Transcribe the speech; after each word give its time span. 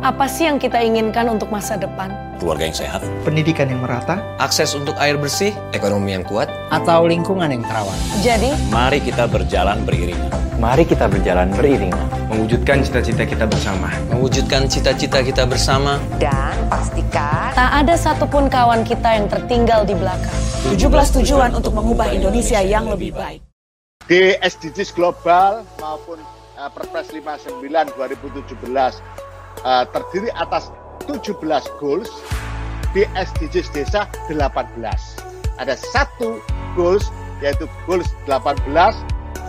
Apa 0.00 0.24
sih 0.32 0.48
yang 0.48 0.56
kita 0.56 0.80
inginkan 0.80 1.28
untuk 1.28 1.52
masa 1.52 1.76
depan? 1.76 2.08
keluarga 2.40 2.64
yang 2.64 2.72
sehat, 2.72 3.04
pendidikan 3.20 3.68
yang 3.68 3.84
merata, 3.84 4.16
akses 4.40 4.72
untuk 4.72 4.96
air 4.96 5.20
bersih, 5.20 5.52
ekonomi 5.76 6.16
yang 6.16 6.24
kuat, 6.24 6.48
atau 6.72 7.04
lingkungan 7.04 7.52
yang 7.52 7.60
terawat. 7.60 7.92
Jadi, 8.24 8.56
mari 8.72 9.04
kita 9.04 9.28
berjalan 9.28 9.84
beriringan. 9.84 10.32
Mari 10.56 10.88
kita 10.88 11.04
berjalan 11.04 11.52
beriringan. 11.52 12.00
Mewujudkan 12.32 12.80
cita-cita 12.80 13.28
kita 13.28 13.44
bersama. 13.44 13.92
Mewujudkan 14.08 14.72
cita-cita 14.72 15.20
kita 15.20 15.44
bersama. 15.44 16.00
Dan 16.16 16.56
pastikan 16.72 17.52
tak 17.52 17.84
ada 17.84 17.92
satupun 17.92 18.48
kawan 18.48 18.80
kita 18.88 19.20
yang 19.20 19.28
tertinggal 19.28 19.84
di 19.84 19.92
belakang. 19.92 20.40
17 20.72 21.20
tujuan 21.20 21.52
untuk 21.52 21.76
mengubah 21.76 22.08
Indonesia 22.08 22.64
yang 22.64 22.88
lebih 22.88 23.12
baik. 23.12 23.44
Di 24.08 24.32
SDGs 24.40 24.96
global 24.96 25.60
maupun 25.76 26.16
uh, 26.56 26.72
Perpres 26.72 27.12
59 27.12 27.60
2017 28.00 29.29
uh, 29.64 29.84
terdiri 29.90 30.30
atas 30.36 30.72
17 31.08 31.36
goals 31.80 32.10
di 32.92 33.06
SDGs 33.14 33.70
desa 33.72 34.06
18. 34.28 34.76
Ada 35.60 35.74
satu 35.76 36.40
goals 36.74 37.12
yaitu 37.40 37.68
goals 37.88 38.08
18 38.28 38.68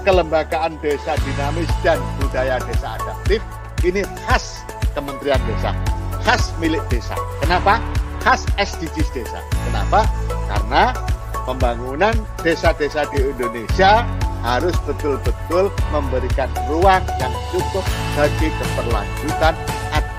kelembagaan 0.08 0.80
desa 0.82 1.14
dinamis 1.22 1.70
dan 1.86 2.00
budaya 2.20 2.58
desa 2.66 2.98
adaptif. 2.98 3.42
Ini 3.82 4.06
khas 4.30 4.62
Kementerian 4.92 5.40
Desa, 5.48 5.72
khas 6.22 6.52
milik 6.60 6.84
desa. 6.92 7.16
Kenapa? 7.40 7.80
Khas 8.22 8.46
SDGs 8.60 9.10
desa. 9.16 9.40
Kenapa? 9.66 10.06
Karena 10.52 10.94
pembangunan 11.48 12.14
desa-desa 12.46 13.08
di 13.10 13.34
Indonesia 13.34 14.06
harus 14.42 14.74
betul-betul 14.86 15.70
memberikan 15.94 16.50
ruang 16.70 17.02
yang 17.22 17.34
cukup 17.54 17.86
bagi 18.18 18.50
keberlanjutan 18.60 19.54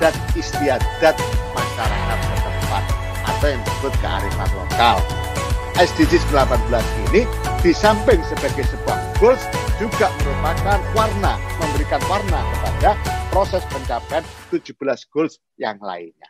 adat 0.02 0.18
istiadat 0.34 1.14
masyarakat 1.54 2.18
setempat 2.26 2.84
atau 3.22 3.46
yang 3.46 3.62
disebut 3.62 3.94
kearifan 4.02 4.50
lokal. 4.58 4.98
SDGs 5.78 6.26
18 6.34 6.58
ini 7.06 7.22
di 7.62 7.70
samping 7.70 8.18
sebagai 8.26 8.66
sebuah 8.66 8.98
goals 9.22 9.38
juga 9.78 10.10
merupakan 10.26 10.82
warna, 10.98 11.38
memberikan 11.62 12.02
warna 12.10 12.42
kepada 12.50 12.98
proses 13.30 13.62
pencapaian 13.70 14.26
17 14.50 14.74
goals 15.14 15.38
yang 15.54 15.78
lainnya. 15.78 16.26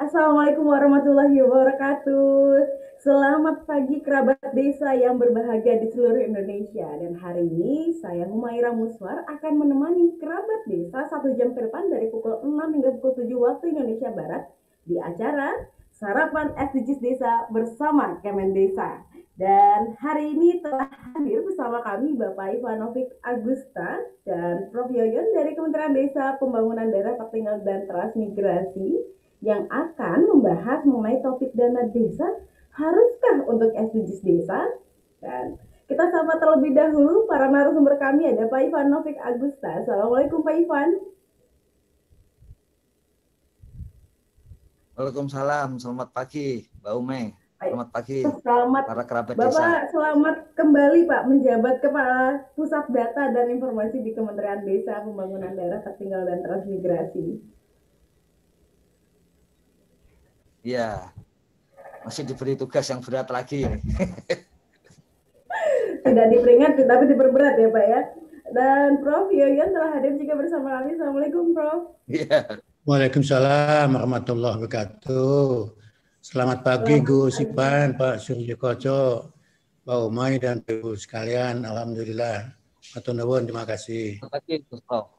Assalamualaikum 0.00 0.64
warahmatullahi 0.64 1.44
wabarakatuh. 1.44 2.86
Selamat 3.06 3.62
pagi 3.70 4.02
kerabat 4.02 4.50
desa 4.50 4.90
yang 4.98 5.14
berbahagia 5.14 5.78
di 5.78 5.94
seluruh 5.94 6.26
Indonesia. 6.26 6.90
Dan 6.98 7.14
hari 7.14 7.46
ini 7.46 7.94
saya 8.02 8.26
Humaira 8.26 8.74
Muswar 8.74 9.22
akan 9.30 9.62
menemani 9.62 10.18
kerabat 10.18 10.66
desa 10.66 11.06
satu 11.06 11.30
jam 11.38 11.54
ke 11.54 11.70
depan 11.70 11.86
dari 11.86 12.10
pukul 12.10 12.42
6 12.42 12.50
hingga 12.50 12.98
pukul 12.98 13.14
7 13.14 13.30
waktu 13.30 13.78
Indonesia 13.78 14.10
Barat 14.10 14.50
di 14.90 14.98
acara 14.98 15.54
Sarapan 15.94 16.50
SDGs 16.58 16.98
Desa 16.98 17.46
bersama 17.54 18.18
Kemen 18.26 18.50
Desa. 18.50 19.06
Dan 19.38 19.94
hari 20.02 20.34
ini 20.34 20.58
telah 20.58 20.90
hadir 20.90 21.46
bersama 21.46 21.86
kami 21.86 22.18
Bapak 22.18 22.58
Ivanovic 22.58 23.22
Agusta 23.22 24.02
dan 24.26 24.66
Prof. 24.74 24.90
Yoyon 24.90 25.30
dari 25.30 25.54
Kementerian 25.54 25.94
Desa 25.94 26.34
Pembangunan 26.42 26.90
Daerah 26.90 27.14
Tertinggal 27.22 27.62
dan 27.62 27.86
Transmigrasi 27.86 28.98
yang 29.46 29.70
akan 29.70 30.26
membahas 30.26 30.82
mengenai 30.82 31.22
topik 31.22 31.54
dana 31.54 31.86
desa 31.94 32.26
haruskah 32.76 33.36
untuk 33.48 33.72
SDGs 33.72 34.20
desa? 34.20 34.60
Dan 35.24 35.56
kita 35.88 36.12
sapa 36.12 36.36
terlebih 36.36 36.76
dahulu 36.76 37.24
para 37.24 37.48
narasumber 37.48 37.96
kami 37.96 38.28
ada 38.28 38.46
Pak 38.46 38.60
Ivan 38.68 38.92
Novik 38.92 39.16
Agusta. 39.18 39.82
Assalamualaikum 39.82 40.44
Pak 40.44 40.56
Ivan. 40.60 40.90
Waalaikumsalam, 44.96 45.76
selamat 45.76 46.08
pagi 46.12 46.64
Mbak 46.80 46.94
Ume. 46.96 47.22
Selamat 47.56 47.88
pagi 47.88 48.20
selamat 48.20 48.84
para 48.84 49.04
kerabat 49.08 49.32
Bapak, 49.32 49.48
desa. 49.48 49.88
selamat 49.88 50.36
kembali 50.60 51.08
Pak 51.08 51.22
menjabat 51.24 51.76
Kepala 51.80 52.44
Pusat 52.52 52.84
Data 52.92 53.32
dan 53.32 53.48
Informasi 53.48 54.04
di 54.04 54.12
Kementerian 54.12 54.60
Desa 54.60 55.00
Pembangunan 55.00 55.56
Daerah 55.56 55.80
Tertinggal 55.80 56.28
dan 56.28 56.44
Transmigrasi. 56.44 57.40
Iya, 60.68 61.16
masih 62.06 62.22
diberi 62.22 62.54
tugas 62.54 62.86
yang 62.86 63.02
berat 63.02 63.26
lagi. 63.34 63.66
Tidak 66.06 66.26
diperingati 66.32 66.86
tapi 66.86 67.04
diperberat 67.10 67.58
ya 67.58 67.66
Pak 67.66 67.86
ya. 67.90 68.00
Dan 68.54 69.02
Prof 69.02 69.26
Yoyon 69.34 69.74
telah 69.74 69.90
hadir 69.98 70.14
juga 70.14 70.38
bersama 70.38 70.78
kami. 70.78 70.94
Assalamualaikum 70.94 71.50
Prof. 71.50 71.98
Iya. 72.06 72.62
Waalaikumsalam 72.86 73.98
warahmatullahi 73.98 74.54
wabarakatuh. 74.62 75.74
Selamat 76.22 76.62
pagi 76.62 77.02
Gus 77.02 77.42
Ipan, 77.42 77.98
Pak 77.98 78.22
Suryo 78.22 78.54
Koco, 78.54 79.34
Pak 79.82 79.98
Umay 80.06 80.38
dan 80.38 80.62
Ibu 80.62 80.94
sekalian. 80.94 81.66
Alhamdulillah. 81.66 82.54
Atau 82.94 83.18
nuwun, 83.18 83.50
terima 83.50 83.66
kasih. 83.66 84.22
Selamat 84.22 84.46
pagi, 84.46 84.62
Prof. 84.62 85.10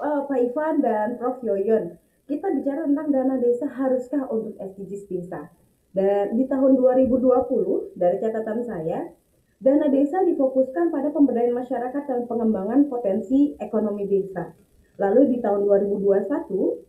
Oh, 0.00 0.18
Pak 0.24 0.38
Ivan 0.40 0.80
dan 0.80 1.20
Prof 1.20 1.44
Yoyon 1.44 2.07
kita 2.28 2.52
bicara 2.52 2.84
tentang 2.84 3.08
dana 3.08 3.40
desa 3.40 3.64
haruskah 3.64 4.28
untuk 4.28 4.54
SDGs 4.60 5.08
desa. 5.08 5.48
Dan 5.96 6.36
di 6.36 6.44
tahun 6.44 6.76
2020, 6.76 7.96
dari 7.96 8.16
catatan 8.20 8.60
saya, 8.68 9.08
dana 9.58 9.88
desa 9.88 10.20
difokuskan 10.28 10.92
pada 10.92 11.08
pemberdayaan 11.08 11.56
masyarakat 11.56 12.04
dan 12.04 12.28
pengembangan 12.28 12.86
potensi 12.92 13.56
ekonomi 13.56 14.04
desa. 14.04 14.52
Lalu 15.00 15.32
di 15.32 15.36
tahun 15.40 15.64
2021, 15.64 16.84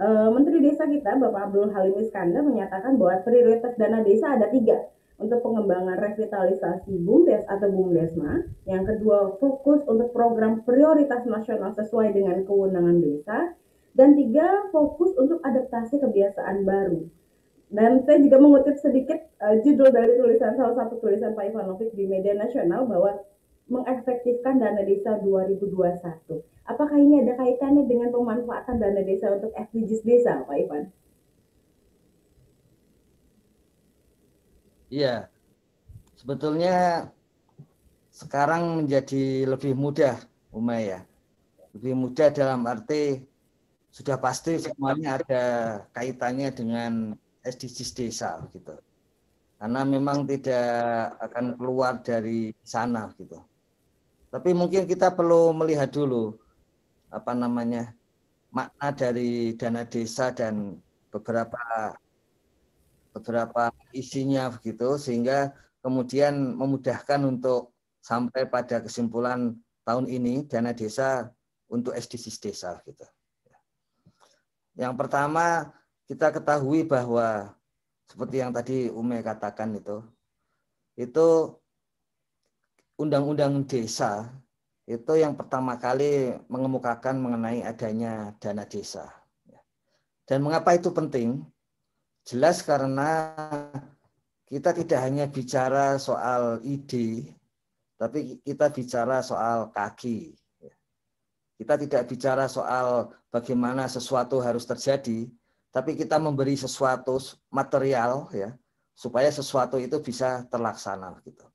eh, 0.00 0.28
Menteri 0.32 0.58
Desa 0.64 0.88
kita, 0.88 1.20
Bapak 1.20 1.52
Abdul 1.52 1.70
Halim 1.74 2.00
Iskandar, 2.00 2.42
menyatakan 2.46 2.96
bahwa 2.96 3.20
prioritas 3.26 3.76
dana 3.76 4.00
desa 4.00 4.32
ada 4.38 4.48
tiga, 4.48 4.80
untuk 5.14 5.46
pengembangan 5.46 5.94
revitalisasi 5.94 6.98
BUMDes 7.06 7.46
atau 7.46 7.70
BUMDesma. 7.70 8.42
Yang 8.66 8.84
kedua, 8.94 9.38
fokus 9.38 9.86
untuk 9.86 10.10
program 10.10 10.66
prioritas 10.66 11.22
nasional 11.22 11.70
sesuai 11.70 12.10
dengan 12.10 12.42
kewenangan 12.42 12.98
desa. 12.98 13.54
Dan 13.94 14.18
tiga, 14.18 14.68
fokus 14.74 15.14
untuk 15.14 15.38
adaptasi 15.46 16.02
kebiasaan 16.02 16.66
baru. 16.66 17.06
Dan 17.70 18.02
saya 18.06 18.18
juga 18.22 18.42
mengutip 18.42 18.78
sedikit 18.78 19.18
uh, 19.42 19.58
judul 19.62 19.90
dari 19.90 20.18
tulisan 20.18 20.54
salah 20.58 20.74
satu 20.78 20.98
tulisan 20.98 21.34
Pak 21.34 21.54
Ivanovic 21.54 21.94
di 21.94 22.06
media 22.06 22.34
nasional 22.34 22.86
bahwa 22.86 23.22
mengefektifkan 23.70 24.60
dana 24.60 24.82
desa 24.84 25.18
2021. 25.22 26.42
Apakah 26.64 26.96
ini 26.96 27.24
ada 27.24 27.34
kaitannya 27.38 27.88
dengan 27.88 28.12
pemanfaatan 28.12 28.76
dana 28.78 29.02
desa 29.02 29.32
untuk 29.32 29.50
SDGs 29.56 30.02
desa, 30.04 30.44
Pak 30.44 30.56
Ivan? 30.58 30.84
Iya, 34.92 35.26
sebetulnya 36.14 37.08
sekarang 38.14 38.84
menjadi 38.84 39.48
lebih 39.48 39.74
mudah, 39.74 40.20
Umay 40.54 40.94
ya. 40.94 41.00
Lebih 41.74 41.94
mudah 41.98 42.30
dalam 42.30 42.62
arti 42.70 43.33
sudah 43.94 44.18
pasti 44.18 44.58
semuanya 44.58 45.22
ada 45.22 45.44
kaitannya 45.94 46.50
dengan 46.50 46.92
SDGs 47.46 47.94
desa 47.94 48.42
gitu. 48.50 48.74
Karena 49.54 49.86
memang 49.86 50.26
tidak 50.26 51.14
akan 51.22 51.54
keluar 51.54 52.02
dari 52.02 52.50
sana 52.66 53.14
gitu. 53.14 53.38
Tapi 54.34 54.50
mungkin 54.50 54.90
kita 54.90 55.14
perlu 55.14 55.54
melihat 55.54 55.94
dulu 55.94 56.34
apa 57.06 57.38
namanya 57.38 57.94
makna 58.50 58.90
dari 58.90 59.54
dana 59.54 59.86
desa 59.86 60.34
dan 60.34 60.74
beberapa 61.14 61.94
beberapa 63.14 63.70
isinya 63.94 64.50
begitu 64.50 64.98
sehingga 64.98 65.54
kemudian 65.86 66.58
memudahkan 66.58 67.22
untuk 67.22 67.70
sampai 68.02 68.50
pada 68.50 68.82
kesimpulan 68.82 69.54
tahun 69.86 70.10
ini 70.10 70.50
dana 70.50 70.74
desa 70.74 71.30
untuk 71.70 71.94
SDGs 71.94 72.42
desa 72.42 72.82
gitu. 72.82 73.06
Yang 74.74 74.94
pertama 74.98 75.70
kita 76.04 76.34
ketahui 76.34 76.84
bahwa 76.84 77.54
seperti 78.10 78.36
yang 78.42 78.52
tadi 78.52 78.90
Ume 78.90 79.24
katakan 79.24 79.74
itu, 79.78 80.02
itu 80.94 81.56
undang-undang 82.98 83.66
desa 83.66 84.30
itu 84.84 85.16
yang 85.16 85.32
pertama 85.32 85.80
kali 85.80 86.36
mengemukakan 86.52 87.16
mengenai 87.16 87.64
adanya 87.64 88.36
dana 88.36 88.68
desa. 88.68 89.08
Dan 90.28 90.44
mengapa 90.44 90.76
itu 90.76 90.92
penting? 90.92 91.40
Jelas 92.24 92.60
karena 92.60 93.32
kita 94.44 94.76
tidak 94.76 95.00
hanya 95.00 95.24
bicara 95.24 95.96
soal 95.96 96.60
ide, 96.64 97.32
tapi 97.96 98.40
kita 98.44 98.68
bicara 98.68 99.24
soal 99.24 99.72
kaki. 99.72 100.36
Kita 101.54 101.78
tidak 101.78 102.10
bicara 102.10 102.50
soal 102.50 103.14
bagaimana 103.30 103.86
sesuatu 103.86 104.42
harus 104.42 104.66
terjadi, 104.66 105.30
tapi 105.70 105.94
kita 105.94 106.18
memberi 106.18 106.58
sesuatu 106.58 107.18
material 107.50 108.26
ya 108.34 108.54
supaya 108.94 109.30
sesuatu 109.30 109.78
itu 109.78 109.98
bisa 109.98 110.46
terlaksana 110.50 111.18
gitu. 111.26 111.46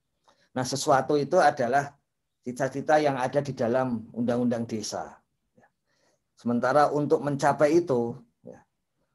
Nah, 0.56 0.68
sesuatu 0.68 1.16
itu 1.16 1.40
adalah 1.40 1.96
cita-cita 2.44 3.00
yang 3.00 3.16
ada 3.16 3.40
di 3.40 3.56
dalam 3.56 4.08
undang-undang 4.12 4.68
desa. 4.68 5.20
Sementara 6.36 6.92
untuk 6.92 7.20
mencapai 7.20 7.84
itu, 7.84 8.16
ya, 8.44 8.60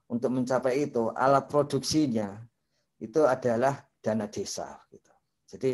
untuk 0.08 0.32
mencapai 0.32 0.88
itu 0.88 1.08
alat 1.16 1.48
produksinya 1.48 2.40
itu 3.00 3.24
adalah 3.24 3.80
dana 4.00 4.28
desa. 4.28 4.80
Gitu. 4.92 5.12
Jadi 5.48 5.72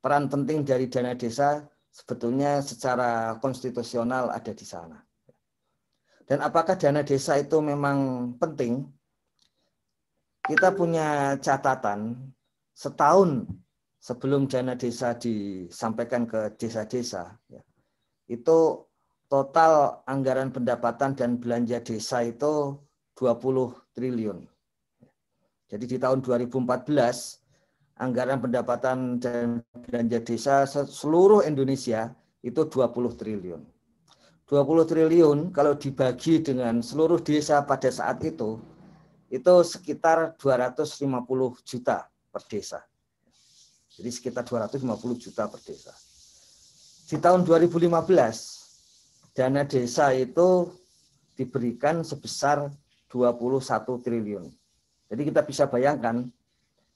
peran 0.00 0.28
penting 0.28 0.64
dari 0.64 0.88
dana 0.88 1.16
desa 1.16 1.64
sebetulnya 1.94 2.58
secara 2.58 3.38
konstitusional 3.38 4.34
ada 4.34 4.50
di 4.50 4.66
sana. 4.66 4.98
Dan 6.26 6.42
apakah 6.42 6.74
dana 6.74 7.06
desa 7.06 7.38
itu 7.38 7.62
memang 7.62 8.32
penting? 8.42 8.82
Kita 10.44 10.74
punya 10.74 11.38
catatan 11.38 12.34
setahun 12.74 13.46
sebelum 14.02 14.50
dana 14.50 14.74
desa 14.74 15.14
disampaikan 15.14 16.26
ke 16.28 16.52
desa-desa, 16.60 17.32
ya, 17.48 17.62
itu 18.28 18.84
total 19.30 20.04
anggaran 20.04 20.52
pendapatan 20.52 21.16
dan 21.16 21.40
belanja 21.40 21.80
desa 21.80 22.20
itu 22.20 22.76
20 23.16 23.72
triliun. 23.96 24.44
Jadi 25.70 25.84
di 25.88 25.96
tahun 25.96 26.20
2014 26.20 27.43
anggaran 27.98 28.42
pendapatan 28.42 29.22
dan 29.22 29.62
belanja 29.86 30.18
desa 30.22 30.66
seluruh 30.66 31.46
Indonesia 31.46 32.10
itu 32.42 32.66
20 32.66 33.14
triliun. 33.14 33.62
20 34.44 34.90
triliun 34.90 35.38
kalau 35.54 35.72
dibagi 35.72 36.44
dengan 36.44 36.84
seluruh 36.84 37.16
desa 37.22 37.64
pada 37.64 37.88
saat 37.88 38.20
itu 38.20 38.60
itu 39.32 39.54
sekitar 39.64 40.36
250 40.36 41.64
juta 41.64 42.06
per 42.28 42.42
desa. 42.46 42.84
Jadi 43.94 44.10
sekitar 44.10 44.44
250 44.44 44.84
juta 45.16 45.48
per 45.48 45.60
desa. 45.64 45.94
Di 47.08 47.16
tahun 47.16 47.46
2015 47.46 47.88
dana 49.34 49.62
desa 49.64 50.12
itu 50.12 50.70
diberikan 51.34 52.02
sebesar 52.06 52.70
21 53.10 54.04
triliun. 54.04 54.44
Jadi 55.10 55.22
kita 55.30 55.40
bisa 55.46 55.64
bayangkan 55.70 56.26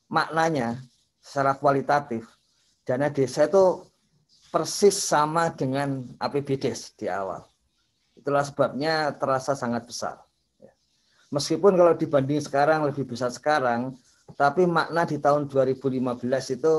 maknanya 0.09 0.81
secara 1.21 1.55
kualitatif 1.57 2.25
dana 2.89 3.13
desa 3.13 3.45
itu 3.45 3.85
persis 4.49 4.97
sama 4.97 5.53
dengan 5.53 6.09
APBDes 6.17 6.97
di 6.97 7.05
awal. 7.05 7.45
Itulah 8.17 8.43
sebabnya 8.49 9.13
terasa 9.13 9.53
sangat 9.53 9.85
besar. 9.85 10.17
Ya. 10.57 10.73
Meskipun 11.29 11.77
kalau 11.77 11.93
dibanding 11.93 12.41
sekarang 12.41 12.89
lebih 12.89 13.05
besar 13.05 13.29
sekarang, 13.29 13.93
tapi 14.41 14.65
makna 14.65 15.05
di 15.05 15.21
tahun 15.21 15.53
2015 15.53 16.57
itu 16.57 16.75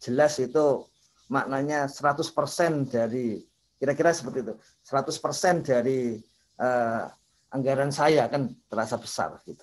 jelas 0.00 0.40
itu 0.40 0.88
maknanya 1.28 1.86
100% 1.86 2.88
dari 2.88 3.44
kira-kira 3.76 4.16
seperti 4.16 4.48
itu. 4.48 4.54
100% 4.88 5.60
dari 5.60 6.16
uh, 6.56 7.04
anggaran 7.52 7.92
saya 7.92 8.26
kan 8.32 8.48
terasa 8.66 8.96
besar 8.96 9.36
gitu. 9.44 9.62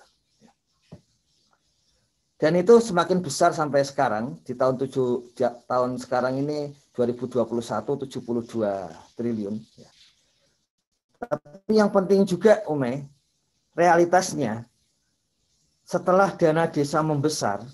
Dan 2.38 2.54
itu 2.54 2.78
semakin 2.78 3.18
besar 3.18 3.50
sampai 3.50 3.82
sekarang 3.82 4.38
di 4.46 4.54
tahun 4.54 4.78
7 4.78 5.34
di 5.34 5.42
tahun 5.42 5.98
sekarang 5.98 6.38
ini 6.38 6.70
2021 6.94 7.42
72 7.42 8.14
triliun. 9.18 9.58
Tapi 11.18 11.74
yang 11.74 11.90
penting 11.90 12.22
juga 12.22 12.62
Ume, 12.70 13.10
realitasnya 13.74 14.62
setelah 15.82 16.30
dana 16.38 16.70
desa 16.70 17.02
membesar, 17.02 17.66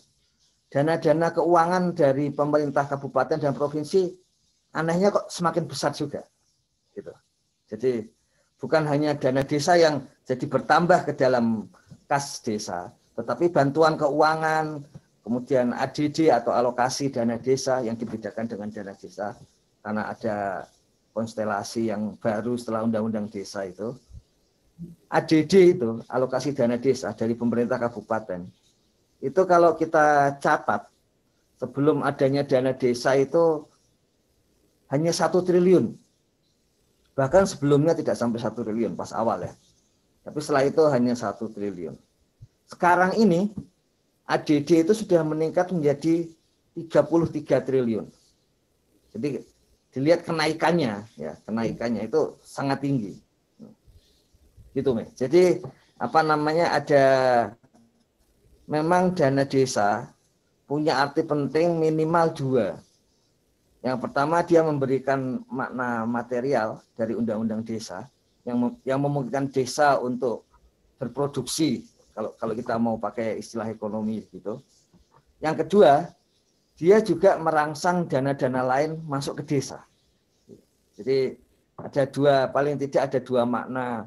dana-dana 0.72 1.28
keuangan 1.28 1.92
dari 1.92 2.32
pemerintah 2.32 2.88
kabupaten 2.88 3.36
dan 3.36 3.52
provinsi 3.52 4.16
anehnya 4.72 5.12
kok 5.12 5.28
semakin 5.28 5.68
besar 5.68 5.92
juga. 5.92 6.24
Gitu. 6.96 7.12
Jadi 7.68 8.08
bukan 8.56 8.88
hanya 8.88 9.12
dana 9.12 9.44
desa 9.44 9.76
yang 9.76 10.08
jadi 10.24 10.48
bertambah 10.48 11.04
ke 11.04 11.12
dalam 11.12 11.68
kas 12.08 12.40
desa, 12.40 12.96
tetapi 13.14 13.50
bantuan 13.50 13.94
keuangan, 13.94 14.82
kemudian 15.22 15.72
ADD 15.72 16.28
atau 16.34 16.50
alokasi 16.52 17.08
dana 17.14 17.38
desa 17.38 17.80
yang 17.80 17.94
dibedakan 17.94 18.50
dengan 18.50 18.68
dana 18.70 18.92
desa, 18.94 19.38
karena 19.80 20.10
ada 20.10 20.66
konstelasi 21.14 21.94
yang 21.94 22.18
baru 22.18 22.58
setelah 22.58 22.82
undang-undang 22.84 23.30
desa 23.30 23.62
itu. 23.64 23.94
ADD 25.06 25.78
itu, 25.78 26.02
alokasi 26.10 26.50
dana 26.50 26.74
desa 26.74 27.14
dari 27.14 27.38
pemerintah 27.38 27.78
kabupaten, 27.78 28.42
itu 29.22 29.40
kalau 29.46 29.78
kita 29.78 30.36
catat, 30.42 30.90
sebelum 31.56 32.02
adanya 32.04 32.42
dana 32.44 32.74
desa 32.74 33.14
itu 33.16 33.64
hanya 34.92 35.14
satu 35.14 35.40
triliun. 35.40 35.96
Bahkan 37.14 37.46
sebelumnya 37.46 37.94
tidak 37.94 38.18
sampai 38.18 38.42
satu 38.42 38.66
triliun 38.66 38.98
pas 38.98 39.14
awal 39.14 39.46
ya. 39.46 39.52
Tapi 40.26 40.38
setelah 40.42 40.66
itu 40.66 40.82
hanya 40.90 41.14
satu 41.14 41.46
triliun. 41.48 41.94
Sekarang 42.68 43.12
ini 43.16 43.52
ADD 44.24 44.88
itu 44.88 44.92
sudah 44.96 45.20
meningkat 45.20 45.68
menjadi 45.68 46.28
33 46.74 47.66
triliun. 47.66 48.08
Jadi 49.14 49.44
dilihat 49.94 50.26
kenaikannya 50.26 51.06
ya, 51.14 51.38
kenaikannya 51.46 52.08
itu 52.08 52.34
sangat 52.42 52.82
tinggi. 52.82 53.14
Gitu, 54.74 54.90
Me. 54.90 55.06
Jadi 55.14 55.62
apa 55.94 56.20
namanya 56.26 56.74
ada 56.74 57.04
memang 58.66 59.14
dana 59.14 59.46
desa 59.46 60.10
punya 60.66 60.98
arti 60.98 61.22
penting 61.22 61.78
minimal 61.78 62.34
dua. 62.34 62.66
Yang 63.84 63.98
pertama 64.08 64.40
dia 64.42 64.64
memberikan 64.64 65.44
makna 65.46 66.08
material 66.08 66.82
dari 66.96 67.14
undang-undang 67.14 67.62
desa 67.62 68.08
yang 68.42 68.74
yang 68.82 68.98
memungkinkan 68.98 69.52
desa 69.52 70.00
untuk 70.00 70.48
berproduksi 70.96 71.84
kalau 72.14 72.30
kalau 72.38 72.54
kita 72.54 72.74
mau 72.78 72.96
pakai 72.96 73.42
istilah 73.42 73.66
ekonomi 73.68 74.22
gitu. 74.30 74.62
Yang 75.42 75.66
kedua, 75.66 76.08
dia 76.78 77.02
juga 77.02 77.36
merangsang 77.36 78.06
dana-dana 78.06 78.62
lain 78.62 79.02
masuk 79.04 79.42
ke 79.42 79.58
desa. 79.58 79.82
Jadi 80.94 81.34
ada 81.74 82.02
dua, 82.06 82.46
paling 82.54 82.78
tidak 82.78 83.10
ada 83.10 83.18
dua 83.18 83.42
makna 83.42 84.06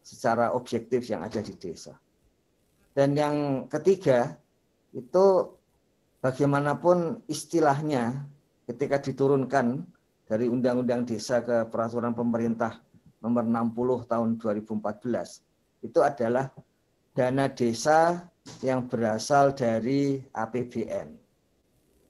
secara 0.00 0.56
objektif 0.56 1.04
yang 1.08 1.20
ada 1.20 1.44
di 1.44 1.52
desa. 1.56 1.92
Dan 2.96 3.12
yang 3.12 3.68
ketiga, 3.68 4.32
itu 4.96 5.52
bagaimanapun 6.24 7.20
istilahnya 7.28 8.24
ketika 8.64 8.96
diturunkan 9.02 9.84
dari 10.24 10.48
Undang-Undang 10.48 11.04
Desa 11.04 11.44
ke 11.44 11.68
Peraturan 11.68 12.16
Pemerintah 12.16 12.80
nomor 13.20 13.44
60 13.44 14.08
tahun 14.08 14.28
2014, 14.40 15.84
itu 15.84 16.00
adalah 16.00 16.48
dana 17.14 17.46
desa 17.46 18.26
yang 18.60 18.90
berasal 18.90 19.54
dari 19.54 20.20
APBN. 20.34 21.14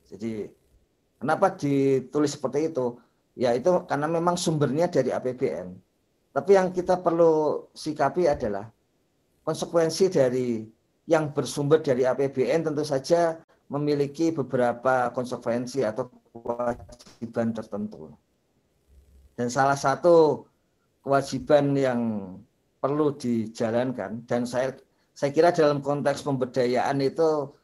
Jadi 0.08 0.49
kenapa 1.20 1.52
ditulis 1.54 2.34
seperti 2.34 2.73
itu? 2.73 2.96
Ya 3.37 3.52
itu 3.52 3.84
karena 3.87 4.08
memang 4.08 4.40
sumbernya 4.40 4.88
dari 4.88 5.12
APBN. 5.12 5.76
Tapi 6.34 6.50
yang 6.58 6.75
kita 6.75 6.99
perlu 6.99 7.64
sikapi 7.76 8.26
adalah 8.26 8.66
konsekuensi 9.46 10.11
dari 10.11 10.66
yang 11.06 11.30
bersumber 11.30 11.84
dari 11.84 12.08
APBN 12.08 12.73
tentu 12.73 12.82
saja 12.82 13.38
memiliki 13.68 14.32
beberapa 14.32 15.12
konsekuensi 15.12 15.84
atau 15.84 16.08
kewajiban 16.32 17.52
tertentu. 17.52 18.11
Dan 19.37 19.52
salah 19.52 19.76
satu 19.76 20.46
kewajiban 21.04 21.76
yang 21.76 22.00
perlu 22.80 23.14
dijalankan 23.16 24.25
dan 24.28 24.44
saya 24.49 24.73
saya 25.14 25.30
kira 25.30 25.54
dalam 25.54 25.78
konteks 25.78 26.26
pemberdayaan 26.26 26.99
itu 26.99 27.54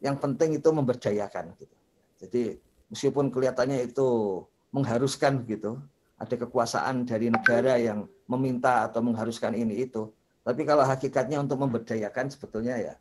yang 0.00 0.16
penting 0.16 0.56
itu 0.56 0.68
memberdayakan 0.72 1.52
gitu. 1.60 1.76
Jadi 2.24 2.42
meskipun 2.88 3.28
kelihatannya 3.28 3.84
itu 3.84 4.40
mengharuskan 4.72 5.44
gitu, 5.44 5.76
ada 6.16 6.34
kekuasaan 6.34 7.04
dari 7.04 7.28
negara 7.28 7.76
yang 7.76 8.08
meminta 8.24 8.88
atau 8.88 9.04
mengharuskan 9.04 9.52
ini 9.52 9.84
itu, 9.84 10.08
tapi 10.40 10.64
kalau 10.64 10.82
hakikatnya 10.88 11.36
untuk 11.44 11.60
memberdayakan 11.60 12.32
sebetulnya 12.32 12.80
ya 12.80 12.94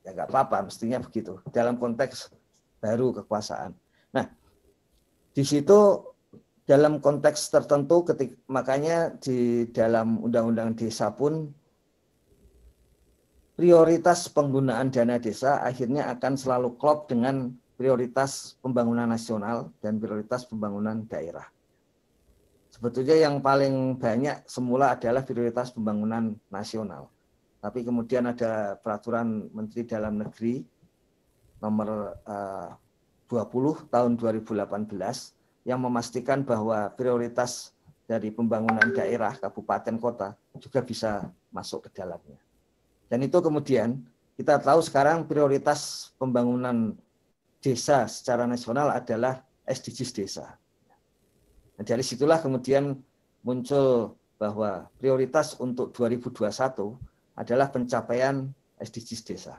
ya 0.00 0.16
nggak 0.16 0.32
apa-apa, 0.32 0.72
mestinya 0.72 0.96
begitu 1.04 1.36
dalam 1.52 1.76
konteks 1.76 2.32
baru 2.80 3.12
kekuasaan. 3.20 3.76
Nah, 4.16 4.26
di 5.36 5.44
situ 5.44 6.08
dalam 6.64 7.02
konteks 7.02 7.52
tertentu 7.52 8.06
ketik 8.08 8.40
makanya 8.48 9.12
di 9.20 9.68
dalam 9.68 10.24
undang-undang 10.24 10.72
desa 10.72 11.12
pun 11.12 11.52
prioritas 13.60 14.24
penggunaan 14.32 14.88
dana 14.88 15.20
desa 15.20 15.60
akhirnya 15.60 16.08
akan 16.16 16.32
selalu 16.32 16.80
klop 16.80 17.12
dengan 17.12 17.52
prioritas 17.76 18.56
pembangunan 18.64 19.04
nasional 19.04 19.68
dan 19.84 20.00
prioritas 20.00 20.48
pembangunan 20.48 21.04
daerah. 21.04 21.44
Sebetulnya 22.72 23.20
yang 23.20 23.44
paling 23.44 24.00
banyak 24.00 24.48
semula 24.48 24.96
adalah 24.96 25.20
prioritas 25.28 25.68
pembangunan 25.76 26.32
nasional. 26.48 27.12
Tapi 27.60 27.84
kemudian 27.84 28.32
ada 28.32 28.80
peraturan 28.80 29.52
Menteri 29.52 29.84
Dalam 29.84 30.16
Negeri 30.16 30.64
nomor 31.60 32.16
uh, 32.24 32.72
20 33.28 33.92
tahun 33.92 34.16
2018 34.16 35.68
yang 35.68 35.84
memastikan 35.84 36.48
bahwa 36.48 36.88
prioritas 36.96 37.76
dari 38.08 38.32
pembangunan 38.32 38.88
daerah, 38.96 39.36
kabupaten, 39.36 40.00
kota 40.00 40.32
juga 40.56 40.80
bisa 40.80 41.28
masuk 41.52 41.92
ke 41.92 42.00
dalamnya. 42.00 42.40
Dan 43.10 43.26
itu 43.26 43.42
kemudian 43.42 44.06
kita 44.38 44.62
tahu 44.62 44.78
sekarang 44.86 45.26
prioritas 45.26 46.14
pembangunan 46.14 46.94
desa 47.58 48.06
secara 48.06 48.46
nasional 48.46 48.94
adalah 48.94 49.42
SDGs 49.66 50.10
desa. 50.14 50.56
Nah, 51.74 51.84
dari 51.84 52.06
situlah 52.06 52.38
kemudian 52.38 52.94
muncul 53.42 54.14
bahwa 54.38 54.88
prioritas 54.96 55.58
untuk 55.58 55.92
2021 55.92 56.96
adalah 57.34 57.68
pencapaian 57.68 58.48
SDGs 58.78 59.22
desa. 59.26 59.58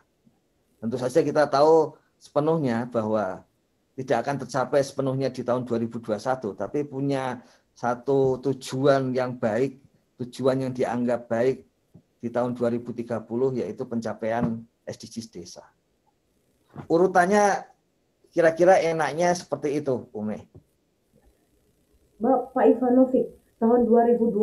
Tentu 0.81 0.97
saja 0.97 1.21
kita 1.21 1.45
tahu 1.45 1.93
sepenuhnya 2.17 2.89
bahwa 2.89 3.45
tidak 3.93 4.25
akan 4.25 4.35
tercapai 4.47 4.81
sepenuhnya 4.81 5.29
di 5.29 5.45
tahun 5.45 5.67
2021, 5.67 6.57
tapi 6.57 6.87
punya 6.87 7.43
satu 7.75 8.41
tujuan 8.41 9.13
yang 9.13 9.37
baik, 9.37 9.77
tujuan 10.17 10.65
yang 10.65 10.73
dianggap 10.73 11.29
baik 11.29 11.67
di 12.21 12.29
tahun 12.29 12.53
2030 12.53 13.25
yaitu 13.59 13.83
pencapaian 13.89 14.61
SDGs 14.85 15.27
desa. 15.33 15.65
Urutannya 16.87 17.65
kira-kira 18.31 18.79
enaknya 18.79 19.33
seperti 19.35 19.81
itu, 19.81 20.07
Ume. 20.13 20.45
Pak 22.21 22.65
Ivanovic, 22.77 23.33
tahun 23.57 23.89
2020 23.89 24.37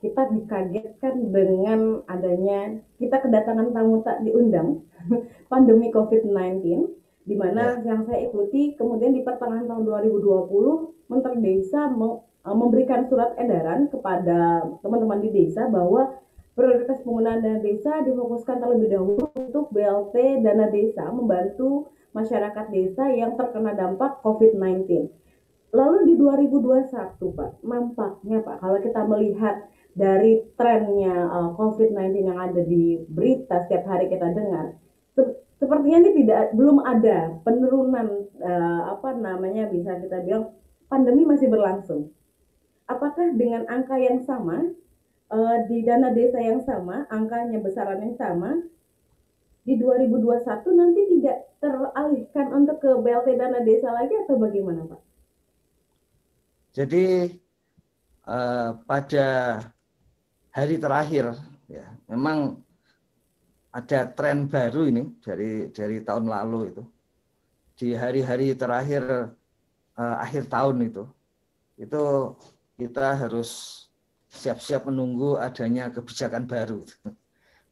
kita 0.00 0.22
dikagetkan 0.32 1.14
dengan 1.28 2.00
adanya 2.08 2.80
kita 2.96 3.20
kedatangan 3.20 3.76
tamu 3.76 4.00
tak 4.00 4.24
diundang 4.24 4.84
pandemi 5.52 5.92
COVID-19 5.92 6.64
di 7.28 7.36
mana 7.36 7.76
ya. 7.84 7.92
yang 7.92 8.08
saya 8.08 8.24
ikuti 8.24 8.72
kemudian 8.76 9.12
di 9.12 9.20
pertengahan 9.20 9.68
tahun 9.68 9.84
2020 9.84 11.12
Menteri 11.12 11.36
Desa 11.44 11.92
memberikan 12.48 13.04
surat 13.08 13.36
edaran 13.36 13.92
kepada 13.92 14.64
teman-teman 14.80 15.20
di 15.20 15.28
desa 15.32 15.68
bahwa 15.68 16.16
prioritas 16.58 16.98
penggunaan 17.06 17.38
dana 17.38 17.62
desa 17.62 18.02
difokuskan 18.02 18.58
terlebih 18.58 18.90
dahulu 18.90 19.30
untuk 19.38 19.70
BLT 19.70 20.42
dana 20.42 20.66
desa 20.66 21.06
membantu 21.14 21.94
masyarakat 22.10 22.66
desa 22.74 23.14
yang 23.14 23.38
terkena 23.38 23.78
dampak 23.78 24.18
COVID-19 24.26 25.14
Lalu 25.68 25.98
di 26.08 26.14
2021 26.16 27.20
Pak, 27.36 27.50
nampaknya 27.60 28.40
Pak, 28.40 28.56
kalau 28.56 28.78
kita 28.80 29.04
melihat 29.04 29.68
dari 29.92 30.40
trennya 30.56 31.28
uh, 31.28 31.50
COVID-19 31.60 32.24
yang 32.24 32.40
ada 32.40 32.64
di 32.64 33.04
berita 33.04 33.68
setiap 33.68 33.84
hari 33.84 34.08
kita 34.08 34.32
dengar, 34.32 34.80
se 35.12 35.44
sepertinya 35.60 36.08
ini 36.08 36.24
tidak 36.24 36.56
belum 36.56 36.80
ada 36.80 37.36
penurunan 37.44 38.32
uh, 38.40 38.82
apa 38.96 39.12
namanya 39.12 39.68
bisa 39.68 40.00
kita 40.00 40.24
bilang 40.24 40.56
pandemi 40.88 41.28
masih 41.28 41.52
berlangsung. 41.52 42.16
Apakah 42.88 43.36
dengan 43.36 43.68
angka 43.68 44.00
yang 44.00 44.24
sama 44.24 44.72
uh, 45.32 45.56
di 45.68 45.84
dana 45.84 46.12
desa 46.12 46.40
yang 46.40 46.60
sama, 46.64 47.04
angkanya 47.12 47.60
besaran 47.60 48.00
yang 48.00 48.16
sama, 48.16 48.60
di 49.68 49.76
2021 49.76 50.44
nanti 50.72 51.02
tidak 51.16 51.38
teralihkan 51.60 52.46
untuk 52.56 52.80
ke 52.80 52.88
BLT 52.88 53.36
dana 53.36 53.60
desa 53.60 53.92
lagi 53.92 54.16
atau 54.24 54.40
bagaimana 54.40 54.88
Pak? 54.88 55.00
Jadi 56.72 57.36
uh, 58.24 58.70
pada 58.88 59.26
hari 60.54 60.76
terakhir 60.80 61.36
ya 61.68 61.84
memang 62.08 62.64
ada 63.74 64.08
tren 64.08 64.48
baru 64.48 64.88
ini 64.88 65.12
dari 65.20 65.68
dari 65.68 66.00
tahun 66.00 66.32
lalu 66.32 66.72
itu 66.72 66.82
di 67.78 67.88
hari-hari 67.92 68.56
terakhir 68.56 69.04
uh, 69.94 70.16
akhir 70.24 70.48
tahun 70.48 70.88
itu 70.88 71.04
itu 71.76 72.02
kita 72.80 73.14
harus 73.14 73.84
siap-siap 74.38 74.86
menunggu 74.86 75.34
adanya 75.34 75.90
kebijakan 75.90 76.46
baru 76.46 76.86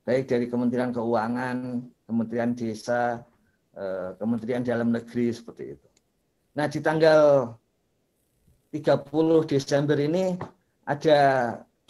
baik 0.07 0.31
dari 0.31 0.47
Kementerian 0.47 0.95
Keuangan, 0.95 1.83
Kementerian 2.07 2.55
Desa, 2.55 3.27
eh, 3.75 4.15
Kementerian 4.15 4.63
Dalam 4.63 4.95
Negeri 4.95 5.35
seperti 5.35 5.75
itu. 5.75 5.89
Nah 6.55 6.71
di 6.71 6.79
tanggal 6.79 7.51
30 8.71 9.43
Desember 9.51 9.99
ini 9.99 10.39
ada 10.87 11.19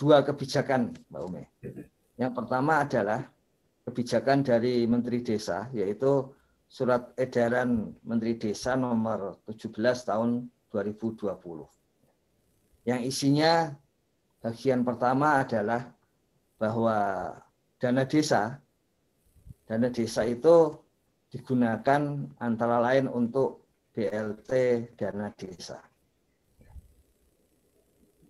dua 0.01 0.25
kebijakan, 0.25 0.97
Mbak 1.13 1.23
Ume. 1.29 1.45
Yang 2.17 2.33
pertama 2.33 2.81
adalah 2.81 3.21
kebijakan 3.85 4.41
dari 4.41 4.89
Menteri 4.89 5.21
Desa, 5.21 5.69
yaitu 5.77 6.33
Surat 6.67 7.15
Edaran 7.15 7.95
Menteri 8.03 8.35
Desa 8.41 8.75
nomor 8.75 9.39
17 9.47 9.77
tahun 10.03 10.51
2020. 10.73 11.31
Yang 12.89 13.01
isinya 13.07 13.71
bagian 14.47 14.87
pertama 14.87 15.43
adalah 15.43 15.91
bahwa 16.55 16.99
dana 17.83 18.07
desa, 18.07 18.63
dana 19.67 19.91
desa 19.91 20.23
itu 20.23 20.71
digunakan 21.35 22.31
antara 22.39 22.79
lain 22.79 23.11
untuk 23.11 23.67
BLT 23.91 24.53
dana 24.95 25.35
desa. 25.35 25.83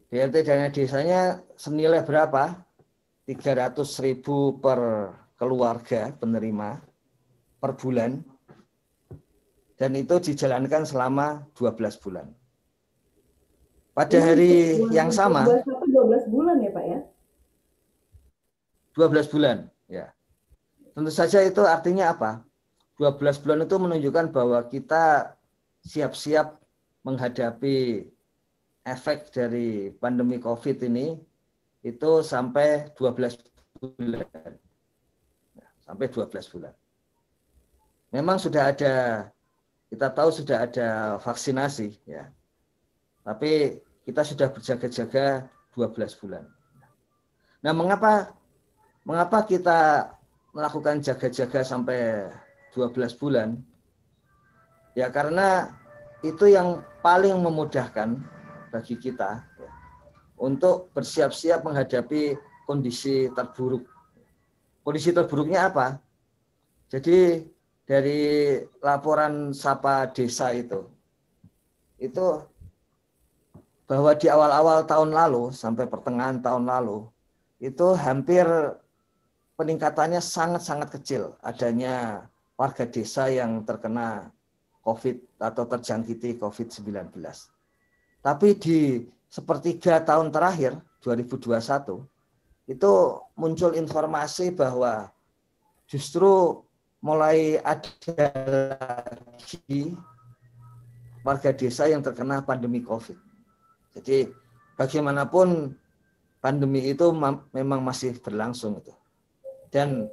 BLT 0.08 0.36
dana 0.40 0.72
desanya 0.72 1.44
senilai 1.52 2.00
berapa? 2.00 2.64
300 3.28 3.76
ribu 4.00 4.56
per 4.56 5.12
keluarga 5.36 6.16
penerima 6.16 6.80
per 7.60 7.76
bulan. 7.76 8.24
Dan 9.76 9.92
itu 9.92 10.16
dijalankan 10.16 10.88
selama 10.88 11.44
12 11.52 12.00
bulan. 12.00 12.32
Pada 13.96 14.20
hari 14.20 14.76
yang 14.92 15.08
sama 15.08 15.48
12 15.48 16.28
bulan 16.28 16.60
ya 16.60 16.68
Pak 16.68 16.84
ya? 16.84 17.00
12 18.96 19.28
bulan, 19.28 19.68
ya. 19.92 20.08
Tentu 20.96 21.12
saja 21.12 21.44
itu 21.44 21.60
artinya 21.60 22.16
apa? 22.16 22.40
12 22.96 23.44
bulan 23.44 23.68
itu 23.68 23.76
menunjukkan 23.76 24.32
bahwa 24.32 24.64
kita 24.72 25.36
siap-siap 25.84 26.56
menghadapi 27.04 28.08
efek 28.88 29.28
dari 29.36 29.92
pandemi 30.00 30.40
COVID 30.40 30.80
ini 30.88 31.20
itu 31.84 32.10
sampai 32.24 32.88
12 32.96 33.36
bulan. 33.76 34.24
Sampai 35.84 36.08
12 36.08 36.32
bulan. 36.56 36.72
Memang 38.16 38.40
sudah 38.40 38.72
ada, 38.72 39.28
kita 39.92 40.08
tahu 40.08 40.32
sudah 40.32 40.64
ada 40.64 41.20
vaksinasi 41.20 42.00
ya. 42.08 42.32
Tapi 43.20 43.76
kita 44.08 44.24
sudah 44.24 44.48
berjaga-jaga 44.48 45.44
12 45.76 46.16
bulan. 46.22 46.48
Nah, 47.60 47.74
mengapa 47.74 48.32
mengapa 49.06 49.46
kita 49.46 50.10
melakukan 50.50 50.98
jaga-jaga 50.98 51.62
sampai 51.62 52.26
12 52.74 53.14
bulan? 53.22 53.54
Ya 54.98 55.06
karena 55.14 55.70
itu 56.26 56.50
yang 56.50 56.82
paling 57.00 57.38
memudahkan 57.38 58.18
bagi 58.74 58.98
kita 58.98 59.46
ya, 59.62 59.70
untuk 60.42 60.90
bersiap-siap 60.90 61.62
menghadapi 61.62 62.34
kondisi 62.66 63.30
terburuk. 63.30 63.86
Kondisi 64.82 65.14
terburuknya 65.14 65.70
apa? 65.70 66.02
Jadi 66.90 67.46
dari 67.86 68.58
laporan 68.82 69.54
Sapa 69.54 70.10
Desa 70.10 70.50
itu, 70.50 70.82
itu 72.02 72.42
bahwa 73.86 74.10
di 74.18 74.26
awal-awal 74.26 74.82
tahun 74.82 75.14
lalu 75.14 75.54
sampai 75.54 75.86
pertengahan 75.86 76.42
tahun 76.42 76.66
lalu 76.66 77.06
itu 77.62 77.94
hampir 77.94 78.44
peningkatannya 79.56 80.20
sangat-sangat 80.20 81.00
kecil 81.00 81.34
adanya 81.40 82.28
warga 82.56 82.84
desa 82.84 83.28
yang 83.32 83.64
terkena 83.64 84.32
COVID 84.84 85.42
atau 85.42 85.64
terjangkiti 85.66 86.38
COVID-19. 86.38 87.18
Tapi 88.22 88.48
di 88.56 89.02
sepertiga 89.26 89.98
tahun 90.04 90.30
terakhir 90.30 90.78
2021 91.02 92.06
itu 92.70 92.92
muncul 93.34 93.74
informasi 93.74 94.54
bahwa 94.54 95.10
justru 95.90 96.62
mulai 97.02 97.58
ada 97.62 98.30
lagi 98.78 99.94
warga 101.26 101.50
desa 101.50 101.90
yang 101.90 102.02
terkena 102.02 102.42
pandemi 102.42 102.82
COVID. 102.82 103.18
Jadi 103.98 104.30
bagaimanapun 104.78 105.74
pandemi 106.38 106.86
itu 106.86 107.10
memang 107.50 107.80
masih 107.82 108.18
berlangsung 108.22 108.78
itu. 108.78 108.94
Dan 109.72 110.08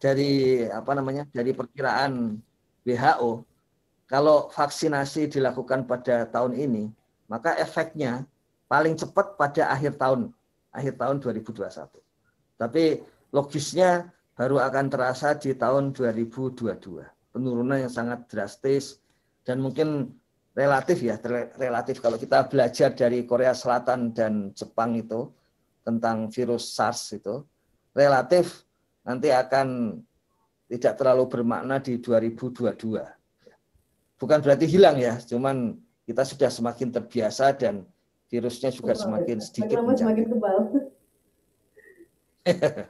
dari 0.00 0.64
apa 0.64 0.92
namanya 0.96 1.28
dari 1.30 1.52
perkiraan 1.52 2.40
WHO 2.84 3.30
kalau 4.10 4.50
vaksinasi 4.50 5.30
dilakukan 5.30 5.86
pada 5.86 6.26
tahun 6.26 6.56
ini 6.56 6.90
maka 7.30 7.54
efeknya 7.62 8.26
paling 8.66 8.98
cepat 8.98 9.38
pada 9.38 9.70
akhir 9.70 9.98
tahun, 9.98 10.34
akhir 10.74 10.98
tahun 10.98 11.16
2021. 11.22 11.94
Tapi 12.58 12.84
logisnya 13.30 14.10
baru 14.34 14.58
akan 14.58 14.86
terasa 14.90 15.38
di 15.38 15.54
tahun 15.54 15.94
2022. 15.94 17.06
penurunan 17.30 17.78
yang 17.78 17.92
sangat 17.94 18.26
drastis 18.26 18.98
dan 19.46 19.62
mungkin 19.62 20.10
relatif 20.50 20.98
ya 20.98 21.14
relatif 21.54 22.02
kalau 22.02 22.18
kita 22.18 22.50
belajar 22.50 22.90
dari 22.90 23.22
Korea 23.22 23.54
Selatan 23.54 24.10
dan 24.10 24.50
Jepang 24.50 24.98
itu 24.98 25.30
tentang 25.86 26.26
virus 26.26 26.74
SARS 26.74 27.14
itu 27.14 27.46
relatif 27.94 28.66
nanti 29.04 29.28
akan 29.32 29.98
tidak 30.70 30.94
terlalu 31.00 31.24
bermakna 31.26 31.82
di 31.82 31.98
2022. 31.98 32.70
Bukan 34.20 34.38
berarti 34.44 34.66
hilang 34.68 35.00
ya, 35.00 35.18
cuman 35.18 35.74
kita 36.04 36.22
sudah 36.22 36.50
semakin 36.52 36.92
terbiasa 36.92 37.56
dan 37.56 37.88
virusnya 38.30 38.70
juga 38.70 38.94
semakin 38.94 39.42
sedikit 39.42 39.82
semakin 39.82 40.24
kebal. 40.30 40.56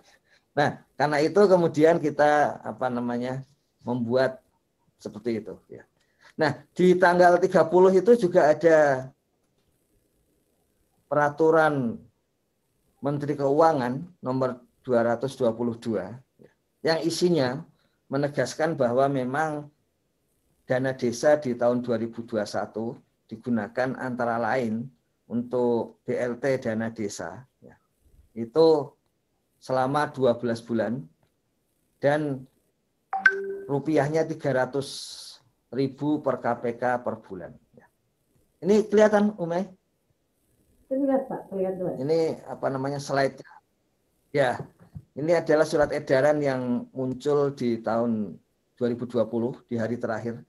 nah, 0.58 0.84
karena 0.94 1.18
itu 1.24 1.40
kemudian 1.40 1.96
kita 1.96 2.60
apa 2.60 2.92
namanya 2.92 3.40
membuat 3.80 4.44
seperti 5.00 5.40
itu 5.40 5.56
ya. 5.72 5.82
Nah, 6.36 6.60
di 6.76 6.94
tanggal 6.96 7.40
30 7.40 8.00
itu 8.00 8.28
juga 8.28 8.52
ada 8.52 9.08
peraturan 11.10 11.98
Menteri 13.00 13.34
Keuangan 13.34 14.04
nomor 14.20 14.60
222 14.90 16.82
yang 16.82 16.98
isinya 17.06 17.62
menegaskan 18.10 18.74
bahwa 18.74 19.06
memang 19.06 19.70
dana 20.66 20.90
desa 20.90 21.38
di 21.38 21.54
tahun 21.54 21.86
2021 21.86 22.34
digunakan 23.30 23.94
antara 23.94 24.42
lain 24.42 24.90
untuk 25.30 26.02
BLT 26.02 26.66
dana 26.66 26.90
desa 26.90 27.46
ya. 27.62 27.78
itu 28.34 28.90
selama 29.62 30.10
12 30.10 30.66
bulan 30.66 31.06
dan 32.02 32.42
rupiahnya 33.70 34.26
300 34.26 35.70
ribu 35.70 36.18
per 36.18 36.42
KPK 36.42 37.06
per 37.06 37.22
bulan. 37.22 37.54
Ya. 37.78 37.86
Ini 38.66 38.90
kelihatan 38.90 39.38
Umay? 39.38 39.70
Terlihat 40.90 41.30
Pak, 41.30 41.54
terlihat 41.54 41.78
Ini 42.02 42.42
apa 42.50 42.66
namanya 42.66 42.98
slide 42.98 43.38
Ya, 44.30 44.62
ini 45.20 45.36
adalah 45.36 45.68
surat 45.68 45.92
edaran 45.92 46.40
yang 46.40 46.88
muncul 46.96 47.52
di 47.52 47.76
tahun 47.84 48.40
2020 48.80 49.20
di 49.68 49.76
hari 49.76 50.00
terakhir. 50.00 50.40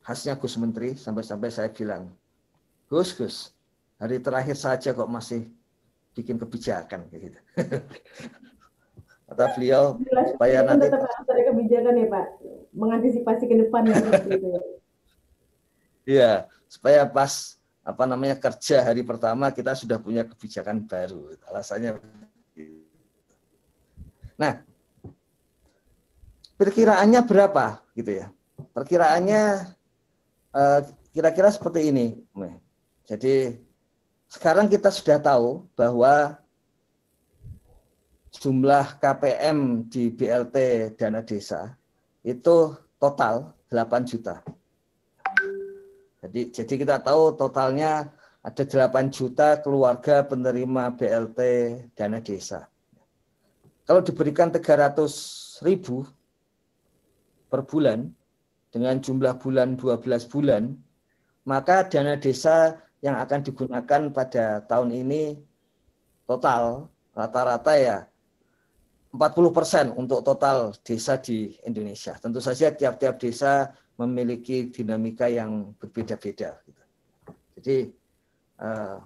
Khasnya 0.00 0.40
Gus 0.40 0.56
Menteri 0.56 0.96
sampai-sampai 0.96 1.52
saya 1.52 1.68
bilang, 1.68 2.08
Gus, 2.88 3.12
Gus, 3.12 3.52
hari 4.00 4.16
terakhir 4.24 4.56
saja 4.56 4.96
kok 4.96 5.12
masih 5.12 5.44
bikin 6.16 6.40
kebijakan 6.40 7.04
kayak 7.12 7.22
gitu. 7.30 7.38
Kata 9.30 9.44
beliau 9.54 9.94
supaya 10.34 10.66
nanti 10.66 10.90
tetap 10.90 11.06
ada 11.06 11.42
kebijakan 11.54 11.94
ya 12.02 12.06
Pak 12.10 12.26
mengantisipasi 12.74 13.44
ke 13.46 13.54
depan 13.62 13.86
ya 13.86 13.96
gitu 14.02 14.48
ya. 14.50 14.62
Iya, 16.08 16.32
supaya 16.66 17.06
pas 17.06 17.60
apa 17.86 18.04
namanya 18.08 18.34
kerja 18.40 18.82
hari 18.82 19.06
pertama 19.06 19.52
kita 19.54 19.76
sudah 19.78 20.02
punya 20.02 20.26
kebijakan 20.26 20.82
baru. 20.88 21.36
Alasannya 21.46 22.02
Nah, 24.40 24.52
perkiraannya 26.56 27.20
berapa 27.28 27.84
gitu 27.92 28.24
ya? 28.24 28.26
Perkiraannya 28.72 29.42
eh, 30.56 30.80
kira-kira 31.12 31.50
seperti 31.52 31.90
ini. 31.90 32.16
Jadi 33.04 33.58
sekarang 34.30 34.70
kita 34.70 34.94
sudah 34.94 35.18
tahu 35.18 35.66
bahwa 35.74 36.38
jumlah 38.30 39.02
KPM 39.02 39.90
di 39.90 40.14
BLT 40.14 40.56
dana 40.94 41.18
desa 41.20 41.74
itu 42.22 42.78
total 43.02 43.50
8 43.66 44.06
juta. 44.06 44.38
Jadi 46.20 46.52
jadi 46.54 46.74
kita 46.78 46.96
tahu 47.02 47.34
totalnya 47.34 48.12
ada 48.40 48.62
8 48.64 49.12
juta 49.12 49.60
keluarga 49.60 50.24
penerima 50.24 50.96
BLT 50.96 51.40
dana 51.92 52.18
desa. 52.24 52.64
Kalau 53.84 54.00
diberikan 54.00 54.48
300 54.48 55.60
ribu 55.66 56.08
per 57.52 57.66
bulan 57.68 58.08
dengan 58.72 58.96
jumlah 59.02 59.36
bulan 59.36 59.76
12 59.76 60.30
bulan, 60.32 60.72
maka 61.44 61.84
dana 61.84 62.16
desa 62.16 62.80
yang 63.04 63.20
akan 63.20 63.40
digunakan 63.44 64.02
pada 64.12 64.64
tahun 64.64 64.94
ini 64.94 65.36
total 66.24 66.88
rata-rata 67.12 67.74
ya 67.76 67.98
40 69.10 69.50
persen 69.50 69.86
untuk 69.98 70.22
total 70.22 70.70
desa 70.86 71.18
di 71.18 71.58
Indonesia. 71.66 72.14
Tentu 72.16 72.38
saja 72.38 72.70
tiap-tiap 72.70 73.18
desa 73.18 73.74
memiliki 73.98 74.70
dinamika 74.70 75.26
yang 75.26 75.74
berbeda-beda. 75.76 76.62
Gitu. 76.62 76.82
Jadi 77.58 77.76
eh, 78.60 78.96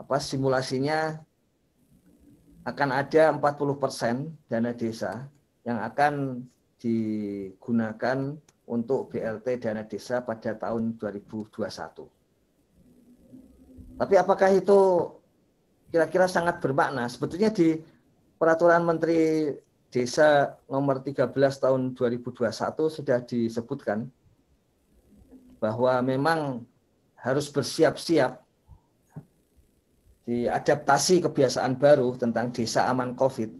apa 0.00 0.16
simulasinya 0.16 1.20
akan 2.64 2.88
ada 2.92 3.34
40 3.36 3.82
persen 3.82 4.30
dana 4.48 4.72
desa 4.72 5.28
yang 5.66 5.80
akan 5.82 6.44
digunakan 6.80 8.36
untuk 8.70 9.12
BLT 9.12 9.60
dana 9.60 9.82
desa 9.84 10.24
pada 10.24 10.56
tahun 10.56 10.96
2021. 10.96 11.50
Tapi 14.00 14.14
apakah 14.16 14.48
itu 14.56 15.10
kira-kira 15.92 16.24
sangat 16.30 16.62
bermakna? 16.64 17.04
Sebetulnya 17.10 17.52
di 17.52 17.76
Peraturan 18.40 18.88
Menteri 18.88 19.52
Desa 19.92 20.56
nomor 20.64 21.04
13 21.04 21.28
tahun 21.36 21.92
2021 21.92 22.48
sudah 22.88 23.20
disebutkan 23.20 24.08
bahwa 25.60 26.00
memang 26.00 26.64
harus 27.20 27.52
bersiap-siap 27.52 28.40
diadaptasi 30.30 31.26
kebiasaan 31.26 31.74
baru 31.74 32.14
tentang 32.14 32.54
desa 32.54 32.86
aman 32.86 33.18
COVID 33.18 33.50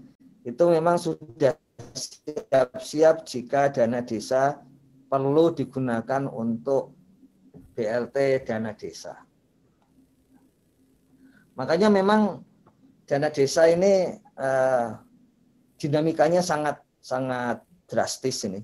itu 0.46 0.64
memang 0.70 1.02
sudah 1.02 1.58
siap-siap 1.90 3.26
jika 3.26 3.74
dana 3.74 4.06
desa 4.06 4.62
perlu 5.10 5.50
digunakan 5.50 6.30
untuk 6.30 6.94
BLT 7.74 8.46
dana 8.46 8.70
desa. 8.70 9.18
Makanya 11.58 11.90
memang 11.90 12.46
dana 13.02 13.34
desa 13.34 13.66
ini 13.66 14.14
uh, 14.38 14.94
dinamikanya 15.74 16.38
sangat 16.38 16.78
sangat 17.02 17.66
drastis 17.90 18.46
ini. 18.46 18.62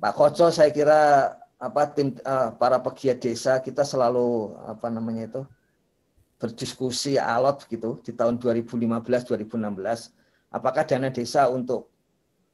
Pak 0.00 0.16
Koco 0.16 0.48
saya 0.48 0.72
kira 0.72 1.28
apa 1.60 1.92
tim 1.92 2.16
uh, 2.24 2.56
para 2.56 2.80
pegiat 2.80 3.20
desa 3.20 3.60
kita 3.60 3.84
selalu 3.84 4.56
apa 4.64 4.88
namanya 4.88 5.28
itu 5.28 5.42
berdiskusi 6.38 7.18
alot 7.18 7.66
gitu 7.66 7.98
di 8.00 8.14
tahun 8.14 8.38
2015 8.38 8.78
2016 8.78 9.58
apakah 10.54 10.82
dana 10.86 11.10
desa 11.10 11.50
untuk 11.50 11.90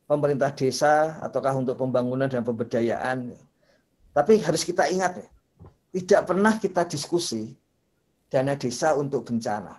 pemerintah 0.09 0.51
desa 0.53 1.21
ataukah 1.21 1.53
untuk 1.57 1.77
pembangunan 1.77 2.27
dan 2.29 2.41
pemberdayaan 2.41 3.37
tapi 4.17 4.41
harus 4.41 4.65
kita 4.65 4.89
ingat 4.89 5.21
ya 5.21 5.29
tidak 5.95 6.23
pernah 6.27 6.57
kita 6.57 6.83
diskusi 6.89 7.53
dana 8.33 8.57
desa 8.57 8.97
untuk 8.97 9.29
bencana 9.29 9.79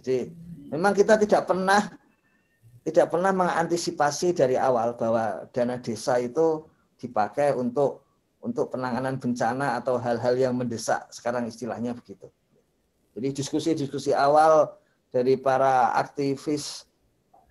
jadi 0.00 0.32
memang 0.72 0.96
kita 0.96 1.20
tidak 1.20 1.44
pernah 1.44 1.84
tidak 2.84 3.06
pernah 3.08 3.32
mengantisipasi 3.32 4.36
dari 4.36 4.60
awal 4.60 4.96
bahwa 4.96 5.48
dana 5.52 5.80
desa 5.80 6.20
itu 6.20 6.64
dipakai 7.00 7.56
untuk 7.56 8.04
untuk 8.44 8.76
penanganan 8.76 9.16
bencana 9.16 9.80
atau 9.80 9.96
hal-hal 9.96 10.36
yang 10.36 10.52
mendesak 10.52 11.08
sekarang 11.08 11.48
istilahnya 11.48 11.96
begitu. 11.96 12.28
Jadi 13.14 13.28
diskusi-diskusi 13.30 14.10
awal 14.10 14.74
dari 15.14 15.38
para 15.38 15.94
aktivis, 15.94 16.86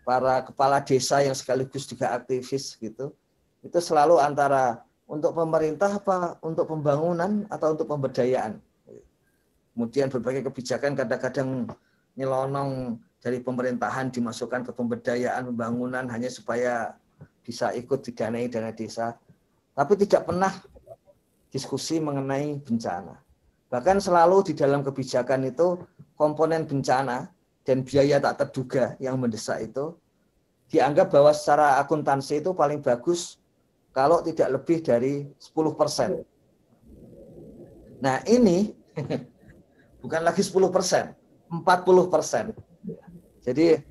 para 0.03 0.43
kepala 0.43 0.83
desa 0.83 1.23
yang 1.23 1.31
sekaligus 1.33 1.87
juga 1.87 2.11
aktivis 2.11 2.75
gitu, 2.75 3.15
itu 3.63 3.79
selalu 3.79 4.19
antara 4.19 4.83
untuk 5.07 5.31
pemerintah 5.31 5.99
apa 5.99 6.35
untuk 6.43 6.67
pembangunan 6.67 7.47
atau 7.47 7.75
untuk 7.75 7.87
pemberdayaan. 7.87 8.59
Kemudian 9.73 10.11
berbagai 10.11 10.51
kebijakan 10.51 10.93
kadang-kadang 10.93 11.71
nyelonong 12.19 12.99
dari 13.23 13.39
pemerintahan 13.39 14.11
dimasukkan 14.11 14.69
ke 14.69 14.71
pemberdayaan 14.75 15.49
pembangunan 15.55 16.05
hanya 16.11 16.27
supaya 16.27 16.93
bisa 17.41 17.71
ikut 17.71 18.03
didanai 18.03 18.51
dana 18.51 18.75
desa. 18.75 19.15
Tapi 19.73 19.93
tidak 19.97 20.27
pernah 20.29 20.53
diskusi 21.49 21.97
mengenai 22.03 22.59
bencana. 22.59 23.17
Bahkan 23.73 23.97
selalu 23.97 24.45
di 24.45 24.53
dalam 24.53 24.85
kebijakan 24.85 25.49
itu 25.49 25.81
komponen 26.13 26.69
bencana 26.69 27.33
dan 27.65 27.81
biaya 27.81 28.21
tak 28.21 28.45
terduga 28.45 28.93
yang 29.01 29.17
mendesak 29.17 29.65
itu 29.65 29.97
dianggap 30.69 31.09
bahwa 31.09 31.33
secara 31.33 31.81
akuntansi 31.81 32.45
itu 32.45 32.53
paling 32.53 32.85
bagus 32.85 33.41
kalau 33.89 34.21
tidak 34.21 34.61
lebih 34.61 34.77
dari 34.85 35.25
10 35.41 35.73
persen. 35.73 36.21
Nah 37.97 38.21
ini 38.29 38.77
bukan 40.05 40.21
lagi 40.21 40.45
10 40.45 40.53
persen, 40.69 41.17
40 41.49 42.13
persen. 42.13 42.53
Jadi 43.41 43.89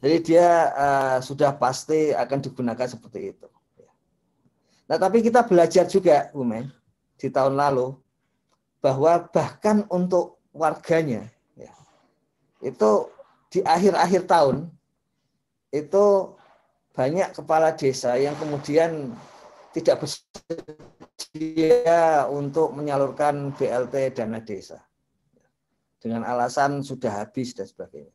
Jadi 0.00 0.16
dia 0.32 0.72
uh, 0.72 1.18
sudah 1.20 1.52
pasti 1.60 2.08
akan 2.16 2.40
digunakan 2.40 2.88
seperti 2.88 3.36
itu. 3.36 3.48
Nah, 4.88 4.96
tapi 4.96 5.20
kita 5.20 5.44
belajar 5.44 5.84
juga, 5.84 6.32
Umen, 6.32 6.72
di 7.20 7.28
tahun 7.28 7.52
lalu 7.52 8.00
bahwa 8.80 9.28
bahkan 9.28 9.84
untuk 9.92 10.40
warganya 10.56 11.28
ya, 11.54 11.72
itu 12.64 13.12
di 13.52 13.60
akhir-akhir 13.60 14.24
tahun 14.26 14.72
itu 15.70 16.34
banyak 16.96 17.30
kepala 17.36 17.70
desa 17.76 18.18
yang 18.18 18.34
kemudian 18.40 19.14
tidak 19.70 20.02
bersedia 20.02 21.78
untuk 22.26 22.74
menyalurkan 22.74 23.54
BLT 23.54 24.18
dana 24.18 24.42
desa 24.42 24.82
dengan 26.02 26.26
alasan 26.26 26.82
sudah 26.82 27.22
habis 27.22 27.54
dan 27.54 27.68
sebagainya. 27.68 28.10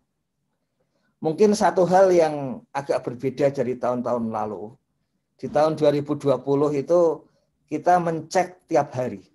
Mungkin 1.24 1.56
satu 1.56 1.88
hal 1.88 2.12
yang 2.12 2.60
agak 2.76 3.02
berbeda 3.08 3.50
dari 3.56 3.80
tahun-tahun 3.80 4.30
lalu. 4.30 4.76
Di 5.40 5.48
tahun 5.52 5.80
2020 5.80 6.32
itu 6.76 7.02
kita 7.68 8.00
mencek 8.00 8.68
tiap 8.72 8.94
hari 8.96 9.35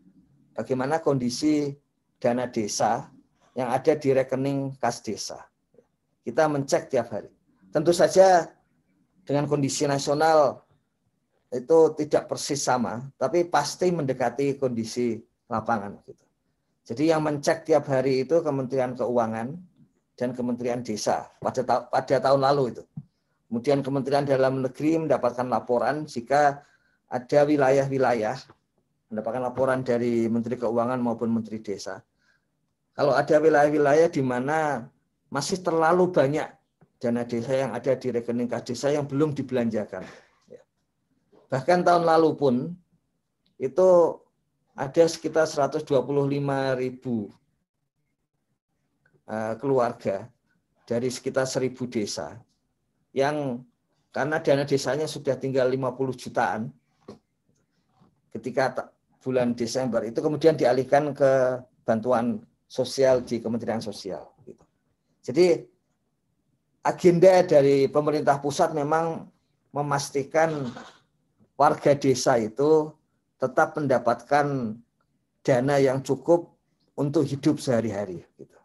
bagaimana 0.54 1.00
kondisi 1.00 1.72
dana 2.20 2.46
desa 2.50 3.08
yang 3.56 3.72
ada 3.72 3.96
di 3.96 4.08
rekening 4.14 4.76
kas 4.78 5.02
desa. 5.02 5.40
Kita 6.20 6.46
mencek 6.46 6.92
tiap 6.92 7.10
hari. 7.10 7.32
Tentu 7.72 7.90
saja 7.90 8.46
dengan 9.24 9.46
kondisi 9.48 9.86
nasional 9.88 10.62
itu 11.50 11.94
tidak 11.98 12.30
persis 12.30 12.62
sama, 12.62 13.02
tapi 13.18 13.46
pasti 13.46 13.90
mendekati 13.90 14.54
kondisi 14.54 15.18
lapangan. 15.50 15.98
Gitu. 16.06 16.24
Jadi 16.86 17.02
yang 17.10 17.22
mencek 17.22 17.66
tiap 17.66 17.90
hari 17.90 18.26
itu 18.26 18.38
Kementerian 18.42 18.94
Keuangan 18.94 19.54
dan 20.14 20.30
Kementerian 20.34 20.82
Desa 20.82 21.26
pada 21.42 21.62
ta 21.62 21.86
pada 21.86 22.16
tahun 22.18 22.42
lalu 22.42 22.76
itu. 22.76 22.84
Kemudian 23.50 23.82
Kementerian 23.82 24.22
Dalam 24.22 24.62
Negeri 24.62 24.98
mendapatkan 24.98 25.46
laporan 25.50 26.06
jika 26.06 26.62
ada 27.10 27.40
wilayah-wilayah 27.42 28.38
mendapatkan 29.10 29.42
laporan 29.42 29.82
dari 29.82 30.30
Menteri 30.30 30.54
Keuangan 30.54 31.02
maupun 31.02 31.34
Menteri 31.34 31.58
Desa. 31.58 31.98
Kalau 32.94 33.12
ada 33.14 33.36
wilayah-wilayah 33.42 34.06
di 34.06 34.22
mana 34.22 34.86
masih 35.30 35.62
terlalu 35.62 36.10
banyak 36.10 36.46
dana 37.00 37.24
desa 37.24 37.56
yang 37.56 37.72
ada 37.72 37.96
di 37.96 38.12
rekening 38.12 38.50
kas 38.50 38.66
desa 38.66 38.92
yang 38.92 39.08
belum 39.08 39.32
dibelanjakan. 39.32 40.04
Bahkan 41.50 41.80
tahun 41.82 42.04
lalu 42.06 42.30
pun 42.36 42.54
itu 43.56 43.88
ada 44.76 45.04
sekitar 45.08 45.48
125 45.48 45.88
ribu 46.78 47.32
eh, 49.26 49.54
keluarga 49.58 50.28
dari 50.84 51.08
sekitar 51.08 51.48
1000 51.48 51.72
desa 51.88 52.38
yang 53.16 53.64
karena 54.10 54.38
dana 54.42 54.62
desanya 54.66 55.06
sudah 55.06 55.38
tinggal 55.38 55.66
50 55.66 56.22
jutaan 56.22 56.70
ketika 58.34 58.90
bulan 59.20 59.52
Desember 59.52 60.00
itu 60.04 60.18
kemudian 60.18 60.56
dialihkan 60.56 61.12
ke 61.12 61.61
bantuan 61.85 62.40
sosial 62.64 63.20
di 63.20 63.42
Kementerian 63.42 63.83
Sosial. 63.83 64.24
Gitu. 64.46 64.64
Jadi 65.20 65.46
agenda 66.80 67.44
dari 67.44 67.90
pemerintah 67.90 68.40
pusat 68.40 68.72
memang 68.72 69.28
memastikan 69.70 70.72
warga 71.61 71.92
desa 71.92 72.40
itu 72.40 72.88
tetap 73.37 73.76
mendapatkan 73.76 74.76
dana 75.44 75.76
yang 75.76 76.00
cukup 76.00 76.52
untuk 76.96 77.28
hidup 77.28 77.61
sehari-hari. 77.61 78.24
Gitu. 78.37 78.56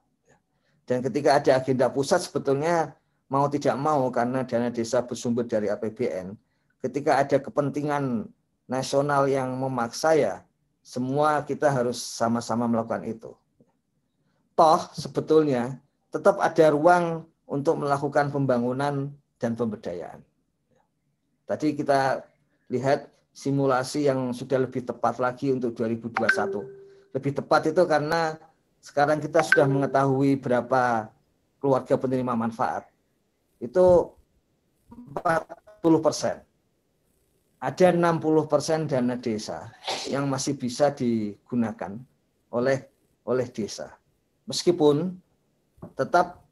Dan 0.86 1.02
ketika 1.02 1.42
ada 1.42 1.52
agenda 1.60 1.90
pusat 1.90 2.24
sebetulnya 2.24 2.94
mau 3.28 3.50
tidak 3.50 3.76
mau 3.76 4.08
karena 4.14 4.46
dana 4.46 4.70
desa 4.70 5.02
bersumber 5.02 5.44
dari 5.50 5.68
APBN, 5.68 6.38
ketika 6.86 7.18
ada 7.20 7.42
kepentingan 7.42 8.30
nasional 8.66 9.30
yang 9.30 9.54
memaksa 9.58 10.18
ya 10.18 10.36
semua 10.86 11.42
kita 11.42 11.66
harus 11.74 11.98
sama-sama 11.98 12.70
melakukan 12.70 13.02
itu. 13.10 13.34
Toh 14.54 14.82
sebetulnya 14.94 15.82
tetap 16.14 16.38
ada 16.38 16.70
ruang 16.70 17.26
untuk 17.50 17.82
melakukan 17.82 18.30
pembangunan 18.30 19.10
dan 19.42 19.52
pemberdayaan. 19.58 20.22
Tadi 21.50 21.74
kita 21.74 22.22
lihat 22.70 23.10
simulasi 23.34 24.06
yang 24.06 24.30
sudah 24.34 24.62
lebih 24.62 24.86
tepat 24.86 25.18
lagi 25.18 25.50
untuk 25.54 25.74
2021. 25.74 27.18
Lebih 27.18 27.32
tepat 27.42 27.62
itu 27.70 27.82
karena 27.90 28.38
sekarang 28.80 29.18
kita 29.18 29.42
sudah 29.42 29.66
mengetahui 29.66 30.38
berapa 30.38 31.10
keluarga 31.58 31.98
penerima 31.98 32.34
manfaat. 32.38 32.86
Itu 33.58 34.14
40 34.94 36.06
persen 36.06 36.46
ada 37.66 37.90
60% 37.90 38.86
dana 38.86 39.18
desa 39.18 39.74
yang 40.06 40.30
masih 40.30 40.54
bisa 40.54 40.94
digunakan 40.94 41.98
oleh 42.54 42.86
oleh 43.26 43.50
desa. 43.50 43.90
Meskipun 44.46 45.18
tetap 45.98 46.46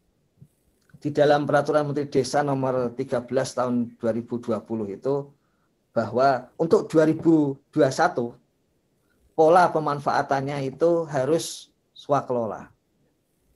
di 0.98 1.14
dalam 1.14 1.46
peraturan 1.46 1.86
Menteri 1.86 2.10
Desa 2.10 2.42
nomor 2.42 2.98
13 2.98 3.30
tahun 3.30 3.94
2020 4.02 4.58
itu 4.90 5.30
bahwa 5.94 6.50
untuk 6.58 6.90
2021 6.90 7.62
pola 9.38 9.70
pemanfaatannya 9.70 10.66
itu 10.66 11.06
harus 11.06 11.70
swakelola. 11.94 12.74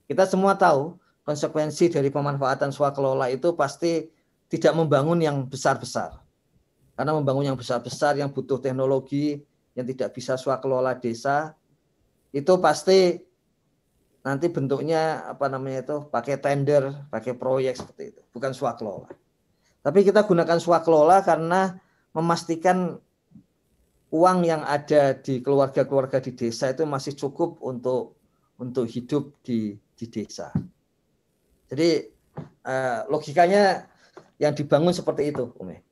Kita 0.05 0.29
semua 0.29 0.53
tahu 0.53 0.93
konsekuensi 1.25 1.89
dari 1.89 2.13
pemanfaatan 2.13 2.69
swakelola 2.69 3.33
itu 3.33 3.57
pasti 3.57 4.05
tidak 4.45 4.77
membangun 4.77 5.17
yang 5.17 5.49
besar-besar 5.49 6.26
karena 6.97 7.13
membangun 7.13 7.53
yang 7.53 7.57
besar-besar 7.57 8.17
yang 8.17 8.33
butuh 8.33 8.57
teknologi 8.57 9.45
yang 9.77 9.85
tidak 9.85 10.17
bisa 10.17 10.33
swakelola 10.33 10.97
desa 10.97 11.53
itu 12.33 12.53
pasti 12.57 13.21
nanti 14.25 14.51
bentuknya 14.51 15.23
apa 15.29 15.47
namanya 15.47 15.85
itu 15.85 15.97
pakai 16.09 16.41
tender, 16.41 17.07
pakai 17.07 17.37
proyek 17.37 17.79
seperti 17.79 18.11
itu, 18.11 18.21
bukan 18.35 18.51
swakelola. 18.51 19.07
Tapi 19.85 20.03
kita 20.03 20.27
gunakan 20.27 20.59
swakelola 20.59 21.23
karena 21.23 21.79
memastikan 22.11 22.99
uang 24.11 24.43
yang 24.43 24.65
ada 24.67 25.15
di 25.15 25.39
keluarga-keluarga 25.39 26.19
di 26.19 26.35
desa 26.35 26.73
itu 26.73 26.83
masih 26.83 27.15
cukup 27.15 27.61
untuk 27.63 28.19
untuk 28.59 28.89
hidup 28.89 29.31
di 29.45 29.79
di 29.95 30.05
desa. 30.11 30.51
Jadi 31.71 31.89
eh, 32.67 32.99
logikanya 33.07 33.87
yang 34.41 34.51
dibangun 34.51 34.91
seperti 34.91 35.31
itu, 35.31 35.55
Umi. 35.61 35.86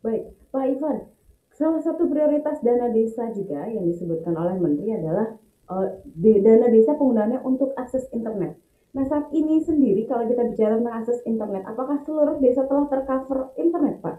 Baik, 0.00 0.32
Pak 0.48 0.64
Ivan, 0.64 0.98
salah 1.52 1.80
satu 1.84 2.08
prioritas 2.08 2.56
dana 2.64 2.88
desa 2.88 3.28
juga 3.36 3.68
yang 3.68 3.84
disebutkan 3.84 4.32
oleh 4.32 4.56
Menteri 4.56 4.96
adalah 4.96 5.36
uh, 5.68 6.00
dana 6.16 6.72
desa 6.72 6.96
penggunaannya 6.96 7.44
untuk 7.44 7.76
akses 7.76 8.08
internet. 8.16 8.56
Nah 8.96 9.04
saat 9.06 9.28
ini 9.30 9.60
sendiri 9.60 10.08
kalau 10.08 10.24
kita 10.24 10.48
bicara 10.48 10.80
tentang 10.80 10.96
akses 11.04 11.20
internet, 11.28 11.68
apakah 11.68 12.00
seluruh 12.08 12.40
desa 12.40 12.64
telah 12.64 12.88
tercover 12.88 13.52
internet, 13.60 14.00
Pak? 14.00 14.16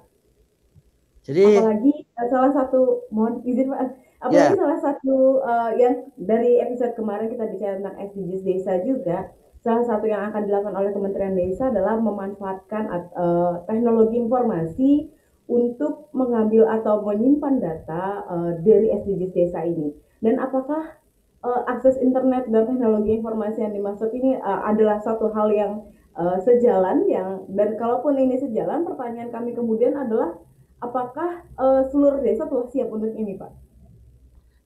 Jadi 1.25 1.57
apalagi 1.57 1.93
uh, 2.13 2.27
salah 2.29 2.51
satu 2.53 3.09
mohon 3.09 3.41
izin 3.41 3.73
Pak, 3.73 3.79
apalagi 4.21 4.53
yeah. 4.53 4.61
salah 4.61 4.79
satu 4.85 5.15
uh, 5.41 5.71
yang 5.81 6.05
dari 6.13 6.61
episode 6.61 6.93
kemarin 6.93 7.33
kita 7.33 7.49
bicara 7.49 7.81
tentang 7.81 7.97
SDGs 7.97 8.41
desa 8.45 8.73
juga, 8.85 9.33
salah 9.65 9.85
satu 9.85 10.05
yang 10.05 10.29
akan 10.29 10.45
dilakukan 10.45 10.77
oleh 10.77 10.93
Kementerian 10.93 11.37
Desa 11.37 11.69
adalah 11.69 11.97
memanfaatkan 11.97 12.83
uh, 13.13 13.65
teknologi 13.65 14.17
informasi 14.17 15.09
untuk 15.51 16.07
mengambil 16.15 16.71
atau 16.71 17.03
menyimpan 17.03 17.59
data 17.59 18.23
uh, 18.31 18.51
dari 18.63 18.87
SDGs 18.95 19.35
desa 19.35 19.67
ini. 19.67 19.91
Dan 20.23 20.39
apakah 20.39 20.95
uh, 21.43 21.61
akses 21.67 21.99
internet 21.99 22.47
dan 22.47 22.63
teknologi 22.63 23.19
informasi 23.19 23.67
yang 23.67 23.75
dimaksud 23.75 24.07
ini 24.15 24.39
uh, 24.39 24.63
adalah 24.63 25.03
satu 25.03 25.35
hal 25.35 25.51
yang 25.51 25.83
uh, 26.15 26.39
sejalan 26.39 27.03
yang 27.11 27.43
dan 27.51 27.75
kalaupun 27.75 28.15
ini 28.15 28.39
sejalan, 28.39 28.87
pertanyaan 28.87 29.29
kami 29.29 29.51
kemudian 29.51 29.99
adalah 29.99 30.39
apakah 30.79 31.43
uh, 31.59 31.83
seluruh 31.91 32.23
desa 32.23 32.47
telah 32.47 32.71
siap 32.71 32.87
untuk 32.87 33.11
ini, 33.13 33.35
Pak? 33.35 33.51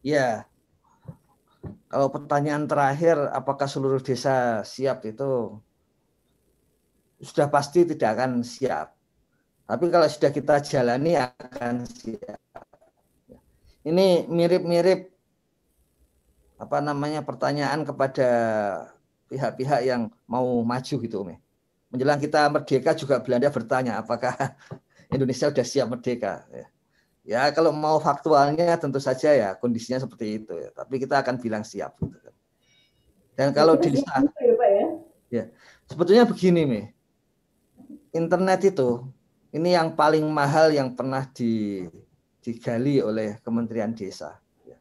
Ya, 0.06 0.46
kalau 1.90 2.14
pertanyaan 2.14 2.70
terakhir, 2.70 3.18
apakah 3.34 3.66
seluruh 3.66 4.04
desa 4.06 4.62
siap 4.62 5.02
itu 5.10 5.58
sudah 7.24 7.48
pasti 7.50 7.88
tidak 7.88 8.20
akan 8.20 8.44
siap 8.44 8.95
tapi 9.66 9.90
kalau 9.90 10.06
sudah 10.06 10.30
kita 10.30 10.62
jalani 10.62 11.18
akan 11.18 11.90
siap. 11.90 12.42
Ini 13.86 14.26
mirip-mirip 14.26 15.14
apa 16.58 16.78
namanya 16.82 17.22
pertanyaan 17.22 17.86
kepada 17.86 18.30
pihak-pihak 19.30 19.86
yang 19.86 20.10
mau 20.26 20.62
maju 20.66 20.96
gitu, 21.02 21.16
Umi. 21.22 21.38
Menjelang 21.94 22.18
kita 22.18 22.50
merdeka 22.50 22.98
juga 22.98 23.22
Belanda 23.22 23.50
bertanya 23.54 24.02
apakah 24.02 24.34
Indonesia 25.14 25.50
sudah 25.50 25.66
siap 25.66 25.88
merdeka. 25.90 26.46
Ya. 26.50 26.68
ya 27.26 27.42
kalau 27.54 27.70
mau 27.70 28.02
faktualnya 28.02 28.74
tentu 28.82 28.98
saja 28.98 29.34
ya 29.34 29.50
kondisinya 29.58 30.02
seperti 30.02 30.42
itu 30.42 30.54
ya. 30.58 30.70
Tapi 30.74 30.98
kita 30.98 31.22
akan 31.22 31.38
bilang 31.38 31.62
siap. 31.62 31.94
Gitu 32.02 32.18
kan. 32.18 32.34
Dan 33.36 33.50
kalau 33.54 33.78
di 33.78 33.98
ya, 34.00 34.22
ya? 34.42 34.88
ya 35.30 35.44
sebetulnya 35.86 36.26
begini, 36.26 36.64
Mi 36.66 36.82
internet 38.16 38.72
itu 38.72 39.04
ini 39.56 39.72
yang 39.72 39.96
paling 39.96 40.28
mahal 40.28 40.68
yang 40.76 40.92
pernah 40.92 41.24
di, 41.32 41.88
digali 42.44 43.00
oleh 43.00 43.40
Kementerian 43.40 43.96
Desa. 43.96 44.36
Ya. 44.68 44.76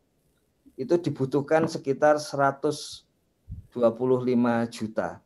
Itu 0.74 0.98
dibutuhkan 0.98 1.70
sekitar 1.70 2.18
125 2.18 3.06
juta 4.74 5.22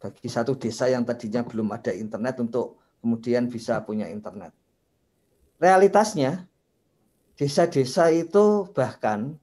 bagi 0.00 0.26
satu 0.32 0.56
desa 0.56 0.88
yang 0.88 1.04
tadinya 1.04 1.44
belum 1.44 1.70
ada 1.76 1.92
internet 1.92 2.40
untuk 2.40 2.80
kemudian 2.98 3.46
bisa 3.46 3.78
punya 3.84 4.08
internet. 4.08 4.50
Realitasnya, 5.60 6.48
desa-desa 7.36 8.08
itu 8.08 8.64
bahkan 8.72 9.36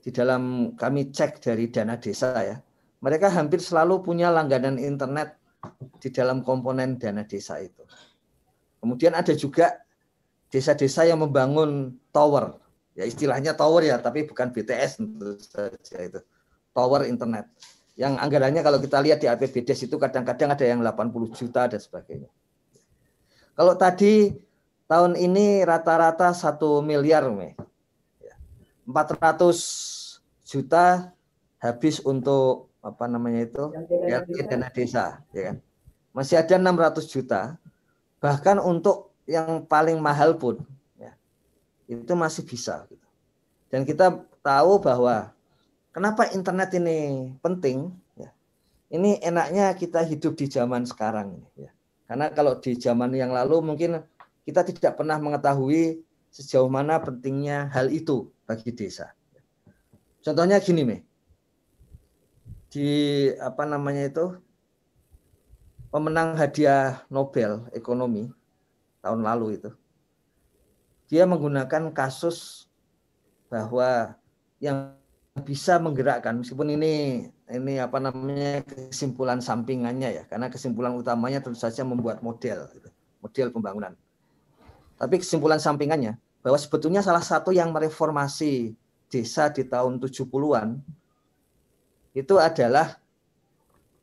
di 0.00 0.08
dalam 0.08 0.72
kami 0.80 1.12
cek 1.12 1.44
dari 1.44 1.68
dana 1.68 2.00
desa 2.00 2.32
ya, 2.40 2.56
mereka 3.04 3.28
hampir 3.28 3.60
selalu 3.60 4.00
punya 4.00 4.32
langganan 4.32 4.80
internet 4.80 5.36
di 6.00 6.08
dalam 6.08 6.40
komponen 6.40 6.96
dana 6.96 7.20
desa 7.28 7.60
itu. 7.60 7.84
Kemudian 8.78 9.14
ada 9.14 9.34
juga 9.34 9.82
desa-desa 10.48 11.04
yang 11.04 11.20
membangun 11.20 11.96
tower. 12.14 12.56
Ya 12.98 13.06
istilahnya 13.06 13.54
tower 13.54 13.86
ya, 13.86 13.98
tapi 14.02 14.26
bukan 14.26 14.50
BTS 14.50 14.98
tentu 14.98 15.38
saja 15.38 15.98
itu. 16.02 16.20
Tower 16.74 17.06
internet. 17.06 17.46
Yang 17.98 18.14
anggarannya 18.22 18.62
kalau 18.62 18.78
kita 18.78 19.02
lihat 19.02 19.18
di 19.18 19.26
APBDes 19.26 19.90
itu 19.90 19.98
kadang-kadang 19.98 20.54
ada 20.54 20.64
yang 20.66 20.78
80 20.82 21.34
juta 21.34 21.66
dan 21.66 21.80
sebagainya. 21.82 22.30
Kalau 23.58 23.74
tadi 23.74 24.38
tahun 24.86 25.18
ini 25.18 25.66
rata-rata 25.66 26.30
satu 26.30 26.78
miliar, 26.78 27.26
400 27.26 27.58
ya. 28.22 28.34
juta 30.46 31.10
habis 31.58 31.98
untuk 32.06 32.70
apa 32.78 33.10
namanya 33.10 33.50
itu 33.50 33.62
ya, 34.06 34.22
dana 34.46 34.70
desa, 34.70 35.26
ya 35.34 35.50
kan. 35.50 35.56
Masih 36.14 36.38
ada 36.38 36.54
600 36.54 37.02
juta 37.10 37.58
bahkan 38.18 38.58
untuk 38.58 39.14
yang 39.28 39.62
paling 39.66 39.98
mahal 40.02 40.34
pun 40.34 40.58
ya, 40.98 41.14
itu 41.86 42.12
masih 42.16 42.42
bisa 42.42 42.86
gitu. 42.90 43.06
dan 43.70 43.86
kita 43.86 44.24
tahu 44.42 44.82
bahwa 44.82 45.30
kenapa 45.94 46.30
internet 46.34 46.74
ini 46.74 47.30
penting 47.38 47.94
ya. 48.18 48.30
ini 48.90 49.20
enaknya 49.22 49.76
kita 49.78 50.02
hidup 50.02 50.34
di 50.34 50.50
zaman 50.50 50.82
sekarang 50.88 51.38
ya. 51.54 51.70
karena 52.10 52.32
kalau 52.34 52.58
di 52.58 52.74
zaman 52.74 53.14
yang 53.14 53.30
lalu 53.30 53.62
mungkin 53.62 54.02
kita 54.42 54.64
tidak 54.64 54.96
pernah 54.96 55.20
mengetahui 55.20 56.02
sejauh 56.32 56.68
mana 56.72 56.98
pentingnya 56.98 57.70
hal 57.70 57.92
itu 57.92 58.32
bagi 58.48 58.74
desa 58.74 59.14
contohnya 60.24 60.58
gini 60.58 60.82
nih 60.82 61.00
di 62.68 62.88
apa 63.40 63.64
namanya 63.64 64.08
itu 64.08 64.36
pemenang 65.88 66.36
hadiah 66.36 67.04
Nobel 67.08 67.64
ekonomi 67.72 68.28
tahun 69.00 69.20
lalu 69.24 69.60
itu. 69.60 69.70
Dia 71.08 71.24
menggunakan 71.24 71.88
kasus 71.96 72.68
bahwa 73.48 74.12
yang 74.60 74.92
bisa 75.40 75.78
menggerakkan 75.78 76.42
meskipun 76.42 76.74
ini 76.76 76.92
ini 77.48 77.74
apa 77.78 78.02
namanya 78.02 78.60
kesimpulan 78.66 79.38
sampingannya 79.38 80.20
ya 80.20 80.22
karena 80.26 80.50
kesimpulan 80.50 80.92
utamanya 80.98 81.40
tentu 81.40 81.56
saja 81.56 81.86
membuat 81.86 82.20
model 82.20 82.68
gitu, 82.76 82.90
model 83.24 83.48
pembangunan. 83.54 83.92
Tapi 84.98 85.22
kesimpulan 85.22 85.62
sampingannya 85.62 86.18
bahwa 86.42 86.58
sebetulnya 86.58 87.00
salah 87.00 87.22
satu 87.22 87.54
yang 87.54 87.70
mereformasi 87.72 88.74
desa 89.08 89.48
di 89.48 89.64
tahun 89.64 90.02
70-an 90.02 90.82
itu 92.12 92.34
adalah 92.36 92.98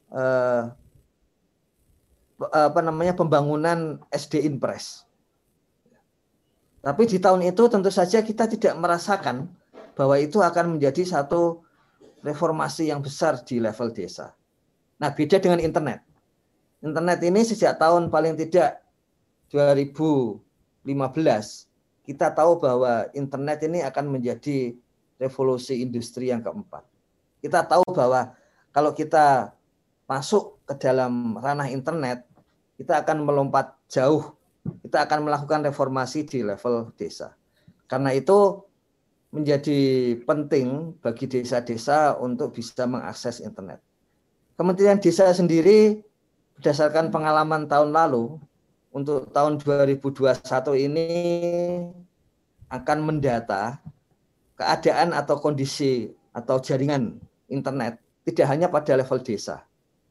eh, 0.10 0.64
apa 2.52 2.80
namanya 2.82 3.18
pembangunan 3.18 4.02
SD 4.14 4.46
Impres. 4.46 5.06
Tapi 6.86 7.10
di 7.10 7.18
tahun 7.18 7.42
itu 7.50 7.66
tentu 7.66 7.90
saja 7.90 8.22
kita 8.22 8.46
tidak 8.46 8.78
merasakan 8.78 9.50
bahwa 9.98 10.22
itu 10.22 10.38
akan 10.44 10.78
menjadi 10.78 11.02
satu 11.02 11.66
reformasi 12.22 12.94
yang 12.94 13.02
besar 13.02 13.42
di 13.42 13.58
level 13.58 13.90
desa. 13.90 14.38
Nah, 15.02 15.10
beda 15.10 15.42
dengan 15.42 15.58
internet. 15.62 16.06
Internet 16.86 17.20
ini 17.26 17.42
sejak 17.42 17.82
tahun 17.82 18.14
paling 18.14 18.38
tidak 18.38 18.86
2015 19.50 20.46
kita 22.06 22.30
tahu 22.30 22.62
bahwa 22.62 23.10
internet 23.18 23.66
ini 23.66 23.82
akan 23.82 24.14
menjadi 24.14 24.78
revolusi 25.18 25.82
industri 25.82 26.30
yang 26.30 26.46
keempat. 26.46 26.86
Kita 27.42 27.66
tahu 27.66 27.82
bahwa 27.90 28.38
kalau 28.70 28.94
kita 28.94 29.58
masuk 30.06 30.62
ke 30.70 30.78
dalam 30.78 31.34
ranah 31.42 31.66
internet, 31.74 32.22
kita 32.76 33.04
akan 33.04 33.24
melompat 33.24 33.76
jauh. 33.88 34.36
Kita 34.82 35.06
akan 35.06 35.30
melakukan 35.30 35.62
reformasi 35.62 36.26
di 36.26 36.42
level 36.42 36.90
desa. 36.98 37.38
Karena 37.86 38.10
itu 38.16 38.66
menjadi 39.30 39.80
penting 40.24 40.96
bagi 41.04 41.28
desa-desa 41.28 42.18
untuk 42.18 42.56
bisa 42.56 42.88
mengakses 42.88 43.44
internet. 43.44 43.84
Kementerian 44.56 44.98
Desa 44.98 45.30
sendiri 45.36 46.00
berdasarkan 46.56 47.12
pengalaman 47.12 47.68
tahun 47.68 47.92
lalu 47.92 48.40
untuk 48.96 49.28
tahun 49.36 49.60
2021 49.60 50.40
ini 50.88 51.10
akan 52.72 52.98
mendata 53.04 53.84
keadaan 54.56 55.12
atau 55.12 55.36
kondisi 55.44 56.08
atau 56.32 56.64
jaringan 56.64 57.20
internet 57.52 58.00
tidak 58.24 58.48
hanya 58.50 58.68
pada 58.72 58.96
level 58.98 59.20
desa, 59.22 59.62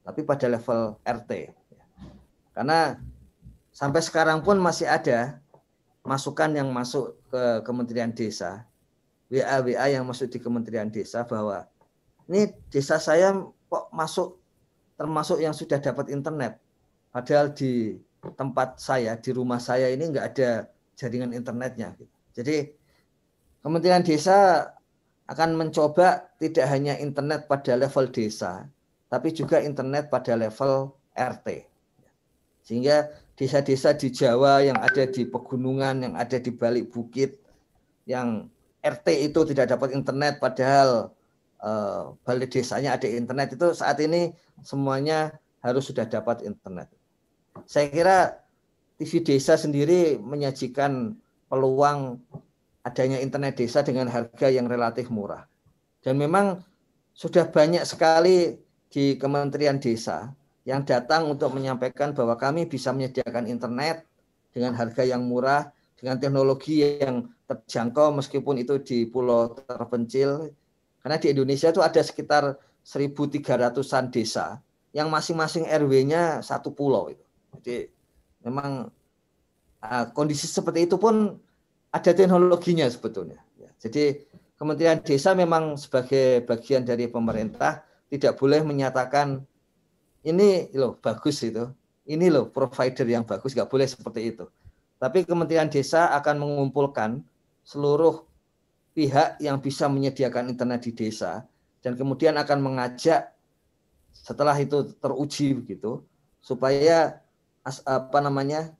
tapi 0.05 0.22
pada 0.22 0.46
level 0.46 1.00
RT. 1.03 1.50
Karena 2.55 2.97
sampai 3.75 4.01
sekarang 4.01 4.47
pun 4.47 4.57
masih 4.62 4.87
ada 4.87 5.43
masukan 6.07 6.55
yang 6.55 6.71
masuk 6.71 7.19
ke 7.29 7.67
Kementerian 7.67 8.14
Desa, 8.14 8.62
WA-WA 9.27 9.90
yang 9.90 10.07
masuk 10.07 10.31
di 10.31 10.38
Kementerian 10.38 10.87
Desa 10.88 11.27
bahwa 11.27 11.67
ini 12.31 12.55
desa 12.71 12.97
saya 12.97 13.35
kok 13.69 13.90
masuk 13.90 14.38
termasuk 14.95 15.43
yang 15.43 15.53
sudah 15.53 15.83
dapat 15.83 16.09
internet. 16.14 16.62
Padahal 17.11 17.51
di 17.51 17.99
tempat 18.38 18.79
saya, 18.81 19.19
di 19.19 19.31
rumah 19.35 19.59
saya 19.59 19.90
ini 19.90 20.09
nggak 20.09 20.27
ada 20.33 20.71
jaringan 20.95 21.35
internetnya. 21.35 21.93
Jadi 22.33 22.71
Kementerian 23.64 24.05
Desa 24.05 24.71
akan 25.25 25.57
mencoba 25.57 26.29
tidak 26.37 26.69
hanya 26.69 27.01
internet 27.01 27.49
pada 27.49 27.81
level 27.81 28.12
desa, 28.12 28.69
tapi 29.09 29.33
juga 29.33 29.57
internet 29.57 30.12
pada 30.12 30.37
level 30.37 30.93
RT. 31.17 31.73
Sehingga 32.64 33.12
desa-desa 33.37 33.92
di 33.92 34.09
Jawa 34.09 34.64
yang 34.64 34.81
ada 34.81 35.05
di 35.05 35.29
pegunungan, 35.29 36.00
yang 36.00 36.14
ada 36.16 36.40
di 36.40 36.48
balik 36.48 36.88
bukit, 36.90 37.37
yang 38.09 38.48
RT 38.81 39.33
itu 39.33 39.40
tidak 39.53 39.77
dapat 39.77 39.92
internet 39.92 40.40
padahal 40.40 41.12
uh, 41.61 42.12
balik 42.24 42.53
desanya 42.53 42.96
ada 42.96 43.09
internet 43.09 43.57
itu 43.57 43.72
saat 43.72 44.00
ini 44.00 44.33
semuanya 44.61 45.33
harus 45.64 45.88
sudah 45.88 46.05
dapat 46.05 46.44
internet. 46.44 46.88
Saya 47.64 47.88
kira 47.88 48.18
TV 49.00 49.24
desa 49.24 49.57
sendiri 49.57 50.20
menyajikan 50.20 51.16
peluang 51.48 52.20
adanya 52.85 53.18
internet 53.20 53.57
desa 53.57 53.81
dengan 53.81 54.09
harga 54.12 54.53
yang 54.53 54.68
relatif 54.68 55.09
murah. 55.09 55.48
Dan 56.05 56.20
memang 56.20 56.61
sudah 57.16 57.48
banyak 57.48 57.88
sekali 57.88 58.61
di 58.92 59.16
Kementerian 59.16 59.81
Desa 59.81 60.29
yang 60.64 60.83
datang 60.85 61.29
untuk 61.29 61.53
menyampaikan 61.53 62.16
bahwa 62.16 62.37
kami 62.40 62.64
bisa 62.64 62.92
menyediakan 62.92 63.48
internet 63.48 64.05
dengan 64.50 64.72
harga 64.72 65.05
yang 65.05 65.24
murah, 65.24 65.68
dengan 66.00 66.16
teknologi 66.16 66.81
yang 66.81 67.29
terjangkau 67.44 68.16
meskipun 68.16 68.61
itu 68.61 68.81
di 68.81 69.05
pulau 69.05 69.53
terpencil. 69.53 70.48
Karena 71.05 71.20
di 71.20 71.29
Indonesia 71.37 71.68
itu 71.68 71.85
ada 71.85 72.00
sekitar 72.00 72.57
1.300-an 72.81 74.09
desa 74.09 74.61
yang 74.96 75.12
masing-masing 75.12 75.68
RW-nya 75.68 76.40
satu 76.40 76.72
pulau 76.72 77.12
itu. 77.12 77.24
Jadi 77.61 77.77
memang 78.44 78.88
uh, 79.85 80.05
kondisi 80.16 80.48
seperti 80.48 80.88
itu 80.88 80.96
pun 80.96 81.37
ada 81.92 82.11
teknologinya 82.16 82.88
sebetulnya. 82.88 83.40
Ya, 83.61 83.68
jadi 83.77 84.24
Kementerian 84.55 85.03
Desa 85.03 85.35
memang 85.35 85.74
sebagai 85.74 86.46
bagian 86.46 86.87
dari 86.87 87.11
pemerintah 87.11 87.83
tidak 88.07 88.38
boleh 88.38 88.62
menyatakan 88.62 89.42
ini 90.24 90.72
loh 90.72 90.96
bagus 90.98 91.44
itu, 91.44 91.68
ini 92.08 92.32
loh 92.32 92.48
provider 92.48 93.04
yang 93.04 93.24
bagus, 93.28 93.52
nggak 93.52 93.68
boleh 93.68 93.84
seperti 93.84 94.34
itu. 94.34 94.44
Tapi 94.96 95.28
Kementerian 95.28 95.68
Desa 95.68 96.16
akan 96.16 96.40
mengumpulkan 96.40 97.20
seluruh 97.64 98.24
pihak 98.96 99.37
yang 99.42 99.60
bisa 99.60 99.90
menyediakan 99.90 100.48
internet 100.48 100.87
di 100.87 100.92
desa 100.94 101.42
dan 101.82 101.98
kemudian 101.98 102.38
akan 102.38 102.62
mengajak 102.62 103.34
setelah 104.14 104.54
itu 104.54 104.94
teruji 105.02 105.58
begitu 105.58 106.00
supaya 106.38 107.18
apa 107.66 108.18
namanya 108.22 108.70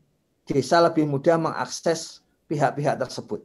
desa 0.47 0.79
lebih 0.79 1.05
mudah 1.09 1.35
mengakses 1.35 2.23
pihak-pihak 2.47 3.01
tersebut 3.01 3.43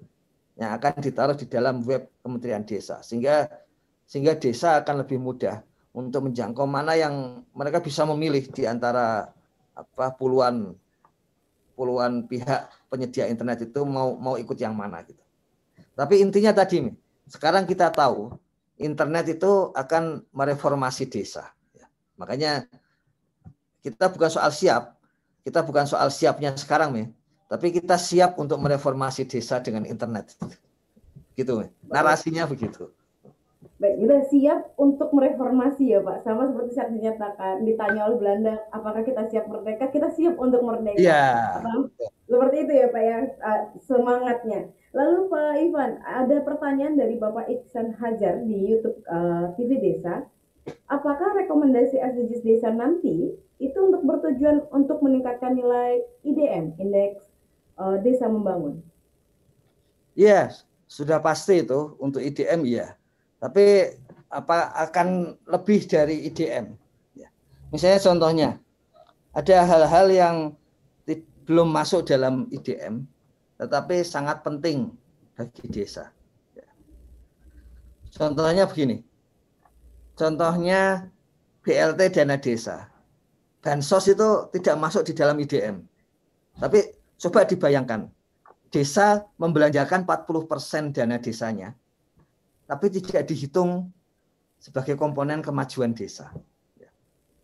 yang 0.59 0.75
akan 0.75 0.99
ditaruh 0.99 1.33
di 1.33 1.47
dalam 1.47 1.81
web 1.88 2.05
Kementerian 2.21 2.62
Desa. 2.62 2.99
Sehingga 3.01 3.47
sehingga 4.03 4.35
desa 4.35 4.83
akan 4.83 5.07
lebih 5.07 5.17
mudah 5.17 5.63
untuk 5.99 6.31
menjangkau 6.31 6.63
mana 6.63 6.95
yang 6.95 7.43
mereka 7.51 7.83
bisa 7.83 8.07
memilih 8.07 8.47
di 8.47 8.63
antara 8.63 9.35
apa 9.75 10.15
puluhan 10.15 10.75
puluhan 11.75 12.27
pihak 12.27 12.71
penyedia 12.91 13.27
internet 13.27 13.67
itu 13.67 13.83
mau 13.83 14.15
mau 14.15 14.35
ikut 14.39 14.55
yang 14.55 14.75
mana 14.75 15.03
gitu. 15.03 15.23
Tapi 15.95 16.23
intinya 16.23 16.55
tadi 16.55 16.88
sekarang 17.27 17.67
kita 17.67 17.91
tahu 17.91 18.31
internet 18.79 19.35
itu 19.35 19.75
akan 19.75 20.23
mereformasi 20.31 21.12
desa. 21.12 21.51
Ya. 21.75 21.88
Makanya 22.15 22.67
kita 23.83 24.12
bukan 24.12 24.31
soal 24.31 24.51
siap, 24.51 24.95
kita 25.43 25.63
bukan 25.63 25.88
soal 25.88 26.12
siapnya 26.12 26.55
sekarang 26.55 26.95
nih, 26.95 27.07
tapi 27.47 27.71
kita 27.71 27.95
siap 27.95 28.35
untuk 28.39 28.59
mereformasi 28.59 29.27
desa 29.27 29.59
dengan 29.63 29.88
internet. 29.88 30.35
Gitu, 31.35 31.63
narasinya 31.88 32.43
begitu. 32.43 32.91
Baik, 33.60 33.95
kita 34.00 34.17
siap 34.32 34.60
untuk 34.80 35.12
mereformasi 35.12 35.91
ya 35.91 36.00
Pak. 36.00 36.24
Sama 36.24 36.48
seperti 36.48 36.80
saat 36.80 36.95
dinyatakan, 36.95 37.67
ditanya 37.67 38.08
oleh 38.08 38.15
Belanda, 38.19 38.56
apakah 38.72 39.04
kita 39.04 39.28
siap 39.28 39.52
merdeka? 39.52 39.91
Kita 39.91 40.15
siap 40.15 40.39
untuk 40.39 40.63
merdeka. 40.63 41.00
Iya. 41.00 41.60
Seperti 42.24 42.56
itu 42.63 42.74
ya 42.76 42.88
Pak 42.88 43.04
ya, 43.04 43.17
semangatnya. 43.84 44.72
Lalu 44.95 45.17
Pak 45.28 45.52
Ivan, 45.60 45.91
ada 46.08 46.38
pertanyaan 46.43 46.95
dari 46.95 47.19
Bapak 47.19 47.52
Iksan 47.52 48.00
Hajar 48.00 48.43
di 48.48 48.56
YouTube 48.76 49.00
uh, 49.12 49.52
TV 49.60 49.76
Desa. 49.80 50.24
Apakah 50.88 51.36
rekomendasi 51.43 52.00
SDGs 52.00 52.43
Desa 52.48 52.72
nanti 52.72 53.36
itu 53.60 53.80
untuk 53.80 54.08
bertujuan 54.08 54.72
untuk 54.72 55.04
meningkatkan 55.04 55.56
nilai 55.56 56.00
IDM, 56.24 56.80
Indeks 56.80 57.28
uh, 57.76 58.00
Desa 58.00 58.32
Membangun? 58.32 58.80
Iya, 60.15 60.48
yes, 60.48 60.67
sudah 60.88 61.19
pasti 61.19 61.63
itu 61.63 61.95
untuk 62.00 62.24
IDM 62.24 62.63
ya 62.63 62.98
tapi 63.39 63.95
apa 64.30 64.69
akan 64.88 65.39
lebih 65.49 65.89
dari 65.89 66.30
IDM. 66.30 66.75
Ya. 67.17 67.32
Misalnya 67.73 67.99
contohnya, 68.04 68.49
ada 69.34 69.58
hal-hal 69.65 70.08
yang 70.13 70.38
belum 71.49 71.73
masuk 71.73 72.06
dalam 72.06 72.45
IDM, 72.54 73.10
tetapi 73.58 74.06
sangat 74.06 74.45
penting 74.45 74.93
bagi 75.34 75.65
desa. 75.65 76.13
Ya. 76.54 76.69
Contohnya 78.13 78.69
begini, 78.69 79.02
contohnya 80.13 81.10
BLT 81.65 82.13
dana 82.13 82.38
desa. 82.38 82.86
Bansos 83.60 84.08
itu 84.08 84.47
tidak 84.56 84.78
masuk 84.80 85.04
di 85.10 85.17
dalam 85.17 85.36
IDM. 85.41 85.84
Tapi 86.62 86.80
coba 87.17 87.43
dibayangkan, 87.43 88.08
desa 88.69 89.25
membelanjakan 89.41 90.06
40% 90.06 90.95
dana 90.95 91.17
desanya 91.17 91.73
tapi 92.69 92.93
tidak 92.93 93.25
dihitung 93.25 93.89
sebagai 94.62 94.93
komponen 94.93 95.41
kemajuan 95.41 95.97
desa. 95.97 96.29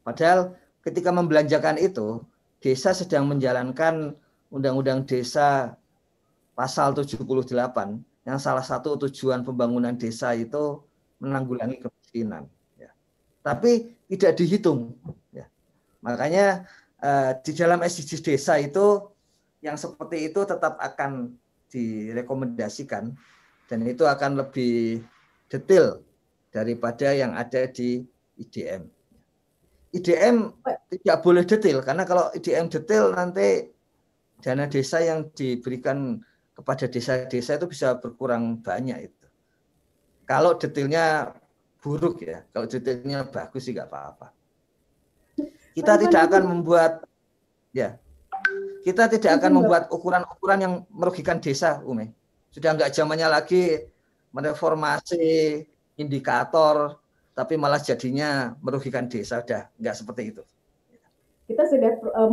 Padahal 0.06 0.54
ketika 0.86 1.10
membelanjakan 1.10 1.82
itu, 1.82 2.22
desa 2.62 2.94
sedang 2.94 3.26
menjalankan 3.26 4.14
Undang-Undang 4.54 5.10
Desa 5.10 5.74
pasal 6.54 6.94
78 6.94 7.50
yang 8.30 8.38
salah 8.38 8.62
satu 8.62 8.94
tujuan 9.10 9.42
pembangunan 9.42 9.98
desa 9.98 10.38
itu 10.38 10.86
menanggulangi 11.18 11.82
kemiskinan. 11.82 12.46
Ya. 12.78 12.94
Tapi 13.42 13.98
tidak 14.14 14.38
dihitung. 14.38 14.94
Ya. 15.34 15.50
Makanya 16.06 16.70
eh, 17.02 17.32
di 17.42 17.52
dalam 17.58 17.82
SDGs 17.82 18.22
desa 18.22 18.62
itu 18.62 19.10
yang 19.66 19.74
seperti 19.74 20.30
itu 20.30 20.46
tetap 20.46 20.78
akan 20.78 21.34
direkomendasikan 21.74 23.18
dan 23.66 23.80
itu 23.82 24.06
akan 24.06 24.46
lebih 24.46 25.02
detail 25.50 26.02
daripada 26.50 27.12
yang 27.12 27.36
ada 27.36 27.68
di 27.68 28.04
IDM. 28.40 28.88
IDM 29.96 30.52
tidak 30.92 31.18
boleh 31.24 31.44
detail 31.48 31.80
karena 31.80 32.04
kalau 32.04 32.28
IDM 32.36 32.68
detail 32.68 33.16
nanti 33.16 33.72
dana 34.44 34.68
desa 34.68 35.00
yang 35.00 35.32
diberikan 35.32 36.20
kepada 36.56 36.88
desa-desa 36.88 37.60
itu 37.60 37.68
bisa 37.68 37.96
berkurang 38.00 38.60
banyak 38.60 39.12
itu. 39.12 39.28
Kalau 40.28 40.56
detailnya 40.60 41.36
buruk 41.80 42.24
ya, 42.24 42.44
kalau 42.52 42.68
detailnya 42.68 43.28
bagus 43.28 43.68
sih 43.68 43.76
nggak 43.76 43.88
apa-apa. 43.88 44.28
Kita 45.76 46.00
tidak 46.00 46.22
akan 46.32 46.44
membuat 46.48 47.04
ya, 47.76 48.00
kita 48.84 49.12
tidak 49.12 49.44
akan 49.44 49.52
membuat 49.64 49.92
ukuran-ukuran 49.92 50.60
yang 50.60 50.74
merugikan 50.92 51.38
desa, 51.44 51.84
Ume. 51.84 52.16
Sudah 52.52 52.76
nggak 52.76 52.96
zamannya 52.96 53.28
lagi 53.28 53.84
mereformasi 54.36 55.64
indikator 55.96 57.00
tapi 57.36 57.56
malah 57.56 57.80
jadinya 57.80 58.56
merugikan 58.60 59.08
desa. 59.08 59.40
Udah 59.44 59.72
nggak 59.80 59.96
seperti 59.96 60.36
itu. 60.36 60.44
Kita 61.46 61.64
sudah 61.70 62.02
uh, 62.18 62.28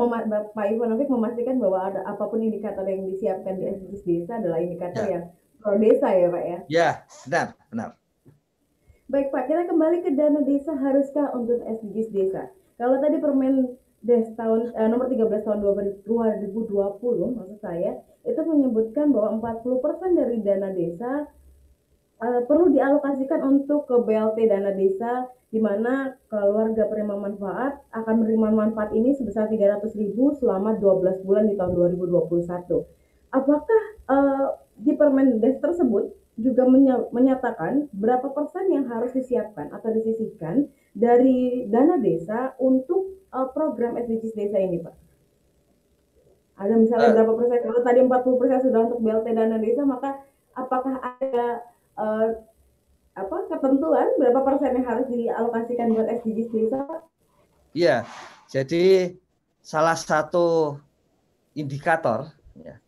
Pak 0.56 0.66
Ivanovic 0.72 1.06
memastikan 1.12 1.60
bahwa 1.60 1.84
ada 1.92 2.00
apa 2.08 2.24
pun 2.26 2.40
indikator 2.40 2.82
yang 2.88 3.04
disiapkan 3.06 3.60
di 3.60 3.68
SDGs 3.68 4.02
desa 4.08 4.32
adalah 4.40 4.58
indikator 4.58 5.04
ya. 5.04 5.12
yang 5.20 5.24
pro 5.60 5.76
desa 5.76 6.08
ya 6.16 6.26
Pak 6.32 6.44
ya? 6.44 6.58
Ya 6.66 6.88
benar 7.28 7.46
benar. 7.68 7.88
Baik 9.12 9.28
Pak 9.28 9.44
kita 9.52 9.68
kembali 9.68 9.96
ke 10.00 10.10
dana 10.16 10.40
desa. 10.42 10.72
Haruskah 10.72 11.28
untuk 11.36 11.60
SDGs 11.60 12.08
desa? 12.08 12.42
Kalau 12.80 12.98
tadi 13.04 13.20
Permen 13.20 13.76
Des 14.02 14.26
tahun 14.34 14.74
uh, 14.74 14.88
nomor 14.90 15.06
13 15.06 15.46
tahun 15.46 15.62
2020 15.62 16.02
maksud 17.38 17.58
saya 17.62 18.02
itu 18.26 18.40
menyebutkan 18.42 19.14
bahwa 19.14 19.38
40% 19.62 20.18
dari 20.18 20.42
dana 20.42 20.74
desa 20.74 21.30
uh, 22.22 22.40
perlu 22.46 22.70
dialokasikan 22.70 23.42
untuk 23.42 23.90
ke 23.90 23.96
BLT 23.98 24.46
dana 24.46 24.70
desa 24.72 25.26
di 25.52 25.60
mana 25.60 26.16
keluarga 26.32 26.88
penerima 26.88 27.28
manfaat 27.28 27.82
akan 27.92 28.24
menerima 28.24 28.48
manfaat 28.56 28.96
ini 28.96 29.12
sebesar 29.12 29.52
300 29.52 29.84
ribu 30.00 30.32
selama 30.40 30.80
12 30.80 31.28
bulan 31.28 31.44
di 31.50 31.60
tahun 31.60 31.98
2021. 32.00 33.36
Apakah 33.36 33.82
uh, 34.08 34.56
di 34.80 34.96
Permendes 34.96 35.60
tersebut 35.60 36.16
juga 36.40 36.64
menyatakan 37.12 37.92
berapa 37.92 38.32
persen 38.32 38.72
yang 38.72 38.88
harus 38.88 39.12
disiapkan 39.12 39.68
atau 39.68 39.92
disisihkan 39.92 40.72
dari 40.96 41.68
dana 41.68 42.00
desa 42.00 42.56
untuk 42.56 43.20
uh, 43.36 43.52
program 43.52 44.00
SDGs 44.00 44.32
desa 44.32 44.56
ini, 44.56 44.80
Pak? 44.80 44.96
Ada 46.56 46.74
misalnya 46.80 47.12
uh, 47.12 47.14
berapa 47.20 47.32
persen? 47.36 47.60
Kalau 47.60 47.80
tadi 47.84 48.00
40 48.00 48.40
persen 48.40 48.58
sudah 48.64 48.80
untuk 48.88 49.00
BLT 49.04 49.26
dana 49.36 49.60
desa, 49.60 49.84
maka 49.84 50.24
apakah 50.56 50.96
ada 51.20 51.60
uh, 51.98 52.28
apa 53.12 53.36
ketentuan 53.52 54.08
berapa 54.16 54.40
persen 54.40 54.80
yang 54.80 54.86
harus 54.88 55.06
dialokasikan 55.12 55.92
buat 55.92 56.08
SDGs 56.08 56.48
desa? 56.48 56.80
Iya, 57.76 58.08
jadi 58.48 59.16
salah 59.60 59.96
satu 59.96 60.80
indikator, 61.52 62.32
ya, 62.56 62.80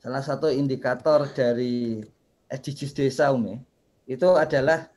salah 0.00 0.20
satu 0.20 0.52
indikator 0.52 1.24
dari 1.32 2.04
SDGs 2.52 2.92
desa 2.92 3.32
Umi 3.32 3.56
itu 4.04 4.28
adalah 4.36 4.92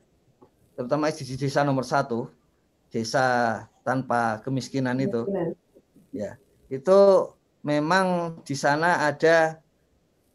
terutama 0.76 1.08
SDGs 1.08 1.40
desa 1.40 1.64
nomor 1.64 1.88
satu, 1.88 2.28
desa 2.92 3.64
tanpa 3.80 4.44
kemiskinan, 4.44 5.00
kemiskinan. 5.00 5.08
itu, 5.08 5.20
ya, 6.12 6.36
itu 6.68 6.98
memang 7.64 8.38
di 8.44 8.52
sana 8.52 9.08
ada 9.08 9.56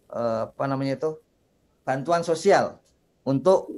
eh, 0.10 0.42
apa 0.50 0.66
namanya 0.66 0.98
itu 0.98 1.12
bantuan 1.86 2.26
sosial 2.26 2.81
untuk 3.26 3.70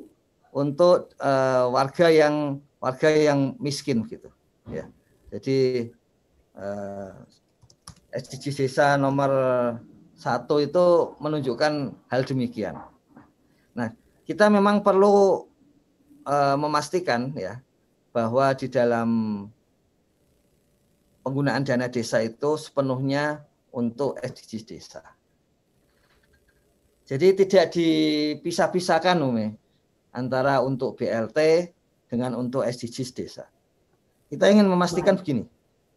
untuk 0.54 1.12
uh, 1.18 1.66
warga 1.74 2.08
yang 2.14 2.62
warga 2.78 3.10
yang 3.10 3.58
miskin 3.58 4.06
gitu 4.06 4.30
ya. 4.70 4.86
Jadi 5.34 5.90
uh, 6.54 7.10
eh, 8.14 8.22
SDGs 8.22 8.70
desa 8.70 8.94
nomor 9.02 9.32
satu 10.14 10.62
itu 10.62 11.18
menunjukkan 11.18 11.74
hal 12.14 12.22
demikian. 12.22 12.78
Nah 13.74 13.90
kita 14.30 14.48
memang 14.54 14.86
perlu 14.86 15.50
uh, 16.30 16.56
memastikan 16.56 17.34
ya 17.34 17.58
bahwa 18.14 18.54
di 18.54 18.70
dalam 18.70 19.10
penggunaan 21.26 21.66
dana 21.66 21.90
desa 21.90 22.22
itu 22.22 22.60
sepenuhnya 22.62 23.42
untuk 23.74 24.22
SDGs 24.22 24.64
desa 24.70 25.02
jadi 27.04 27.36
tidak 27.36 27.76
dipisah-pisahkan 27.76 29.20
Umi 29.20 29.52
antara 30.16 30.64
untuk 30.64 30.96
BLT 30.96 31.72
dengan 32.08 32.38
untuk 32.40 32.64
SDGs 32.64 33.12
desa. 33.12 33.46
Kita 34.32 34.48
ingin 34.48 34.70
memastikan 34.72 35.20
begini. 35.20 35.44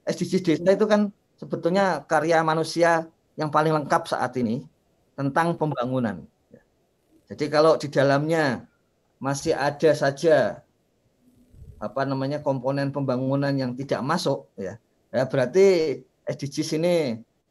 SDGs 0.02 0.42
desa 0.42 0.68
itu 0.74 0.86
kan 0.90 1.14
sebetulnya 1.38 2.02
karya 2.10 2.42
manusia 2.42 3.06
yang 3.38 3.52
paling 3.52 3.70
lengkap 3.76 4.08
saat 4.10 4.34
ini 4.40 4.66
tentang 5.14 5.54
pembangunan. 5.54 6.26
Jadi 7.26 7.44
kalau 7.50 7.78
di 7.78 7.86
dalamnya 7.90 8.66
masih 9.22 9.54
ada 9.54 9.90
saja 9.94 10.62
apa 11.76 12.02
namanya 12.08 12.40
komponen 12.40 12.88
pembangunan 12.88 13.52
yang 13.52 13.76
tidak 13.76 14.00
masuk 14.00 14.48
ya, 14.56 14.80
ya 15.12 15.22
berarti 15.28 16.00
SDGs 16.24 16.80
ini 16.80 16.94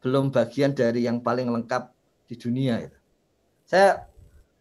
belum 0.01 0.33
bagian 0.33 0.73
dari 0.73 1.05
yang 1.05 1.21
paling 1.21 1.47
lengkap 1.49 1.93
di 2.25 2.35
dunia 2.35 2.81
itu. 2.81 2.94
Saya 3.65 4.05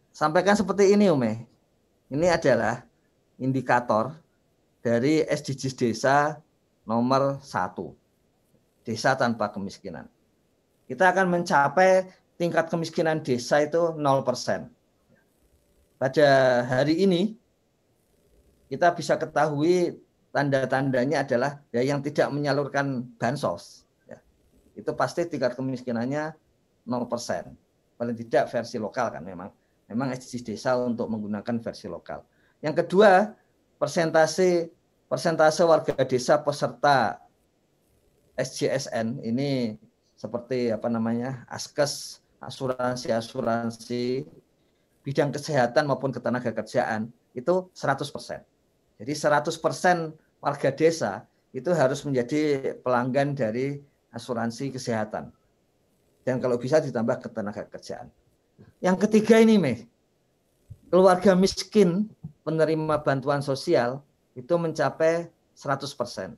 sampaikan 0.09 0.57
seperti 0.57 0.97
ini 0.97 1.13
Ume. 1.13 1.45
Ini 2.09 2.25
adalah 2.33 2.81
indikator 3.37 4.17
dari 4.81 5.21
SDGs 5.21 5.77
desa 5.77 6.41
nomor 6.85 7.37
satu. 7.41 7.93
desa 8.85 9.17
tanpa 9.17 9.49
kemiskinan. 9.49 10.05
Kita 10.85 11.09
akan 11.09 11.25
mencapai 11.25 12.05
tingkat 12.37 12.69
kemiskinan 12.69 13.17
desa 13.25 13.65
itu 13.65 13.97
0%. 13.97 14.69
Pada 15.97 16.27
hari 16.69 17.01
ini 17.01 17.33
kita 18.69 18.93
bisa 18.93 19.17
ketahui 19.17 19.97
tanda-tandanya 20.29 21.25
adalah 21.25 21.65
ya 21.73 21.81
yang 21.81 22.05
tidak 22.05 22.29
menyalurkan 22.29 23.09
bansos. 23.17 23.89
Ya. 24.05 24.21
Itu 24.77 24.93
pasti 24.93 25.25
tingkat 25.25 25.57
kemiskinannya 25.57 26.37
0%. 26.85 27.64
Paling 27.95 28.15
tidak 28.15 28.51
versi 28.51 28.77
lokal 28.79 29.11
kan 29.15 29.23
memang. 29.23 29.49
Memang 29.85 30.11
SDGs 30.11 30.43
desa 30.43 30.75
untuk 30.81 31.07
menggunakan 31.07 31.61
versi 31.61 31.85
lokal. 31.85 32.25
Yang 32.59 32.85
kedua, 32.85 33.31
persentase 33.77 34.73
persentase 35.05 35.61
warga 35.61 35.93
desa 36.01 36.41
peserta 36.41 37.21
SJSN 38.35 39.21
ini 39.21 39.77
seperti 40.17 40.73
apa 40.73 40.89
namanya 40.89 41.45
askes 41.51 42.23
asuransi-asuransi 42.41 44.25
bidang 45.05 45.29
kesehatan 45.29 45.85
maupun 45.85 46.09
ketenaga 46.09 46.49
kerjaan 46.51 47.13
itu 47.37 47.69
100%. 47.77 48.41
Jadi 48.95 49.13
100% 49.13 50.41
warga 50.41 50.69
desa 50.71 51.27
itu 51.51 51.71
harus 51.75 52.03
menjadi 52.07 52.73
pelanggan 52.79 53.35
dari 53.35 53.83
asuransi 54.15 54.71
kesehatan. 54.71 55.34
Dan 56.25 56.41
kalau 56.41 56.57
bisa 56.57 56.81
ditambah 56.81 57.21
ketenaga 57.21 57.69
kerjaan. 57.69 58.09
Yang 58.81 59.07
ketiga 59.07 59.37
ini, 59.37 59.61
Meh. 59.61 59.85
Keluarga 60.89 61.37
miskin 61.37 62.09
penerima 62.41 63.01
bantuan 63.05 63.45
sosial 63.45 64.01
itu 64.33 64.53
mencapai 64.57 65.29
100%. 65.53 66.35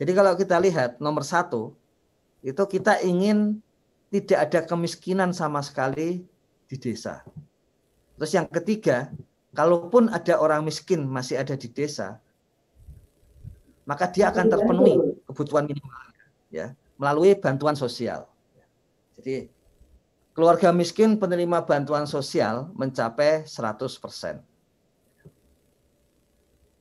Jadi 0.00 0.12
kalau 0.16 0.32
kita 0.34 0.56
lihat 0.58 0.98
nomor 0.98 1.22
satu, 1.22 1.76
itu 2.42 2.62
kita 2.66 2.98
ingin 3.04 3.62
tidak 4.10 4.38
ada 4.50 4.60
kemiskinan 4.66 5.30
sama 5.30 5.62
sekali 5.62 6.24
di 6.66 6.76
desa. 6.76 7.22
Terus 8.18 8.32
yang 8.34 8.48
ketiga, 8.48 9.12
kalaupun 9.52 10.08
ada 10.08 10.36
orang 10.40 10.64
miskin 10.64 11.04
masih 11.04 11.40
ada 11.40 11.56
di 11.56 11.68
desa, 11.70 12.20
maka 13.84 14.08
dia 14.08 14.32
akan 14.32 14.46
terpenuhi 14.52 14.94
kebutuhan 15.28 15.68
minimal 15.68 16.00
ya 16.52 16.72
melalui 16.96 17.36
bantuan 17.36 17.76
sosial. 17.76 18.31
Jadi 19.22 19.46
keluarga 20.34 20.74
miskin 20.74 21.14
penerima 21.14 21.62
bantuan 21.62 22.10
sosial 22.10 22.74
mencapai 22.74 23.46
100%. 23.46 24.42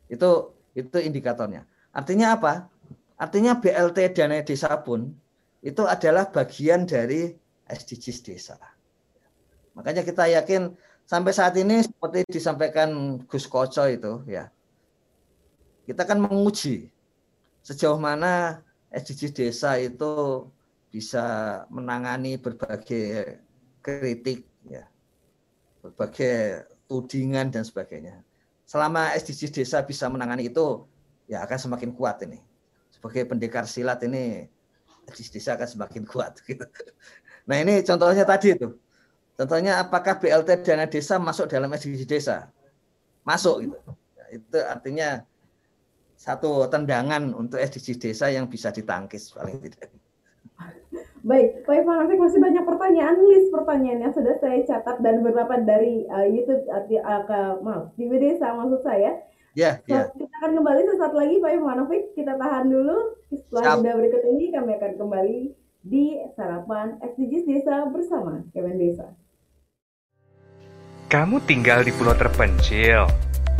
Itu 0.09 0.57
itu 0.73 0.97
indikatornya. 0.97 1.69
Artinya 1.93 2.33
apa? 2.33 2.65
Artinya 3.21 3.61
BLT 3.61 4.17
dana 4.17 4.41
desa 4.41 4.73
pun 4.81 5.13
itu 5.61 5.85
adalah 5.85 6.25
bagian 6.33 6.89
dari 6.89 7.29
SDGs 7.69 8.25
desa. 8.25 8.57
Makanya 9.77 10.01
kita 10.01 10.25
yakin 10.25 10.73
sampai 11.05 11.29
saat 11.29 11.53
ini 11.61 11.85
seperti 11.85 12.25
disampaikan 12.25 13.21
Gus 13.29 13.45
Koco 13.45 13.85
itu 13.85 14.25
ya. 14.25 14.49
Kita 15.85 16.09
kan 16.09 16.17
menguji 16.17 16.89
sejauh 17.61 18.01
mana 18.01 18.65
SDGs 18.89 19.37
desa 19.37 19.77
itu 19.77 20.49
bisa 20.91 21.25
menangani 21.71 22.35
berbagai 22.35 23.39
kritik 23.79 24.45
ya. 24.67 24.85
Berbagai 25.81 26.67
tudingan 26.85 27.49
dan 27.49 27.63
sebagainya. 27.63 28.21
Selama 28.67 29.15
SDGs 29.15 29.55
desa 29.55 29.79
bisa 29.87 30.11
menangani 30.11 30.51
itu 30.51 30.85
ya 31.25 31.41
akan 31.47 31.57
semakin 31.57 31.95
kuat 31.95 32.21
ini. 32.27 32.43
Sebagai 32.91 33.25
pendekar 33.25 33.65
silat 33.65 34.03
ini 34.03 34.45
di 35.07 35.23
desa 35.25 35.55
akan 35.55 35.67
semakin 35.67 36.03
kuat. 36.03 36.43
Gitu. 36.43 36.67
Nah 37.47 37.57
ini 37.57 37.81
contohnya 37.81 38.27
tadi 38.27 38.53
itu. 38.53 38.75
Contohnya 39.39 39.81
apakah 39.81 40.21
BLT 40.21 40.61
dana 40.61 40.85
desa 40.85 41.17
masuk 41.17 41.49
dalam 41.49 41.71
SDGs 41.71 42.05
desa? 42.05 42.37
Masuk 43.25 43.65
gitu. 43.65 43.79
Ya, 44.13 44.25
itu 44.37 44.57
artinya 44.61 45.09
satu 46.13 46.69
tendangan 46.69 47.33
untuk 47.33 47.57
SDGs 47.57 47.97
desa 47.97 48.29
yang 48.29 48.45
bisa 48.45 48.69
ditangkis 48.69 49.33
paling 49.33 49.57
tidak. 49.65 49.89
Baik, 51.21 51.69
Pak 51.69 51.85
Ivan 51.85 52.01
Rafiq 52.01 52.17
masih 52.17 52.41
banyak 52.41 52.65
pertanyaan, 52.65 53.15
list 53.29 53.53
pertanyaan 53.53 54.09
yang 54.09 54.13
sudah 54.13 54.41
saya 54.41 54.57
catat 54.65 54.97
dan 55.05 55.21
beberapa 55.21 55.53
dari 55.61 56.09
uh, 56.09 56.25
YouTube, 56.25 56.65
uh, 56.65 56.81
uh, 56.81 57.21
ke, 57.29 57.39
maaf, 57.61 57.93
di 57.93 58.09
desa 58.17 58.57
maksud 58.57 58.81
saya. 58.81 59.21
Ya, 59.53 59.77
yeah, 59.85 60.07
so, 60.09 60.17
Kita 60.17 60.33
akan 60.41 60.51
kembali 60.57 60.81
sesaat 60.89 61.13
lagi 61.13 61.35
Pak 61.37 61.51
Ivanovic. 61.61 62.03
Kita 62.17 62.33
tahan 62.41 62.71
dulu. 62.73 62.97
Setelah 63.29 63.77
jeda 63.77 63.91
berikut 64.01 64.23
ini 64.33 64.45
kami 64.49 64.71
akan 64.79 64.91
kembali 64.97 65.39
di 65.85 66.05
sarapan 66.33 66.97
SDGs 67.03 67.45
Desa 67.45 67.85
bersama 67.91 68.41
Kemen 68.55 68.81
Desa. 68.81 69.13
Kamu 71.11 71.43
tinggal 71.43 71.83
di 71.83 71.91
pulau 71.91 72.15
terpencil, 72.15 73.05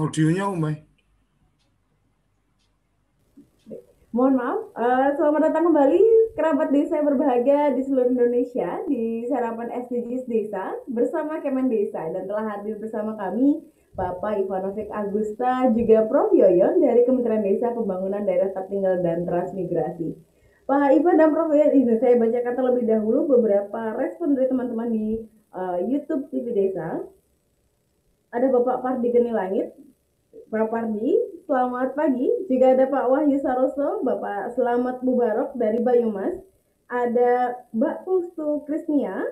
audionya 0.00 0.48
Umay. 0.48 0.80
Mohon 4.10 4.34
maaf, 4.42 4.60
uh, 4.74 5.08
selamat 5.14 5.40
datang 5.52 5.70
kembali 5.70 6.02
kerabat 6.34 6.74
desa 6.74 6.98
yang 6.98 7.14
berbahagia 7.14 7.78
di 7.78 7.82
seluruh 7.86 8.10
Indonesia 8.10 8.82
di 8.90 9.22
sarapan 9.30 9.70
SDGs 9.86 10.26
Desa 10.26 10.74
bersama 10.90 11.38
Kemen 11.38 11.70
Desa 11.70 12.10
dan 12.10 12.26
telah 12.26 12.58
hadir 12.58 12.74
bersama 12.82 13.14
kami 13.14 13.62
Bapak 13.94 14.42
Ivanovic 14.42 14.90
Agusta 14.90 15.70
juga 15.70 16.10
Prof 16.10 16.34
Yoyon 16.34 16.82
dari 16.82 17.06
Kementerian 17.06 17.46
Desa 17.46 17.70
Pembangunan 17.70 18.26
Daerah 18.26 18.50
Tertinggal 18.50 18.98
dan 18.98 19.22
Transmigrasi. 19.22 20.18
Pak 20.66 20.90
Ivan 20.90 21.14
dan 21.14 21.30
Prof 21.30 21.54
Yoyon 21.54 21.70
ini 21.70 21.94
saya 22.02 22.18
bacakan 22.18 22.54
terlebih 22.58 22.90
dahulu 22.90 23.30
beberapa 23.30 23.94
respon 23.94 24.34
dari 24.34 24.50
teman-teman 24.50 24.90
di 24.90 25.22
uh, 25.54 25.78
YouTube 25.86 26.26
TV 26.34 26.50
Desa. 26.50 26.98
Ada 28.34 28.50
Bapak 28.50 28.82
Pardi 28.82 29.14
Geni 29.14 29.30
Langit 29.30 29.70
Pak 30.30 30.70
Pardi, 30.70 31.18
selamat 31.46 31.98
pagi. 31.98 32.30
Juga 32.46 32.78
ada 32.78 32.86
Pak 32.86 33.06
Wahyu 33.10 33.38
Saroso, 33.42 33.98
Bapak 34.06 34.54
Selamat 34.54 35.02
Mubarok 35.02 35.58
dari 35.58 35.82
Banyumas. 35.82 36.38
Ada 36.86 37.58
Mbak 37.74 38.06
Pustu 38.06 38.62
Krisnia, 38.62 39.26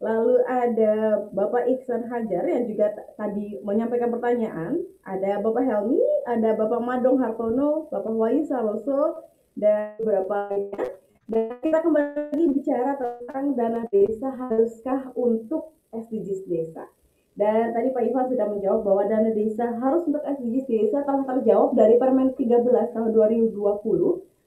lalu 0.00 0.44
ada 0.44 1.24
Bapak 1.32 1.68
Iksan 1.72 2.04
Hajar 2.04 2.44
yang 2.44 2.68
juga 2.68 2.92
tadi 3.16 3.64
menyampaikan 3.64 4.12
pertanyaan. 4.12 4.84
Ada 5.08 5.40
Bapak 5.40 5.64
Helmi, 5.64 6.00
ada 6.28 6.52
Bapak 6.52 6.80
Madong 6.84 7.16
Hartono, 7.20 7.88
Bapak 7.88 8.12
Wahyu 8.12 8.44
Saroso, 8.44 9.24
dan 9.56 9.96
beberapa 10.04 10.52
lainnya. 10.52 10.84
Dan 11.32 11.56
kita 11.64 11.80
kembali 11.80 12.28
lagi 12.28 12.44
bicara 12.52 12.92
tentang 13.00 13.56
dana 13.56 13.88
desa 13.88 14.28
haruskah 14.36 15.16
untuk 15.16 15.72
SDGs 15.96 16.44
desa. 16.44 16.92
Dan 17.32 17.72
tadi 17.72 17.88
Pak 17.96 18.04
Ivan 18.04 18.28
sudah 18.28 18.46
menjawab 18.48 18.80
bahwa 18.84 19.02
dana 19.08 19.30
desa 19.32 19.72
harus 19.80 20.04
untuk 20.04 20.20
SDGs 20.20 20.68
desa 20.68 21.00
telah 21.00 21.24
terjawab 21.24 21.72
dari 21.72 21.96
Permen 21.96 22.36
13 22.36 22.92
tahun 22.92 23.08
2020 23.16 23.56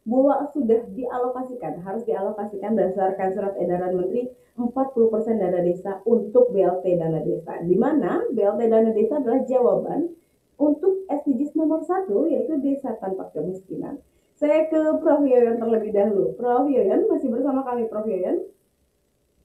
bahwa 0.05 0.45
sudah 0.53 0.86
dialokasikan, 0.93 1.81
harus 1.81 2.05
dialokasikan 2.05 2.77
berdasarkan 2.77 3.33
surat 3.33 3.57
edaran 3.57 3.97
Menteri 3.97 4.29
40% 4.53 5.41
dana 5.41 5.59
desa 5.65 5.97
untuk 6.05 6.53
BLT 6.53 7.01
dana 7.01 7.25
desa. 7.25 7.57
Di 7.65 7.73
mana 7.73 8.21
BLT 8.29 8.61
dana 8.69 8.93
desa 8.93 9.17
adalah 9.17 9.41
jawaban 9.49 10.13
untuk 10.61 11.09
SDGs 11.09 11.57
nomor 11.57 11.81
satu 11.83 12.29
yaitu 12.29 12.53
desa 12.61 12.93
tanpa 13.01 13.33
kemiskinan. 13.33 13.97
Saya 14.36 14.67
ke 14.67 14.79
Prof. 14.99 15.23
Yoyon 15.23 15.57
terlebih 15.57 15.95
dahulu. 15.95 16.36
Prof. 16.36 16.67
Yoyon 16.67 17.07
masih 17.07 17.31
bersama 17.31 17.63
kami 17.63 17.88
Prof. 17.88 18.03
Yoyon? 18.03 18.45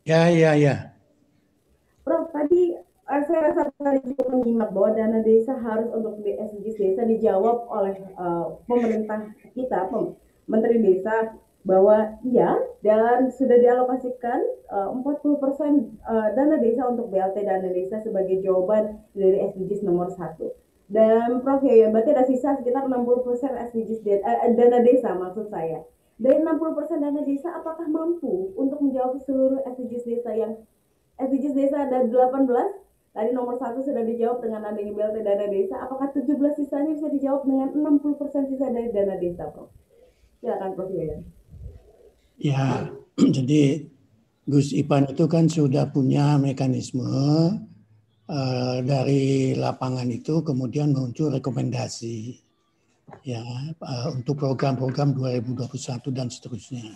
Ya, 0.03 0.27
ya, 0.29 0.59
ya. 0.59 0.93
Prof, 2.03 2.27
tadi 2.35 2.75
saya 3.11 3.51
rasa 3.51 3.75
tadi 3.75 4.15
juga 4.15 4.31
menyimak 4.31 4.71
bahwa 4.71 4.95
dana 4.95 5.19
desa 5.27 5.59
harus 5.59 5.91
untuk 5.91 6.23
SDGs 6.23 6.79
desa 6.79 7.03
dijawab 7.03 7.67
oleh 7.67 7.99
uh, 8.15 8.55
pemerintah 8.71 9.35
kita, 9.51 9.91
pem 9.91 10.15
Menteri 10.47 10.79
Desa 10.79 11.35
bahwa 11.67 12.17
iya 12.25 12.57
dan 12.81 13.29
sudah 13.35 13.59
dialokasikan 13.59 14.41
uh, 14.71 14.95
40% 14.95 15.43
uh, 16.07 16.29
dana 16.39 16.57
desa 16.63 16.87
untuk 16.87 17.11
BLT 17.11 17.45
dana 17.45 17.69
desa 17.69 17.99
sebagai 18.01 18.41
jawaban 18.41 19.03
dari 19.13 19.43
SDGs 19.43 19.83
nomor 19.83 20.15
satu. 20.15 20.55
Dan 20.91 21.43
Prof 21.43 21.63
ya, 21.63 21.87
berarti 21.91 22.11
ada 22.15 22.27
sisa 22.27 22.59
sekitar 22.59 22.87
60% 22.87 23.27
SDGs 23.71 24.01
de 24.07 24.23
uh, 24.23 24.55
dana 24.55 24.87
desa 24.87 25.19
maksud 25.19 25.51
saya. 25.51 25.83
Dari 26.21 26.39
60% 26.47 27.03
dana 27.03 27.21
desa 27.27 27.59
apakah 27.59 27.91
mampu 27.91 28.55
untuk 28.55 28.79
menjawab 28.79 29.19
seluruh 29.27 29.67
SDGs 29.67 30.05
desa 30.07 30.31
yang 30.31 30.53
SDGs 31.19 31.55
desa 31.59 31.91
ada 31.91 32.07
18 32.07 32.90
Tadi 33.11 33.35
nomor 33.35 33.59
satu 33.59 33.83
sudah 33.83 34.07
dijawab 34.07 34.39
dengan 34.39 34.63
adanya 34.71 34.95
BLT 34.95 35.27
dana 35.27 35.47
desa. 35.51 35.83
Apakah 35.83 36.15
17 36.15 36.31
sisanya 36.55 36.95
bisa 36.95 37.11
dijawab 37.11 37.43
dengan 37.43 37.75
60% 37.75 38.51
sisa 38.55 38.71
dari 38.71 38.95
dana 38.95 39.19
desa, 39.19 39.51
Prof? 39.51 39.67
Silakan, 40.39 40.79
Prof. 40.79 40.95
Yayan. 40.95 41.21
Ya, 42.39 42.87
jadi 43.37 43.91
Gus 44.47 44.71
Ipan 44.71 45.11
itu 45.11 45.27
kan 45.27 45.51
sudah 45.51 45.91
punya 45.91 46.39
mekanisme 46.39 47.03
uh, 48.31 48.77
dari 48.87 49.59
lapangan 49.59 50.07
itu 50.07 50.47
kemudian 50.47 50.95
muncul 50.95 51.35
rekomendasi 51.35 52.39
ya 53.27 53.43
uh, 53.83 54.09
untuk 54.15 54.39
program-program 54.39 55.19
2021 55.19 56.15
dan 56.15 56.31
seterusnya. 56.31 56.95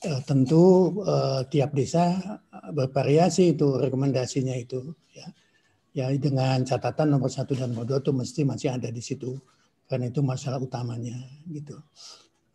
Uh, 0.00 0.16
tentu 0.24 0.96
uh, 1.04 1.44
tiap 1.52 1.76
desa 1.76 2.16
bervariasi 2.72 3.52
itu 3.52 3.76
rekomendasinya 3.76 4.56
itu 4.56 4.96
ya 5.12 5.28
ya 5.92 6.08
dengan 6.16 6.64
catatan 6.64 7.12
nomor 7.12 7.28
satu 7.28 7.52
dan 7.52 7.76
nomor 7.76 7.84
dua 7.84 8.00
itu 8.00 8.08
mesti 8.08 8.48
masih 8.48 8.72
ada 8.72 8.88
di 8.88 9.02
situ 9.04 9.36
karena 9.90 10.08
itu 10.08 10.24
masalah 10.24 10.62
utamanya 10.62 11.18
gitu. 11.50 11.76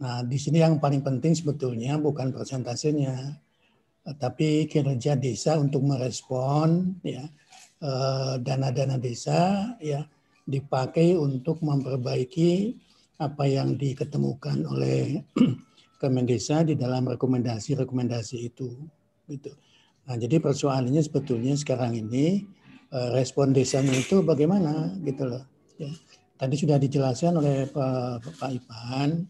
Nah 0.02 0.24
di 0.24 0.42
sini 0.42 0.64
yang 0.64 0.80
paling 0.80 1.04
penting 1.04 1.36
sebetulnya 1.36 2.00
bukan 2.00 2.32
persentasenya 2.32 3.38
tapi 4.14 4.70
kinerja 4.70 5.18
desa 5.18 5.58
untuk 5.58 5.82
merespon 5.82 6.98
ya 7.02 7.26
eh, 7.84 8.34
dana-dana 8.40 8.96
desa 9.02 9.74
ya 9.82 10.06
dipakai 10.46 11.18
untuk 11.18 11.60
memperbaiki 11.66 12.78
apa 13.18 13.44
yang 13.50 13.74
diketemukan 13.76 14.62
oleh 14.70 15.26
Kemendesa 15.96 16.62
di 16.68 16.76
dalam 16.76 17.08
rekomendasi-rekomendasi 17.08 18.38
itu 18.44 18.68
gitu. 19.32 19.52
Nah, 20.06 20.16
jadi 20.20 20.38
persoalannya 20.38 21.02
sebetulnya 21.02 21.58
sekarang 21.58 21.98
ini 21.98 22.46
eh, 22.94 23.10
respon 23.16 23.56
desanya 23.56 23.96
itu 23.96 24.22
bagaimana 24.22 24.94
gitu 25.02 25.24
loh. 25.26 25.44
Ya. 25.82 25.90
Tadi 26.36 26.56
sudah 26.60 26.76
dijelaskan 26.76 27.40
oleh 27.40 27.64
Pak, 27.72 28.38
Pak 28.44 28.52
Ipan, 28.52 29.24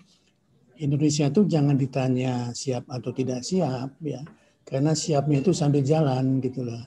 Indonesia 0.82 1.30
itu 1.30 1.46
jangan 1.46 1.78
ditanya 1.78 2.52
siap 2.52 2.90
atau 2.90 3.14
tidak 3.14 3.46
siap 3.46 3.96
ya, 4.02 4.26
karena 4.66 4.92
siapnya 4.98 5.40
itu 5.40 5.54
sambil 5.54 5.86
jalan 5.86 6.42
gitu 6.42 6.66
loh. 6.66 6.82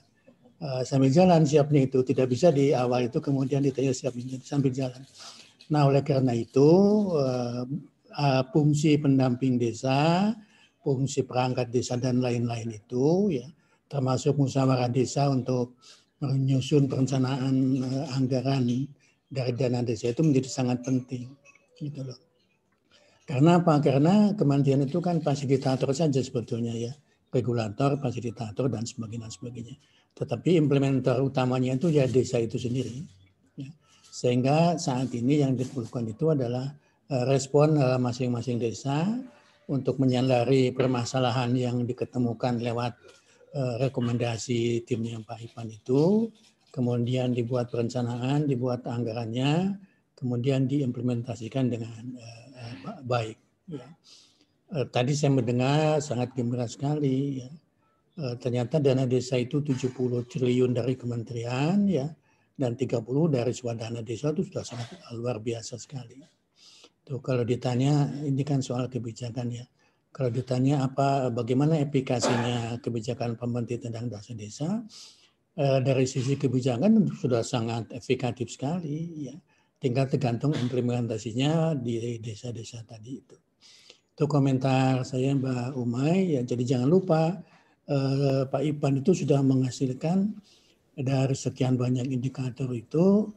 Uh, 0.59 0.83
sambil 0.83 1.15
jalan 1.15 1.47
siapnya 1.47 1.87
itu 1.87 2.03
tidak 2.03 2.35
bisa 2.35 2.51
di 2.51 2.75
awal 2.75 3.07
itu 3.07 3.23
kemudian 3.23 3.63
ditanya 3.63 3.95
siapnya 3.95 4.43
sambil 4.43 4.75
jalan. 4.75 5.01
Nah 5.71 5.87
oleh 5.87 6.03
karena 6.03 6.35
itu 6.35 6.69
uh, 8.19 8.43
fungsi 8.51 8.99
pendamping 8.99 9.57
desa, 9.57 10.35
fungsi 10.83 11.23
perangkat 11.23 11.71
desa 11.71 11.95
dan 11.97 12.19
lain-lain 12.19 12.75
itu 12.75 13.33
ya 13.39 13.47
termasuk 13.89 14.37
musyawarah 14.37 14.93
desa 14.93 15.33
untuk 15.33 15.81
menyusun 16.21 16.91
perencanaan 16.91 17.55
uh, 17.81 18.17
anggaran 18.19 18.67
dari 19.29 19.53
dana 19.55 19.81
desa 19.81 20.11
itu 20.11 20.21
menjadi 20.21 20.49
sangat 20.51 20.83
penting 20.83 21.31
gitu 21.79 22.03
loh. 22.03 22.19
Karena 23.29 23.61
apa? 23.61 23.77
Karena 23.85 24.33
kementerian 24.33 24.89
itu 24.89 25.05
kan 25.05 25.21
fasilitator 25.21 25.93
saja 25.93 26.17
sebetulnya 26.17 26.73
ya, 26.73 26.93
regulator, 27.29 28.01
fasilitator 28.01 28.73
dan 28.73 28.89
sebagainya 28.89 29.29
sebagainya. 29.29 29.77
Tetapi 30.17 30.57
implementer 30.57 31.21
utamanya 31.21 31.77
itu 31.77 31.93
ya 31.93 32.09
desa 32.09 32.41
itu 32.41 32.57
sendiri. 32.57 33.05
Ya. 33.61 33.69
Sehingga 34.09 34.81
saat 34.81 35.13
ini 35.13 35.45
yang 35.45 35.53
diperlukan 35.61 36.09
itu 36.09 36.33
adalah 36.33 36.73
respon 37.09 37.81
masing-masing 38.01 38.61
desa 38.61 39.05
untuk 39.69 40.01
menyadari 40.01 40.73
permasalahan 40.73 41.53
yang 41.57 41.85
diketemukan 41.85 42.61
lewat 42.61 42.97
Eh, 43.49 43.75
rekomendasi 43.81 44.85
timnya 44.85 45.17
Pak 45.25 45.41
Ipan 45.41 45.73
itu, 45.73 46.29
kemudian 46.69 47.33
dibuat 47.33 47.73
perencanaan, 47.73 48.45
dibuat 48.45 48.85
anggarannya, 48.85 49.73
kemudian 50.13 50.69
diimplementasikan 50.69 51.73
dengan 51.73 52.13
baik. 53.09 53.41
Ya. 53.73 53.89
Tadi 54.93 55.17
saya 55.17 55.33
mendengar 55.33 56.05
sangat 56.05 56.37
gembira 56.37 56.69
sekali. 56.69 57.41
Ya. 57.41 57.51
Ternyata 58.37 58.85
dana 58.85 59.09
desa 59.09 59.41
itu 59.41 59.65
70 59.65 60.29
triliun 60.29 60.77
dari 60.77 60.93
kementerian, 61.01 61.89
ya, 61.89 62.05
dan 62.53 62.77
30 62.77 63.33
dari 63.33 63.57
swadana 63.57 64.05
desa 64.05 64.29
itu 64.29 64.45
sudah 64.45 64.63
sangat 64.63 64.93
luar 65.17 65.41
biasa 65.41 65.81
sekali. 65.81 66.21
Tuh 67.09 67.25
kalau 67.25 67.41
ditanya, 67.49 68.13
ini 68.21 68.45
kan 68.45 68.61
soal 68.61 68.93
kebijakan 68.93 69.49
ya 69.49 69.65
kalau 70.19 70.35
ditanya 70.35 70.83
apa 70.89 71.29
bagaimana 71.31 71.79
efikasinya 71.79 72.81
kebijakan 72.83 73.37
pemerintah 73.37 73.87
tentang 73.87 74.11
dana 74.11 74.33
desa, 74.35 74.83
eh, 75.55 75.79
dari 75.85 76.11
sisi 76.11 76.35
kebijakan 76.35 77.13
sudah 77.15 77.47
sangat 77.47 77.93
efikatif 77.95 78.51
sekali 78.51 79.31
ya. 79.31 79.37
Tinggal 79.79 80.11
tergantung 80.11 80.59
implementasinya 80.59 81.71
di 81.79 82.19
desa-desa 82.19 82.83
tadi 82.83 83.23
itu. 83.23 83.37
Itu 84.19 84.27
komentar 84.27 85.07
saya 85.07 85.39
Mbak 85.39 85.79
Umay 85.79 86.35
ya. 86.35 86.43
Jadi 86.43 86.67
jangan 86.67 86.91
lupa 86.91 87.39
eh, 87.87 88.43
Pak 88.51 88.63
Ipan 88.65 88.99
itu 88.99 89.15
sudah 89.15 89.39
menghasilkan 89.39 90.35
dari 90.99 91.37
sekian 91.39 91.79
banyak 91.79 92.11
indikator 92.11 92.67
itu 92.75 93.31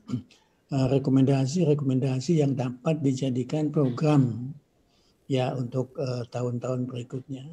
rekomendasi-rekomendasi 0.72 2.40
yang 2.40 2.56
dapat 2.56 3.04
dijadikan 3.04 3.68
program 3.76 4.56
ya 5.28 5.52
untuk 5.52 5.92
uh, 6.00 6.24
tahun-tahun 6.32 6.88
berikutnya. 6.88 7.44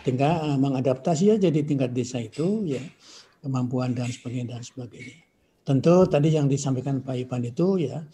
Tinggal 0.00 0.32
uh, 0.40 0.56
mengadaptasi 0.56 1.36
aja 1.36 1.52
di 1.52 1.60
tingkat 1.60 1.92
desa 1.92 2.24
itu 2.24 2.64
ya 2.64 2.80
kemampuan 3.44 3.92
dan 3.92 4.08
sebagainya 4.08 4.56
dan 4.56 4.62
sebagainya. 4.64 5.20
Tentu 5.64 6.08
tadi 6.08 6.28
yang 6.32 6.48
disampaikan 6.48 7.00
Pak 7.00 7.16
Ipan 7.24 7.44
itu 7.44 7.80
ya 7.80 8.04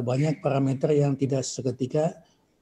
banyak 0.00 0.40
parameter 0.40 0.94
yang 0.96 1.18
tidak 1.18 1.44
seketika 1.44 2.14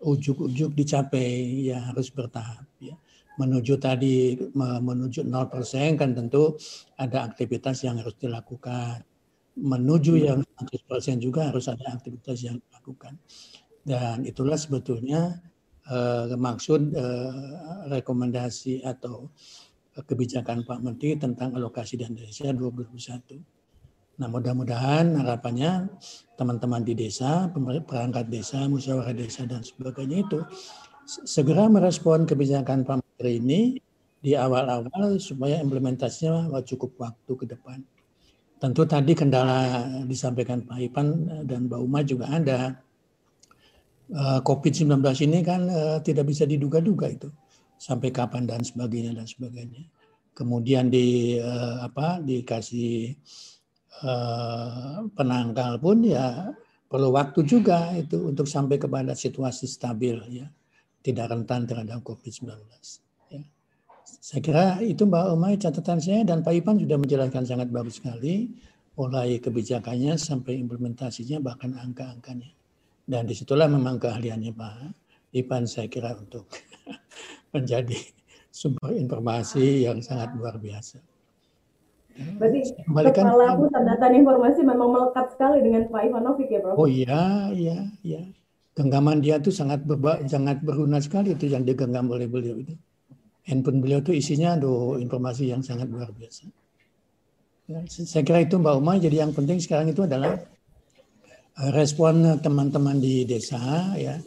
ujuk-ujuk 0.02 0.74
dicapai 0.74 1.68
ya 1.68 1.92
harus 1.92 2.08
bertahap 2.08 2.64
ya. 2.80 2.96
Menuju 3.36 3.76
tadi 3.76 4.32
menuju 4.56 5.28
0% 5.28 6.00
kan 6.00 6.10
tentu 6.16 6.56
ada 6.96 7.28
aktivitas 7.28 7.84
yang 7.84 8.00
harus 8.00 8.16
dilakukan. 8.16 9.04
Menuju 9.52 10.16
yang 10.16 10.40
100% 10.56 11.20
juga 11.20 11.52
harus 11.52 11.68
ada 11.68 11.92
aktivitas 11.92 12.40
yang 12.40 12.56
dilakukan. 12.56 13.20
Dan 13.82 14.24
itulah 14.24 14.56
sebetulnya 14.56 15.42
uh, 15.90 16.32
maksud 16.32 16.94
uh, 16.94 17.88
rekomendasi 17.90 18.80
atau 18.86 19.28
kebijakan 19.92 20.64
Pak 20.64 20.80
Menteri 20.80 21.20
tentang 21.20 21.52
alokasi 21.52 22.00
dana 22.00 22.16
desa 22.16 22.48
2021. 22.48 23.44
Nah 24.16 24.28
mudah-mudahan 24.28 25.20
harapannya 25.20 25.88
teman-teman 26.36 26.80
di 26.80 26.96
desa, 26.96 27.48
perangkat 27.84 28.32
desa, 28.32 28.64
musyawarah 28.68 29.12
desa 29.12 29.44
dan 29.44 29.60
sebagainya 29.60 30.24
itu 30.24 30.40
segera 31.04 31.68
merespon 31.68 32.24
kebijakan 32.24 32.88
Pak 32.88 33.04
Menteri 33.04 33.32
ini 33.36 33.60
di 34.22 34.38
awal-awal 34.38 35.18
supaya 35.18 35.58
implementasinya 35.58 36.48
cukup 36.62 36.94
waktu 37.02 37.32
ke 37.34 37.44
depan. 37.50 37.82
Tentu 38.62 38.86
tadi 38.86 39.10
kendala 39.18 39.82
disampaikan 40.06 40.62
Pak 40.62 40.78
Ipan 40.78 41.06
dan 41.50 41.66
Mbak 41.66 41.80
Uma 41.82 42.06
juga 42.06 42.30
ada. 42.30 42.78
Eh, 44.06 44.40
COVID-19 44.46 45.02
ini 45.26 45.42
kan 45.42 45.66
eh, 45.66 45.98
tidak 46.06 46.30
bisa 46.30 46.46
diduga-duga 46.46 47.10
itu 47.10 47.26
sampai 47.74 48.14
kapan 48.14 48.46
dan 48.46 48.62
sebagainya 48.62 49.18
dan 49.18 49.26
sebagainya. 49.26 49.82
Kemudian 50.30 50.94
di 50.94 51.42
eh, 51.42 51.76
apa 51.82 52.22
dikasih 52.22 53.18
penangkal 55.14 55.78
pun 55.78 56.02
ya 56.02 56.50
perlu 56.90 57.14
waktu 57.14 57.46
juga 57.46 57.94
itu 57.94 58.34
untuk 58.34 58.50
sampai 58.50 58.74
kepada 58.74 59.14
situasi 59.14 59.70
stabil 59.70 60.42
ya 60.42 60.50
tidak 61.06 61.30
rentan 61.30 61.70
terhadap 61.70 62.02
COVID-19. 62.02 62.50
Saya 64.22 64.38
kira 64.38 64.64
itu 64.78 65.02
Mbak 65.02 65.34
Umay 65.34 65.58
catatan 65.58 65.98
saya 65.98 66.22
dan 66.22 66.46
Pak 66.46 66.54
Ipan 66.54 66.78
sudah 66.78 66.94
menjelaskan 66.94 67.42
sangat 67.42 67.74
bagus 67.74 67.98
sekali 67.98 68.54
mulai 68.94 69.42
kebijakannya 69.42 70.14
sampai 70.14 70.62
implementasinya 70.62 71.42
bahkan 71.42 71.74
angka-angkanya. 71.74 72.54
Dan 73.02 73.26
di 73.26 73.34
situlah 73.34 73.66
memang 73.66 73.98
keahliannya 73.98 74.54
Pak 74.54 74.94
Ipan 75.34 75.66
saya 75.66 75.90
kira 75.90 76.14
untuk 76.14 76.46
menjadi 77.54 77.98
sumber 78.46 78.94
informasi 78.94 79.90
yang 79.90 79.98
sangat 79.98 80.38
luar 80.38 80.54
biasa. 80.54 81.02
Berarti 82.38 82.78
kepala 82.94 83.58
pusat 83.58 83.82
data 83.90 84.06
informasi 84.06 84.60
memang 84.62 84.86
melekat 84.86 85.34
sekali 85.34 85.66
dengan 85.66 85.90
Pak 85.90 85.98
Ivanovic 85.98 86.46
ya 86.46 86.62
Prof? 86.62 86.78
Oh 86.78 86.86
iya, 86.86 87.50
iya, 87.50 87.90
iya. 88.06 88.22
Genggaman 88.78 89.18
dia 89.18 89.42
itu 89.42 89.50
sangat 89.50 89.82
berba, 89.82 90.22
sangat 90.30 90.62
berguna 90.62 91.02
sekali 91.02 91.34
itu 91.34 91.50
yang 91.50 91.66
digenggam 91.66 92.06
oleh 92.06 92.30
beliau 92.30 92.62
itu 92.62 92.78
handphone 93.46 93.82
beliau 93.82 94.00
itu 94.02 94.14
isinya 94.14 94.54
aduh 94.54 94.98
informasi 94.98 95.50
yang 95.50 95.62
sangat 95.62 95.90
luar 95.90 96.10
biasa. 96.14 96.46
Ya, 97.70 97.78
saya 97.86 98.22
kira 98.26 98.42
itu 98.42 98.58
Mbak 98.58 98.74
Uma. 98.78 98.98
Jadi 98.98 99.16
yang 99.22 99.32
penting 99.34 99.62
sekarang 99.62 99.90
itu 99.90 100.02
adalah 100.02 100.34
eh, 101.58 101.70
respon 101.74 102.42
teman-teman 102.42 102.98
di 102.98 103.22
desa 103.22 103.94
ya 103.98 104.18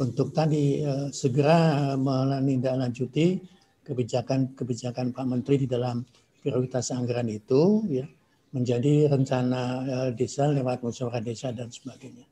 untuk 0.00 0.34
tadi 0.34 0.82
uh, 0.82 1.08
segera 1.14 1.92
menindaklanjuti 1.94 3.38
kebijakan-kebijakan 3.86 5.14
Pak 5.14 5.26
Menteri 5.26 5.62
di 5.62 5.68
dalam 5.70 6.02
prioritas 6.42 6.90
anggaran 6.90 7.30
itu 7.30 7.86
ya 7.86 8.06
menjadi 8.50 9.08
rencana 9.08 9.60
uh, 9.86 10.10
desa 10.10 10.50
lewat 10.50 10.82
musyawarah 10.82 11.22
desa 11.22 11.54
dan 11.54 11.70
sebagainya. 11.70 12.26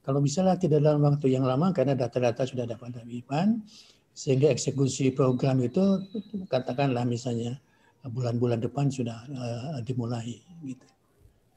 Kalau 0.00 0.22
misalnya 0.24 0.56
tidak 0.56 0.80
dalam 0.80 1.04
waktu 1.04 1.28
yang 1.28 1.44
lama 1.44 1.76
karena 1.76 1.92
data-data 1.92 2.48
sudah 2.48 2.64
dapat 2.64 2.96
dari 2.96 3.20
IPAN, 3.20 3.60
sehingga 4.14 4.50
eksekusi 4.52 5.14
program 5.14 5.62
itu 5.62 6.04
katakanlah 6.50 7.06
misalnya 7.06 7.56
bulan-bulan 8.04 8.60
depan 8.60 8.88
sudah 8.88 9.28
uh, 9.32 9.78
dimulai 9.84 10.40
gitu. 10.64 10.86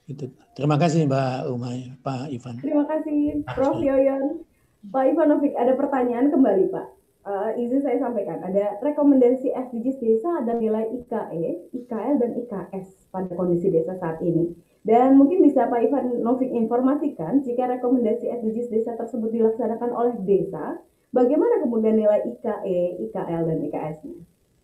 Gitu. 0.04 0.26
Terima 0.51 0.76
kasih 0.76 1.08
Mbak 1.08 1.47
Umay, 1.47 1.95
Pak 2.04 2.28
Ivan. 2.28 2.60
Terima 2.60 2.84
kasih 2.84 3.39
Prof 3.56 3.80
Yoyon. 3.80 4.43
Pak 4.84 5.16
Ivanovic, 5.16 5.56
ada 5.56 5.80
pertanyaan 5.80 6.28
kembali 6.28 6.68
Pak. 6.68 6.88
Uh, 7.24 7.56
izin 7.56 7.80
saya 7.80 8.04
sampaikan, 8.04 8.43
ada 8.43 8.76
rekomendasi 8.84 9.47
SDGs 9.56 9.95
desa 10.04 10.43
ada 10.43 10.60
nilai 10.60 10.91
IKE, 10.91 11.72
IKL, 11.72 12.20
dan 12.20 12.36
IKS 12.36 13.08
pada 13.16 13.32
kondisi 13.32 13.72
desa 13.72 13.95
saat 13.95 14.20
ini. 14.20 14.51
Dan 14.84 15.16
mungkin 15.16 15.39
bisa 15.39 15.72
Pak 15.72 15.88
Ivan 15.88 16.20
Novik 16.20 16.51
informasikan 16.51 17.39
jika 17.47 17.72
rekomendasi 17.80 18.28
SDGs 18.28 18.68
desa 18.68 18.99
tersebut 18.99 19.32
dilaksanakan 19.32 19.95
oleh 19.95 20.20
desa, 20.28 20.84
Bagaimana 21.14 21.61
kemudian 21.61 21.93
nilai 21.93 22.26
IKE, 22.26 23.05
IKL, 23.05 23.45
dan 23.45 23.57
IKS-nya? 23.70 24.18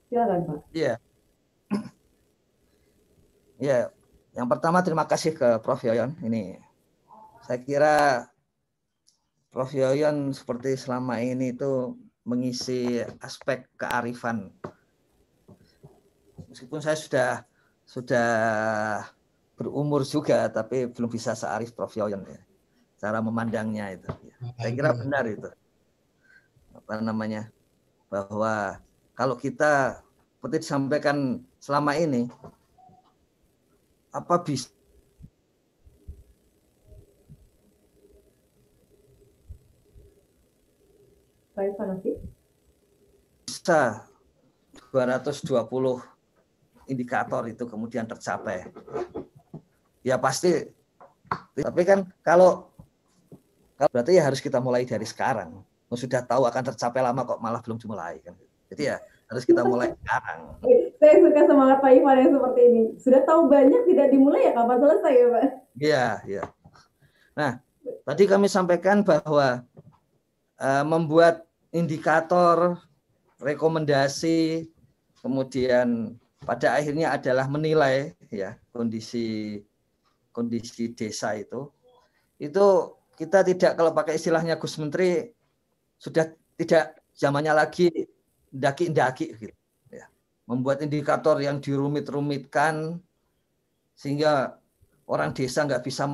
Silakan 0.10 0.40
Pak. 0.50 0.60
Iya. 0.74 0.98
Iya, 3.62 3.94
yang 4.34 4.50
pertama 4.50 4.82
terima 4.82 5.06
kasih 5.06 5.38
ke 5.38 5.62
Prof. 5.62 5.86
Yoyon. 5.86 6.18
Ini 6.26 6.58
saya 7.46 7.62
kira 7.62 7.96
Prof. 9.54 9.70
Yoyon 9.78 10.34
seperti 10.34 10.74
selama 10.74 11.22
ini 11.22 11.54
itu 11.54 11.94
mengisi 12.26 12.98
aspek 13.22 13.70
kearifan. 13.78 14.50
Meskipun 16.50 16.82
saya 16.82 16.98
sudah 16.98 17.32
sudah 17.86 18.30
berumur 19.54 20.02
juga, 20.02 20.50
tapi 20.50 20.90
belum 20.90 21.14
bisa 21.14 21.38
searif 21.38 21.78
Prof. 21.78 21.94
Yoyon 21.94 22.26
ya. 22.26 22.42
Cara 22.98 23.22
memandangnya 23.22 23.94
itu. 23.94 24.10
Saya 24.58 24.74
kira 24.74 24.98
benar 24.98 25.30
itu 25.30 25.46
apa 26.90 27.06
namanya 27.06 27.54
bahwa 28.10 28.82
kalau 29.14 29.38
kita 29.38 30.02
seperti 30.42 30.66
disampaikan 30.66 31.46
selama 31.62 31.94
ini 31.94 32.26
apa 34.10 34.42
bisa 34.42 34.74
bisa 43.46 44.10
220 44.90 45.46
indikator 46.90 47.46
itu 47.46 47.70
kemudian 47.70 48.10
tercapai. 48.10 48.66
Ya 50.02 50.18
pasti 50.18 50.74
tapi 51.54 51.86
kan 51.86 52.10
kalau 52.26 52.74
berarti 53.78 54.18
ya 54.18 54.26
harus 54.26 54.42
kita 54.42 54.58
mulai 54.58 54.90
dari 54.90 55.06
sekarang 55.06 55.69
sudah 55.98 56.22
tahu 56.22 56.46
akan 56.46 56.64
tercapai 56.74 57.02
lama 57.02 57.26
kok 57.26 57.42
malah 57.42 57.62
belum 57.64 57.82
dimulai 57.82 58.22
kan. 58.22 58.38
Jadi 58.70 58.94
ya 58.94 58.98
harus 59.30 59.46
kita 59.46 59.62
mulai 59.62 59.94
sekarang. 59.94 60.58
Saya 60.98 61.16
suka 61.22 61.42
semangat 61.46 61.78
Pak 61.82 61.92
Ivan 61.94 62.18
yang 62.18 62.32
seperti 62.34 62.62
ini. 62.66 62.84
Sudah 62.98 63.22
tahu 63.26 63.42
banyak 63.46 63.82
tidak 63.90 64.08
dimulai 64.10 64.50
ya 64.50 64.52
kapan 64.58 64.78
selesai 64.82 65.14
ya 65.14 65.28
Pak? 65.30 65.46
Iya, 65.80 66.06
iya. 66.26 66.44
Nah, 67.38 67.52
tadi 68.10 68.24
kami 68.26 68.48
sampaikan 68.50 69.06
bahwa 69.06 69.62
uh, 70.58 70.84
membuat 70.86 71.46
indikator, 71.70 72.82
rekomendasi, 73.38 74.70
kemudian 75.22 76.18
pada 76.44 76.76
akhirnya 76.76 77.14
adalah 77.14 77.46
menilai 77.46 78.18
ya 78.34 78.58
kondisi 78.74 79.62
kondisi 80.34 80.90
desa 80.98 81.38
itu. 81.38 81.70
Itu 82.42 82.98
kita 83.14 83.46
tidak 83.46 83.78
kalau 83.78 83.94
pakai 83.94 84.18
istilahnya 84.18 84.58
Gus 84.58 84.80
Menteri 84.82 85.39
sudah 86.00 86.32
tidak 86.56 87.04
zamannya 87.14 87.54
lagi 87.54 87.92
daki-daki 88.50 89.36
gitu. 89.36 89.56
Ya. 89.92 90.08
Membuat 90.48 90.80
indikator 90.82 91.38
yang 91.44 91.60
dirumit-rumitkan 91.60 93.04
sehingga 94.00 94.58
orang 95.06 95.36
desa 95.36 95.68
nggak 95.68 95.84
bisa 95.84 96.08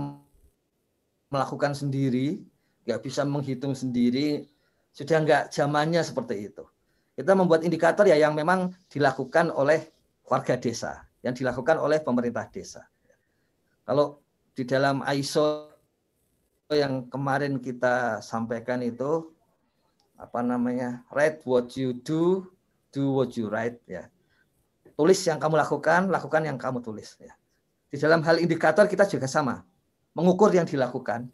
melakukan 1.29 1.77
sendiri, 1.77 2.41
nggak 2.89 3.01
bisa 3.05 3.21
menghitung 3.23 3.77
sendiri, 3.77 4.49
sudah 4.89 5.21
nggak 5.21 5.43
zamannya 5.53 6.01
seperti 6.01 6.49
itu. 6.49 6.65
Kita 7.15 7.31
membuat 7.38 7.63
indikator 7.63 8.09
ya 8.09 8.17
yang 8.19 8.36
memang 8.36 8.73
dilakukan 8.91 9.53
oleh 9.53 9.88
warga 10.27 10.57
desa, 10.57 11.05
yang 11.21 11.38
dilakukan 11.38 11.77
oleh 11.79 12.01
pemerintah 12.01 12.49
desa. 12.49 12.83
Kalau 13.86 14.19
di 14.57 14.65
dalam 14.65 15.05
ISO 15.13 15.69
yang 16.73 17.05
kemarin 17.13 17.61
kita 17.61 18.19
sampaikan 18.25 18.81
itu 18.81 19.34
apa 20.16 20.39
namanya 20.39 21.03
write 21.11 21.43
what 21.43 21.72
you 21.76 21.91
do 21.91 22.47
do 22.91 23.11
what 23.16 23.36
you 23.36 23.51
write 23.51 23.80
ya. 23.88 24.07
Tulis 24.95 25.20
yang 25.28 25.39
kamu 25.39 25.59
lakukan 25.59 26.07
lakukan 26.07 26.41
yang 26.47 26.55
kamu 26.55 26.80
tulis 26.80 27.20
ya. 27.20 27.36
Di 27.91 27.99
dalam 27.99 28.24
hal 28.24 28.39
indikator 28.39 28.88
kita 28.88 29.07
juga 29.07 29.28
sama 29.28 29.63
mengukur 30.16 30.49
yang 30.55 30.63
dilakukan 30.63 31.28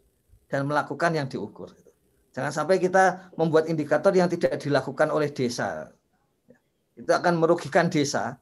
dan 0.50 0.60
melakukan 0.66 1.14
yang 1.14 1.30
diukur 1.30 1.70
jangan 2.34 2.50
sampai 2.50 2.82
kita 2.82 3.32
membuat 3.38 3.70
indikator 3.70 4.10
yang 4.12 4.26
tidak 4.26 4.58
dilakukan 4.58 5.08
oleh 5.08 5.30
desa 5.30 5.88
itu 6.98 7.08
akan 7.08 7.38
merugikan 7.38 7.88
desa 7.88 8.36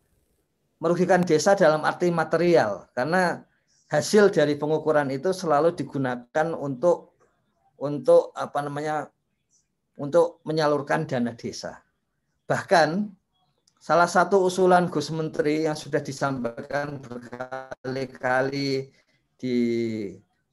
merugikan 0.81 1.23
desa 1.23 1.53
dalam 1.55 1.85
arti 1.85 2.09
material 2.09 2.89
karena 2.97 3.45
hasil 3.93 4.33
dari 4.33 4.57
pengukuran 4.57 5.13
itu 5.13 5.31
selalu 5.31 5.77
digunakan 5.77 6.47
untuk 6.57 7.15
untuk 7.77 8.33
apa 8.33 8.59
namanya 8.65 9.13
untuk 10.01 10.41
menyalurkan 10.49 11.05
dana 11.05 11.37
desa. 11.37 11.85
Bahkan 12.49 13.13
salah 13.77 14.09
satu 14.09 14.41
usulan 14.49 14.89
Gus 14.89 15.13
Menteri 15.13 15.69
yang 15.69 15.77
sudah 15.77 16.01
disampaikan 16.01 17.05
berkali-kali 17.05 18.89
di 19.37 19.57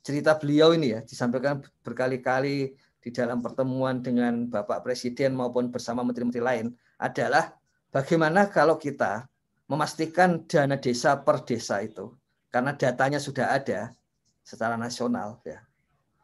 cerita 0.03 0.35
beliau 0.35 0.75
ini 0.75 0.93
ya, 0.95 0.99
disampaikan 0.99 1.63
berkali-kali 1.79 2.75
di 2.99 3.09
dalam 3.15 3.39
pertemuan 3.39 4.03
dengan 4.03 4.51
Bapak 4.51 4.83
Presiden 4.83 5.31
maupun 5.31 5.71
bersama 5.71 6.03
menteri-menteri 6.03 6.43
lain 6.43 6.67
adalah 6.99 7.55
bagaimana 7.87 8.51
kalau 8.51 8.75
kita 8.75 9.31
memastikan 9.71 10.43
dana 10.43 10.75
desa 10.75 11.15
per 11.23 11.47
desa 11.47 11.79
itu 11.79 12.11
karena 12.51 12.75
datanya 12.75 13.19
sudah 13.19 13.55
ada 13.55 13.95
secara 14.43 14.75
nasional 14.75 15.39
ya. 15.47 15.63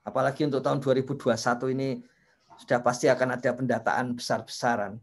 Apalagi 0.03 0.43
untuk 0.43 0.59
tahun 0.59 0.83
2021 0.83 1.75
ini 1.75 2.03
sudah 2.59 2.79
pasti 2.81 3.09
akan 3.09 3.37
ada 3.39 3.49
pendataan 3.53 4.17
besar-besaran. 4.17 4.99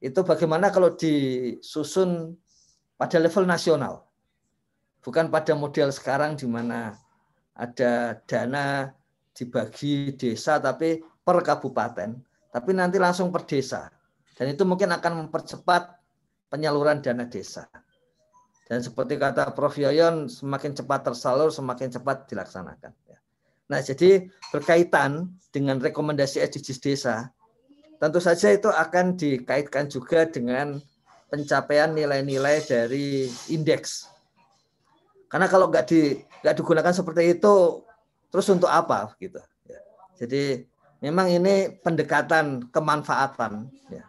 Itu 0.00 0.22
bagaimana 0.22 0.68
kalau 0.70 0.92
disusun 0.94 2.36
pada 2.96 3.16
level 3.20 3.44
nasional. 3.48 4.04
Bukan 5.04 5.30
pada 5.30 5.54
model 5.54 5.94
sekarang 5.94 6.34
di 6.34 6.50
mana 6.50 6.98
ada 7.54 8.18
dana 8.26 8.90
dibagi 9.36 10.16
desa 10.18 10.58
tapi 10.58 10.98
per 10.98 11.38
kabupaten, 11.44 12.10
tapi 12.50 12.70
nanti 12.74 12.98
langsung 12.98 13.30
per 13.30 13.46
desa. 13.46 13.86
Dan 14.36 14.52
itu 14.52 14.66
mungkin 14.68 14.92
akan 14.92 15.26
mempercepat 15.26 15.96
penyaluran 16.50 17.00
dana 17.00 17.24
desa. 17.24 17.70
Dan 18.66 18.82
seperti 18.82 19.14
kata 19.14 19.54
Prof. 19.54 19.78
Yoyon, 19.78 20.26
semakin 20.26 20.74
cepat 20.74 21.06
tersalur, 21.06 21.54
semakin 21.54 21.86
cepat 21.86 22.26
dilaksanakan. 22.26 22.90
Nah, 23.66 23.82
jadi 23.82 24.30
berkaitan 24.54 25.34
dengan 25.50 25.82
rekomendasi 25.82 26.38
SDGs 26.38 26.78
desa, 26.78 27.34
tentu 27.98 28.22
saja 28.22 28.54
itu 28.54 28.70
akan 28.70 29.18
dikaitkan 29.18 29.90
juga 29.90 30.28
dengan 30.28 30.78
pencapaian 31.26 31.90
nilai-nilai 31.90 32.62
dari 32.62 33.26
indeks. 33.50 34.06
Karena 35.26 35.50
kalau 35.50 35.66
nggak 35.66 35.84
di 35.90 36.22
nggak 36.46 36.54
digunakan 36.54 36.94
seperti 36.94 37.34
itu, 37.34 37.82
terus 38.30 38.46
untuk 38.46 38.70
apa 38.70 39.10
gitu? 39.18 39.42
Ya. 39.66 39.80
Jadi 40.22 40.62
memang 41.02 41.26
ini 41.26 41.74
pendekatan 41.82 42.70
kemanfaatan. 42.70 43.66
Ya. 43.90 44.06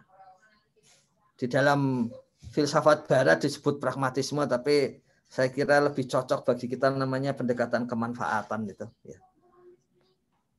Di 1.34 1.50
dalam 1.50 2.06
filsafat 2.54 3.10
barat 3.10 3.42
disebut 3.42 3.82
pragmatisme 3.82 4.46
tapi 4.46 5.02
saya 5.28 5.52
kira 5.52 5.82
lebih 5.84 6.08
cocok 6.08 6.46
bagi 6.46 6.66
kita 6.70 6.88
namanya 6.94 7.36
pendekatan 7.36 7.84
kemanfaatan 7.84 8.64
gitu 8.70 8.86
ya. 9.04 9.18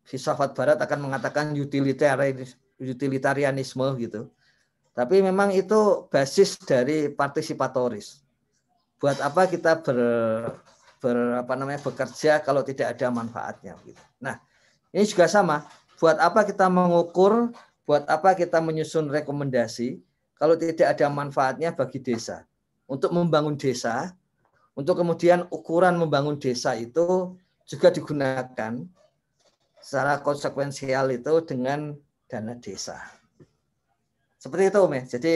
Filsafat 0.10 0.58
barat 0.58 0.82
akan 0.82 1.06
mengatakan 1.06 1.54
utilitarianisme 1.54 3.86
gitu. 4.02 4.34
Tapi 4.98 5.22
memang 5.22 5.54
itu 5.54 6.10
basis 6.10 6.58
dari 6.66 7.14
partisipatoris. 7.14 8.26
Buat 8.98 9.22
apa 9.22 9.46
kita 9.46 9.86
ber, 9.86 10.02
ber 10.98 11.46
apa 11.46 11.54
namanya 11.54 11.78
bekerja 11.86 12.42
kalau 12.42 12.66
tidak 12.66 12.98
ada 12.98 13.14
manfaatnya 13.14 13.78
gitu. 13.86 14.02
Nah, 14.18 14.42
ini 14.90 15.06
juga 15.06 15.30
sama. 15.30 15.70
Buat 16.02 16.18
apa 16.18 16.42
kita 16.42 16.66
mengukur, 16.74 17.54
buat 17.86 18.10
apa 18.10 18.34
kita 18.34 18.66
menyusun 18.66 19.14
rekomendasi, 19.14 20.02
kalau 20.42 20.58
tidak 20.58 20.98
ada 20.98 21.06
manfaatnya 21.06 21.70
bagi 21.70 22.02
desa. 22.02 22.50
Untuk 22.90 23.14
membangun 23.14 23.62
desa, 23.62 24.18
untuk 24.74 25.06
kemudian 25.06 25.46
ukuran 25.54 26.02
membangun 26.02 26.42
desa 26.42 26.74
itu 26.74 27.38
juga 27.70 27.94
digunakan 27.94 28.90
secara 29.90 30.22
konsekuensial 30.22 31.10
itu 31.10 31.34
dengan 31.50 31.98
dana 32.30 32.54
desa. 32.62 33.02
Seperti 34.38 34.70
itu, 34.70 34.80
Om. 34.86 34.94
Jadi 35.10 35.34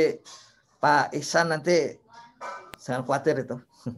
Pak 0.78 1.18
Ihsan 1.18 1.50
nanti 1.50 1.98
jangan 2.78 3.02
khawatir 3.02 3.42
itu. 3.42 3.58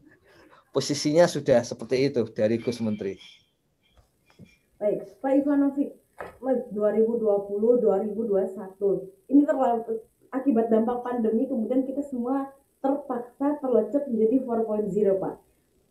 Posisinya 0.73 1.27
sudah 1.27 1.59
seperti 1.59 2.07
itu 2.07 2.23
dari 2.31 2.55
Gus 2.63 2.79
Menteri. 2.79 3.19
Baik, 4.79 5.19
Pak 5.19 5.43
Ivanovic, 5.43 5.91
2020-2021, 6.39 9.35
ini 9.35 9.43
terlalu 9.43 10.07
akibat 10.31 10.71
dampak 10.71 11.03
pandemi 11.03 11.51
kemudian 11.51 11.83
kita 11.83 11.99
semua 12.07 12.47
terpaksa 12.79 13.59
terlecet 13.59 14.07
menjadi 14.07 14.47
4.0 14.47 15.19
Pak. 15.19 15.35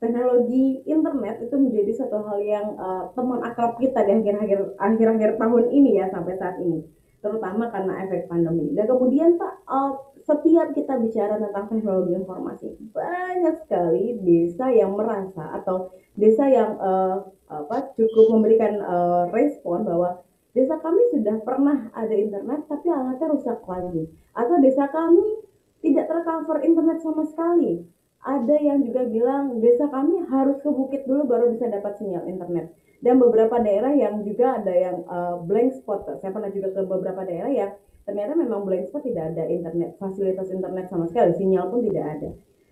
Teknologi 0.04 0.84
internet 0.84 1.40
itu 1.40 1.56
menjadi 1.56 2.04
satu 2.04 2.28
hal 2.28 2.36
yang 2.44 2.76
uh, 2.76 3.08
teman 3.16 3.40
akrab 3.40 3.80
kita 3.80 4.04
di 4.04 4.20
akhir-akhir 4.20 4.76
akhir-akhir 4.76 5.40
tahun 5.40 5.64
ini 5.72 5.96
ya 5.96 6.12
sampai 6.12 6.36
saat 6.36 6.60
ini, 6.60 6.84
terutama 7.24 7.72
karena 7.72 8.04
efek 8.04 8.28
pandemi. 8.28 8.68
Dan 8.76 8.84
kemudian 8.84 9.40
Pak, 9.40 9.64
uh, 9.64 9.96
setiap 10.28 10.76
kita 10.76 11.00
bicara 11.00 11.40
tentang 11.40 11.72
teknologi 11.72 12.20
informasi, 12.20 12.76
banyak 12.92 13.64
sekali 13.64 14.20
desa 14.20 14.68
yang 14.76 14.92
merasa 14.92 15.56
atau 15.56 15.88
desa 16.20 16.52
yang 16.52 16.76
uh, 16.84 17.24
apa 17.48 17.96
cukup 17.96 18.28
memberikan 18.28 18.84
uh, 18.84 19.32
respon 19.32 19.88
bahwa 19.88 20.20
desa 20.52 20.76
kami 20.84 21.00
sudah 21.16 21.40
pernah 21.48 21.88
ada 21.96 22.12
internet 22.12 22.68
tapi 22.68 22.92
alatnya 22.92 23.32
rusak 23.32 23.64
lagi. 23.64 24.04
Atau 24.36 24.60
desa 24.60 24.84
kami 24.92 25.48
tidak 25.80 26.12
tercover 26.12 26.60
internet 26.60 27.00
sama 27.00 27.24
sekali 27.24 27.88
ada 28.24 28.56
yang 28.56 28.80
juga 28.82 29.04
bilang 29.04 29.60
desa 29.60 29.86
kami 29.92 30.24
harus 30.32 30.56
ke 30.64 30.70
bukit 30.72 31.04
dulu 31.04 31.28
baru 31.28 31.52
bisa 31.52 31.68
dapat 31.68 32.00
sinyal 32.00 32.24
internet. 32.24 32.72
Dan 33.04 33.20
beberapa 33.20 33.60
daerah 33.60 33.92
yang 33.92 34.24
juga 34.24 34.64
ada 34.64 34.72
yang 34.72 35.04
uh, 35.04 35.36
blank 35.44 35.76
spot. 35.76 36.08
Saya 36.24 36.32
pernah 36.32 36.48
juga 36.48 36.72
ke 36.72 36.80
beberapa 36.88 37.20
daerah 37.28 37.52
yang 37.52 37.70
ternyata 38.08 38.32
memang 38.32 38.64
blank 38.64 38.88
spot 38.88 39.04
tidak 39.04 39.36
ada 39.36 39.44
internet 39.48 39.96
fasilitas 40.00 40.48
internet 40.48 40.88
sama 40.88 41.04
sekali 41.08 41.36
sinyal 41.36 41.68
pun 41.68 41.84
tidak 41.84 42.04
ada. 42.16 42.30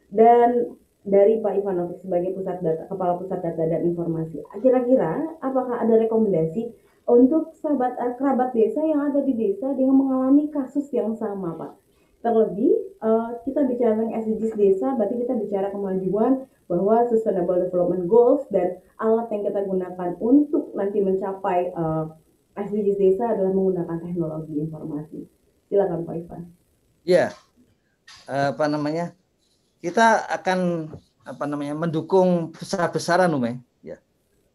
Dan 0.09 0.49
dari 1.05 1.45
Pak 1.45 1.53
Ivanovic 1.61 2.01
sebagai 2.01 2.33
pusat 2.33 2.65
data 2.65 2.89
kepala 2.89 3.19
pusat 3.19 3.43
data 3.43 3.59
dan 3.59 3.83
informasi 3.91 4.39
kira-kira 4.63 5.35
apakah 5.43 5.83
ada 5.83 5.99
rekomendasi 5.99 6.71
untuk 7.11 7.51
sahabat 7.59 7.99
uh, 7.99 8.15
kerabat 8.15 8.55
desa 8.55 8.79
yang 8.87 9.11
ada 9.11 9.21
di 9.27 9.35
desa 9.35 9.75
dengan 9.75 9.99
mengalami 9.99 10.47
kasus 10.47 10.87
yang 10.95 11.19
sama, 11.19 11.59
Pak. 11.59 11.73
Terlebih, 12.23 12.73
uh, 13.03 13.43
kita 13.43 13.67
bicara 13.67 13.99
tentang 13.99 14.15
SDGs 14.15 14.55
desa, 14.55 14.95
berarti 14.95 15.27
kita 15.27 15.35
bicara 15.35 15.75
kemajuan 15.75 16.47
bahwa 16.71 17.03
Sustainable 17.11 17.67
Development 17.67 18.07
Goals 18.07 18.47
dan 18.55 18.79
alat 19.03 19.27
yang 19.35 19.43
kita 19.43 19.61
gunakan 19.67 20.11
untuk 20.23 20.71
nanti 20.79 21.03
mencapai 21.03 21.75
uh, 21.75 22.15
eh, 22.55 22.63
SDGs 22.63 22.99
desa 23.03 23.35
adalah 23.35 23.51
menggunakan 23.51 23.99
teknologi 23.99 24.55
informasi. 24.55 25.21
Silakan 25.67 26.07
Pak 26.07 26.15
Ivan. 26.15 26.43
Ya, 27.03 27.35
apa 28.31 28.71
namanya? 28.71 29.19
Kita 29.83 30.23
akan 30.31 30.87
apa 31.27 31.45
namanya 31.51 31.75
mendukung 31.75 32.55
besar-besaran, 32.55 33.35
Ume 33.35 33.67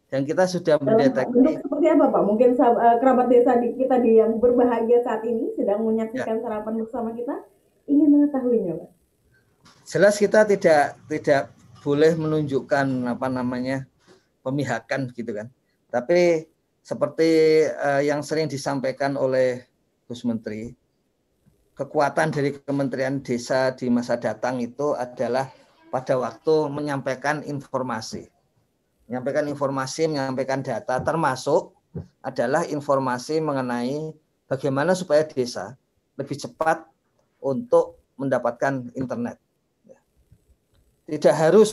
dan 0.08 0.24
kita 0.24 0.48
sudah 0.48 0.80
mendeteksi. 0.80 1.28
Bentuk 1.28 1.56
seperti 1.60 1.86
apa 1.92 2.04
Pak? 2.08 2.22
Mungkin 2.24 2.48
uh, 2.56 2.96
kerabat 2.96 3.28
desa 3.28 3.60
di, 3.60 3.76
kita 3.76 4.00
di 4.00 4.16
yang 4.16 4.40
berbahagia 4.40 5.04
saat 5.04 5.20
ini 5.28 5.52
sedang 5.52 5.84
menyaksikan 5.84 6.40
ya. 6.40 6.42
sarapan 6.42 6.74
bersama 6.80 7.12
kita 7.12 7.44
ingin 7.88 8.08
mengetahuinya 8.12 8.72
Pak. 8.78 8.90
Jelas 9.88 10.20
kita 10.20 10.44
tidak 10.44 11.00
tidak 11.08 11.42
boleh 11.80 12.12
menunjukkan 12.14 12.86
apa 13.08 13.26
namanya 13.32 13.88
pemihakan 14.44 15.08
gitu 15.16 15.32
kan. 15.32 15.48
Tapi 15.88 16.44
seperti 16.84 17.64
uh, 17.72 18.04
yang 18.04 18.20
sering 18.20 18.46
disampaikan 18.46 19.16
oleh 19.16 19.64
Gus 20.04 20.24
Menteri, 20.28 20.72
kekuatan 21.72 22.28
dari 22.28 22.52
Kementerian 22.60 23.24
Desa 23.24 23.72
di 23.72 23.88
masa 23.88 24.20
datang 24.20 24.60
itu 24.60 24.92
adalah 24.92 25.48
pada 25.88 26.20
waktu 26.20 26.68
menyampaikan 26.68 27.40
informasi 27.44 28.28
menyampaikan 29.08 29.48
informasi, 29.48 30.04
menyampaikan 30.06 30.60
data, 30.60 31.00
termasuk 31.00 31.72
adalah 32.20 32.68
informasi 32.68 33.40
mengenai 33.40 34.12
bagaimana 34.44 34.92
supaya 34.92 35.24
desa 35.24 35.74
lebih 36.20 36.36
cepat 36.36 36.84
untuk 37.42 37.98
mendapatkan 38.18 38.90
internet. 38.98 39.38
Tidak 41.08 41.34
harus 41.34 41.72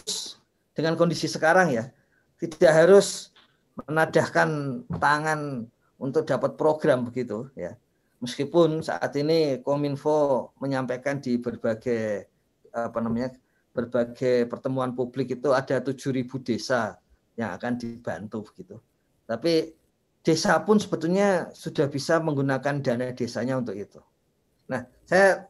dengan 0.71 0.95
kondisi 0.95 1.27
sekarang 1.27 1.73
ya, 1.73 1.91
tidak 2.39 2.71
harus 2.71 3.31
menadahkan 3.75 4.81
tangan 5.01 5.67
untuk 5.99 6.23
dapat 6.23 6.55
program 6.55 7.07
begitu 7.07 7.51
ya. 7.55 7.75
Meskipun 8.23 8.79
saat 8.79 9.11
ini 9.19 9.59
Kominfo 9.59 10.51
menyampaikan 10.63 11.19
di 11.19 11.35
berbagai 11.35 12.31
apa 12.71 12.99
namanya 13.03 13.35
berbagai 13.75 14.47
pertemuan 14.47 14.95
publik 14.95 15.35
itu 15.35 15.51
ada 15.51 15.83
7.000 15.83 16.23
desa 16.39 16.95
yang 17.35 17.51
akan 17.59 17.75
dibantu 17.75 18.47
begitu. 18.47 18.79
Tapi 19.27 19.75
desa 20.23 20.55
pun 20.63 20.79
sebetulnya 20.79 21.51
sudah 21.51 21.91
bisa 21.91 22.23
menggunakan 22.23 22.79
dana 22.79 23.11
desanya 23.11 23.59
untuk 23.59 23.75
itu. 23.75 23.99
Nah, 24.71 24.87
saya 25.03 25.43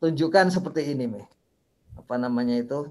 tunjukkan 0.00 0.50
seperti 0.50 0.96
ini, 0.96 1.06
nih. 1.06 1.26
Apa 2.00 2.16
namanya 2.16 2.56
itu? 2.58 2.90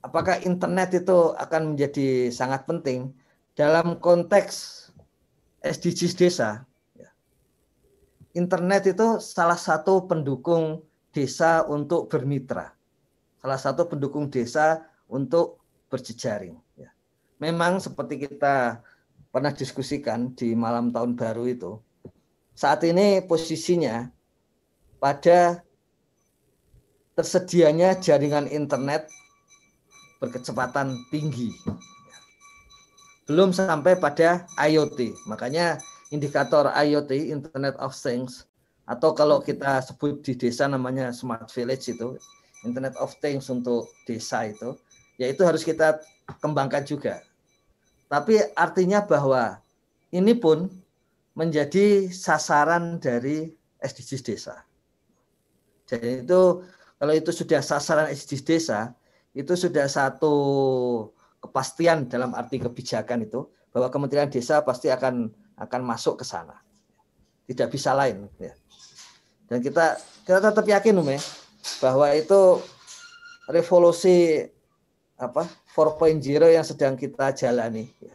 Apakah 0.00 0.40
internet 0.46 0.94
itu 1.04 1.34
akan 1.34 1.74
menjadi 1.74 2.30
sangat 2.30 2.64
penting 2.64 3.10
dalam 3.58 3.98
konteks 3.98 4.88
SDGs 5.60 6.14
desa? 6.14 6.62
Ya. 6.94 7.10
Internet 8.32 8.94
itu 8.94 9.18
salah 9.18 9.58
satu 9.58 10.06
pendukung 10.06 10.86
desa 11.10 11.66
untuk 11.66 12.06
bermitra. 12.06 12.72
Salah 13.42 13.58
satu 13.58 13.90
pendukung 13.90 14.30
desa 14.30 14.86
untuk 15.10 15.58
berjejaring 15.90 16.54
memang 17.38 17.78
seperti 17.78 18.28
kita 18.28 18.82
pernah 19.30 19.54
diskusikan 19.54 20.34
di 20.34 20.52
malam 20.52 20.90
tahun 20.90 21.14
baru 21.14 21.46
itu, 21.46 21.72
saat 22.52 22.82
ini 22.82 23.22
posisinya 23.22 24.10
pada 24.98 25.62
tersedianya 27.18 27.98
jaringan 27.98 28.46
internet 28.46 29.10
berkecepatan 30.22 30.94
tinggi. 31.10 31.50
Belum 33.26 33.50
sampai 33.50 33.98
pada 33.98 34.46
IoT. 34.54 35.26
Makanya 35.26 35.82
indikator 36.14 36.70
IoT, 36.70 37.10
Internet 37.34 37.74
of 37.82 37.90
Things, 37.90 38.46
atau 38.86 39.12
kalau 39.12 39.42
kita 39.42 39.82
sebut 39.82 40.22
di 40.22 40.38
desa 40.38 40.70
namanya 40.70 41.10
Smart 41.10 41.50
Village 41.50 41.90
itu, 41.90 42.14
Internet 42.62 42.94
of 43.02 43.12
Things 43.18 43.50
untuk 43.50 43.90
desa 44.06 44.48
itu, 44.48 44.78
yaitu 45.20 45.42
harus 45.42 45.66
kita 45.66 45.98
kembangkan 46.40 46.86
juga. 46.86 47.20
Tapi 48.08 48.40
artinya 48.56 49.04
bahwa 49.04 49.60
ini 50.14 50.32
pun 50.32 50.70
menjadi 51.36 52.08
sasaran 52.08 52.96
dari 52.96 53.52
SDGs 53.84 54.22
desa. 54.24 54.56
Jadi 55.84 56.24
itu 56.24 56.64
kalau 56.98 57.14
itu 57.14 57.30
sudah 57.30 57.62
sasaran 57.62 58.10
SDGs 58.10 58.42
desa, 58.42 58.80
itu 59.30 59.54
sudah 59.54 59.86
satu 59.86 60.34
kepastian 61.38 62.10
dalam 62.10 62.34
arti 62.34 62.58
kebijakan 62.58 63.22
itu 63.22 63.46
bahwa 63.70 63.86
Kementerian 63.94 64.26
Desa 64.26 64.58
pasti 64.66 64.90
akan 64.90 65.30
akan 65.54 65.80
masuk 65.86 66.18
ke 66.18 66.24
sana. 66.26 66.58
Tidak 67.46 67.70
bisa 67.70 67.94
lain 67.94 68.26
ya. 68.42 68.50
Dan 69.46 69.62
kita 69.62 69.94
kita 70.26 70.42
tetap 70.42 70.66
yakin 70.66 70.98
Ume 70.98 71.22
bahwa 71.78 72.10
itu 72.10 72.58
revolusi 73.46 74.42
apa 75.14 75.46
4.0 75.74 76.18
yang 76.50 76.66
sedang 76.66 76.98
kita 76.98 77.30
jalani 77.30 77.86
ya. 78.02 78.14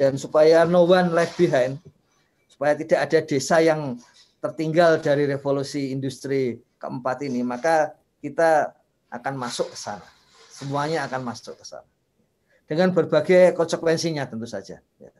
Dan 0.00 0.16
supaya 0.16 0.64
no 0.64 0.88
one 0.88 1.12
left 1.12 1.36
behind, 1.36 1.78
supaya 2.48 2.74
tidak 2.74 3.04
ada 3.04 3.18
desa 3.22 3.60
yang 3.60 4.00
tertinggal 4.42 4.98
dari 4.98 5.28
revolusi 5.28 5.94
industri 5.94 6.58
keempat 6.80 7.22
ini, 7.22 7.46
maka 7.46 7.94
kita 8.24 8.72
akan 9.12 9.36
masuk 9.36 9.68
ke 9.68 9.76
sana 9.76 10.08
semuanya 10.54 11.02
akan 11.10 11.26
masuk 11.26 11.58
ke 11.58 11.64
sana. 11.66 11.88
Dengan 12.64 12.94
berbagai 12.94 13.52
konsekuensinya 13.58 14.24
tentu 14.30 14.46
saja. 14.46 14.78
Ya. 15.02 15.12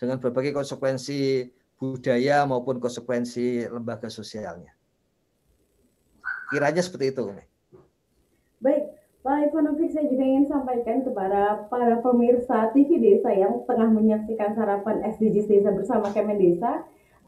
Dengan 0.00 0.16
berbagai 0.18 0.56
konsekuensi 0.56 1.52
budaya 1.76 2.42
maupun 2.48 2.80
konsekuensi 2.80 3.68
lembaga 3.68 4.08
sosialnya. 4.08 4.72
Kiranya 6.50 6.82
seperti 6.82 7.14
itu. 7.14 7.22
Baik, 8.58 8.82
Pak 9.22 9.36
Ivanovic, 9.50 9.94
saya 9.94 10.10
juga 10.10 10.24
ingin 10.26 10.46
sampaikan 10.50 11.06
kepada 11.06 11.70
para 11.70 12.02
pemirsa 12.02 12.74
TV 12.74 12.98
Desa 12.98 13.30
yang 13.30 13.62
tengah 13.66 13.88
menyaksikan 13.88 14.58
sarapan 14.58 15.06
SDGs 15.06 15.46
Desa 15.46 15.70
bersama 15.70 16.10
Kemen 16.10 16.38
Desa. 16.38 16.82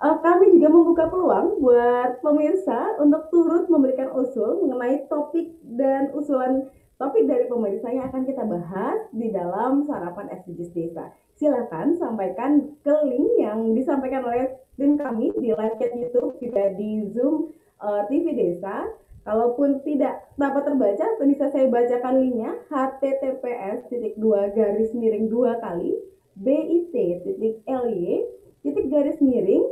Uh, 0.04 0.20
kami 0.20 0.52
juga 0.52 0.68
membuka 0.68 1.08
peluang 1.08 1.64
buat 1.64 2.20
pemirsa 2.20 3.00
untuk 3.00 3.32
turut 3.32 3.72
memberikan 3.72 4.12
usul 4.12 4.60
mengenai 4.60 5.08
topik 5.08 5.56
dan 5.64 6.12
usulan 6.12 6.68
Topik 6.94 7.26
dari 7.26 7.50
pemirsa 7.50 7.90
yang 7.90 8.06
akan 8.06 8.22
kita 8.22 8.46
bahas 8.46 9.02
di 9.10 9.34
dalam 9.34 9.82
sarapan 9.82 10.30
SDGs 10.30 10.70
Desa. 10.70 11.10
Silakan 11.34 11.98
sampaikan 11.98 12.70
ke 12.86 12.94
link 13.10 13.34
yang 13.34 13.74
disampaikan 13.74 14.22
oleh 14.22 14.54
tim 14.78 14.94
kami 14.94 15.34
di 15.34 15.50
live 15.50 15.74
chat 15.82 15.90
YouTube 15.90 16.38
juga 16.38 16.70
di 16.78 17.10
Zoom 17.10 17.50
uh, 17.82 18.06
TV 18.06 18.30
Desa. 18.38 18.86
Kalaupun 19.26 19.82
tidak 19.82 20.22
dapat 20.38 20.70
terbaca, 20.70 21.06
bisa 21.18 21.50
saya 21.50 21.66
bacakan 21.66 22.22
linknya 22.22 22.62
https 22.70 23.88
titik 23.88 24.14
dua 24.20 24.52
garis 24.52 24.92
miring 24.94 25.32
dua 25.32 25.58
kali 25.64 25.96
bit 26.38 26.92
titik 28.62 28.86
garis 28.92 29.18
miring 29.18 29.64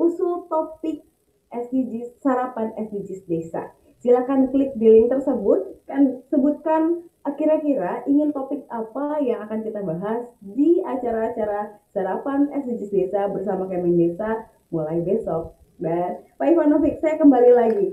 usul 0.00 0.48
topik 0.48 1.04
SDGs 1.52 2.24
sarapan 2.24 2.72
SDGs 2.80 3.28
desa 3.28 3.68
Silakan 4.00 4.48
klik 4.48 4.72
di 4.80 4.88
link 4.88 5.12
tersebut 5.12 5.84
kan 5.84 6.24
sebutkan 6.32 7.04
kira-kira 7.36 8.00
ingin 8.08 8.32
topik 8.32 8.64
apa 8.72 9.20
yang 9.20 9.44
akan 9.44 9.60
kita 9.60 9.84
bahas 9.84 10.24
di 10.40 10.80
acara-acara 10.80 11.76
sarapan 11.92 12.48
SDGs 12.48 12.88
Desa 12.88 13.28
bersama 13.28 13.68
Kemen 13.68 14.00
Desa 14.00 14.48
mulai 14.72 15.04
besok. 15.04 15.52
Dan 15.76 16.24
Pak 16.40 16.48
Ivanovic, 16.48 17.00
saya 17.04 17.20
kembali 17.20 17.52
lagi. 17.52 17.88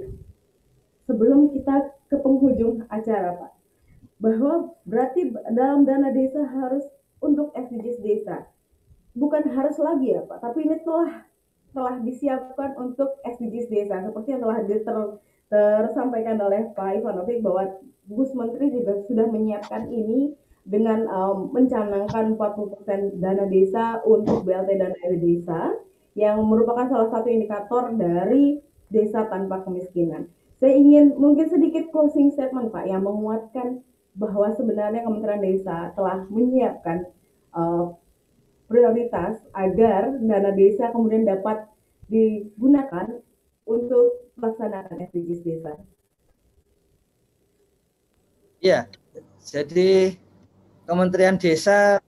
Sebelum 1.12 1.52
kita 1.52 1.92
ke 2.08 2.20
penghujung 2.20 2.88
acara, 2.88 3.36
Pak. 3.36 3.52
Bahwa 4.24 4.76
berarti 4.88 5.32
dalam 5.52 5.84
dana 5.84 6.12
desa 6.12 6.44
harus 6.48 6.84
untuk 7.20 7.52
SDGs 7.56 8.00
Desa. 8.00 8.48
Bukan 9.12 9.44
harus 9.52 9.76
lagi 9.80 10.16
ya, 10.16 10.24
Pak, 10.24 10.40
tapi 10.40 10.68
ini 10.68 10.80
telah 10.88 11.27
telah 11.78 12.02
disiapkan 12.02 12.74
untuk 12.82 13.22
SDGs 13.22 13.70
Desa 13.70 14.02
seperti 14.02 14.34
yang 14.34 14.42
telah 14.42 14.66
diter 14.66 15.22
tersampaikan 15.48 16.42
oleh 16.42 16.74
Pak 16.74 17.00
Ivanovic 17.00 17.40
bahwa 17.40 17.78
Gus 18.10 18.34
Menteri 18.36 18.74
juga 18.74 19.00
sudah 19.08 19.30
menyiapkan 19.30 19.88
ini 19.88 20.36
dengan 20.68 21.08
um, 21.08 21.48
mencanangkan 21.56 22.36
40% 22.36 23.24
dana 23.24 23.48
desa 23.48 24.04
untuk 24.04 24.44
BLT 24.44 24.76
dan 24.76 24.92
air 25.00 25.16
desa 25.16 25.80
yang 26.20 26.44
merupakan 26.44 26.92
salah 26.92 27.08
satu 27.08 27.32
indikator 27.32 27.96
dari 27.96 28.60
desa 28.92 29.32
tanpa 29.32 29.64
kemiskinan. 29.64 30.28
Saya 30.60 30.76
ingin 30.76 31.16
mungkin 31.16 31.48
sedikit 31.48 31.88
closing 31.94 32.34
statement 32.36 32.74
Pak 32.76 32.90
yang 32.90 33.06
menguatkan 33.06 33.86
bahwa 34.18 34.50
sebenarnya 34.58 35.06
Kementerian 35.06 35.46
Desa 35.46 35.94
telah 35.94 36.26
menyiapkan 36.28 37.06
uh, 37.54 37.94
prioritas 38.68 39.40
agar 39.56 40.20
dana 40.20 40.52
desa 40.52 40.92
kemudian 40.92 41.24
dapat 41.24 41.68
digunakan 42.12 43.24
untuk 43.68 44.32
melaksanakan 44.40 45.08
SDGs 45.12 45.42
desa? 45.44 45.74
Ya, 48.64 48.88
jadi 49.44 50.16
Kementerian 50.88 51.36
Desa 51.36 52.00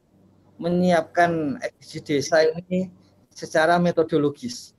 menyiapkan 0.55 1.59
SDGs 1.83 2.03
desa 2.03 2.47
ini 2.47 2.87
secara 3.31 3.75
metodologis. 3.75 4.75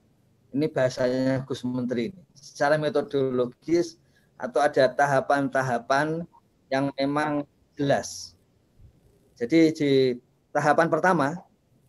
Ini 0.51 0.67
bahasanya 0.69 1.45
Gus 1.45 1.61
Menteri 1.65 2.09
ini. 2.11 2.21
Secara 2.33 2.81
metodologis 2.81 3.97
atau 4.41 4.57
ada 4.57 4.89
tahapan-tahapan 4.89 6.25
yang 6.73 6.89
memang 6.97 7.45
jelas. 7.77 8.33
Jadi 9.37 9.73
di 9.73 9.91
tahapan 10.53 10.89
pertama 10.89 11.37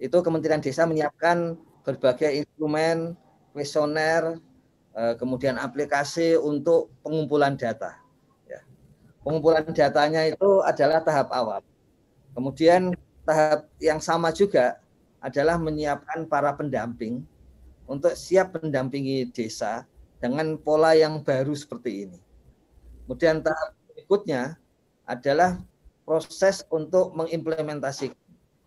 itu 0.03 0.18
Kementerian 0.18 0.59
Desa 0.59 0.82
menyiapkan 0.82 1.55
berbagai 1.86 2.42
instrumen, 2.42 3.14
kuesioner, 3.55 4.42
Eh, 4.92 5.16
kemudian 5.16 5.57
aplikasi 5.57 6.36
untuk 6.36 6.92
pengumpulan 7.00 7.57
data. 7.57 7.96
Ya. 8.44 8.61
Pengumpulan 9.24 9.64
datanya 9.72 10.28
itu 10.28 10.61
adalah 10.61 11.00
tahap 11.00 11.32
awal. 11.32 11.64
Kemudian 12.36 12.92
tahap 13.24 13.72
yang 13.80 14.05
sama 14.05 14.28
juga 14.36 14.76
adalah 15.24 15.57
menyiapkan 15.57 16.28
para 16.28 16.53
pendamping 16.53 17.24
untuk 17.88 18.12
siap 18.12 18.53
mendampingi 18.61 19.32
desa 19.32 19.88
dengan 20.20 20.61
pola 20.61 20.92
yang 20.92 21.24
baru 21.24 21.57
seperti 21.57 22.05
ini. 22.09 22.18
Kemudian 23.09 23.40
tahap 23.40 23.72
berikutnya 23.88 24.61
adalah 25.09 25.57
proses 26.05 26.68
untuk 26.68 27.16
mengimplementasikan 27.16 28.22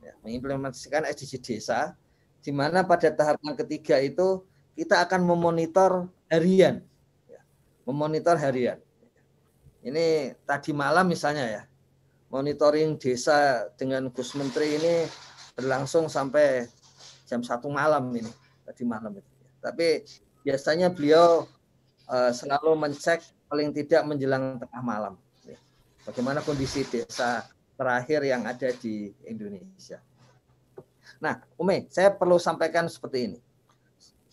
ya, 0.06 0.14
mengimplementasikan 0.22 1.10
SDG 1.10 1.42
desa 1.42 1.98
di 2.46 2.54
mana 2.54 2.86
pada 2.86 3.10
tahap 3.10 3.42
yang 3.42 3.58
ketiga 3.58 3.98
itu 3.98 4.46
kita 4.78 5.02
akan 5.02 5.26
memonitor 5.26 6.06
harian. 6.30 6.86
Ya, 7.26 7.42
memonitor 7.90 8.38
harian. 8.38 8.78
Ini 9.82 10.38
tadi 10.46 10.70
malam 10.78 11.10
misalnya 11.10 11.46
ya, 11.50 11.64
monitoring 12.30 13.02
desa 13.02 13.70
dengan 13.74 14.14
Gus 14.14 14.38
Menteri 14.38 14.78
ini 14.78 14.96
berlangsung 15.58 16.06
sampai 16.06 16.70
jam 17.26 17.42
satu 17.42 17.74
malam 17.74 18.14
ini 18.14 18.30
tadi 18.62 18.86
malam 18.86 19.18
itu. 19.18 19.32
Tapi 19.62 20.06
biasanya 20.46 20.94
beliau 20.94 21.50
uh, 22.10 22.32
selalu 22.34 22.78
mencek 22.78 23.26
paling 23.50 23.74
tidak 23.74 24.06
menjelang 24.06 24.62
tengah 24.62 24.84
malam. 24.86 25.14
Ya. 25.46 25.58
Bagaimana 26.06 26.46
kondisi 26.46 26.86
desa 26.86 27.46
terakhir 27.76 28.24
yang 28.24 28.48
ada 28.48 28.72
di 28.76 29.12
Indonesia. 29.28 30.00
Nah, 31.22 31.44
Umi, 31.60 31.88
saya 31.92 32.12
perlu 32.12 32.40
sampaikan 32.42 32.90
seperti 32.90 33.20
ini 33.32 33.40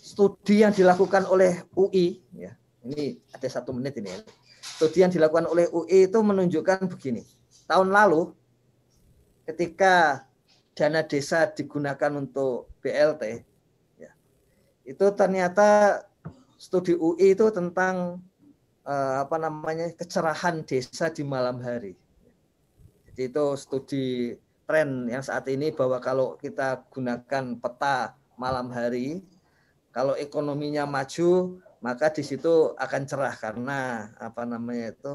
studi 0.03 0.67
yang 0.67 0.75
dilakukan 0.75 1.31
oleh 1.31 1.63
UI, 1.79 2.19
ya, 2.35 2.59
ini 2.83 3.23
ada 3.31 3.47
satu 3.47 3.71
menit 3.71 3.95
ini. 4.03 4.11
Studi 4.59 5.07
yang 5.07 5.15
dilakukan 5.15 5.47
oleh 5.47 5.71
UI 5.71 6.11
itu 6.11 6.19
menunjukkan 6.19 6.91
begini. 6.91 7.23
Tahun 7.71 7.87
lalu, 7.87 8.35
ketika 9.47 10.27
dana 10.75 11.07
desa 11.07 11.47
digunakan 11.47 12.19
untuk 12.19 12.67
BLT, 12.83 13.47
ya, 14.03 14.11
itu 14.83 15.07
ternyata 15.15 16.03
studi 16.59 16.99
UI 16.99 17.39
itu 17.39 17.47
tentang 17.55 18.19
eh, 18.83 19.17
apa 19.23 19.39
namanya 19.39 19.87
kecerahan 19.95 20.67
desa 20.67 21.15
di 21.15 21.23
malam 21.23 21.63
hari. 21.63 21.95
Jadi 23.13 23.29
itu 23.29 23.45
studi 23.61 24.05
tren 24.65 25.05
yang 25.09 25.21
saat 25.21 25.45
ini 25.53 25.69
bahwa 25.69 26.01
kalau 26.01 26.41
kita 26.41 26.89
gunakan 26.89 27.61
peta 27.61 28.17
malam 28.41 28.73
hari 28.73 29.21
kalau 29.93 30.17
ekonominya 30.17 30.89
maju, 30.89 31.61
maka 31.85 32.09
di 32.09 32.25
situ 32.25 32.73
akan 32.81 33.03
cerah 33.05 33.37
karena 33.37 34.09
apa 34.17 34.49
namanya 34.49 34.97
itu 34.97 35.13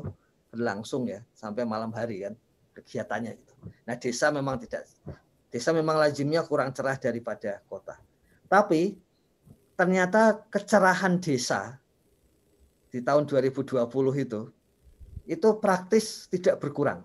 berlangsung 0.53 1.09
ya 1.09 1.25
sampai 1.33 1.65
malam 1.65 1.89
hari 1.91 2.23
kan. 2.23 2.37
kegiatannya 2.77 3.41
itu. 3.41 3.53
Nah 3.89 3.97
desa 3.97 4.29
memang 4.29 4.61
tidak 4.61 4.85
desa 5.49 5.73
memang 5.73 5.97
lazimnya 5.97 6.45
kurang 6.45 6.69
cerah 6.77 6.93
daripada 6.93 7.57
kota. 7.65 7.97
Tapi 8.45 8.93
ternyata 9.73 10.45
kecerahan 10.45 11.17
desa 11.17 11.81
di 12.93 13.01
tahun 13.01 13.25
2020 13.25 13.81
itu 14.21 14.41
itu 15.25 15.47
praktis 15.57 16.29
tidak 16.29 16.61
berkurang. 16.61 17.01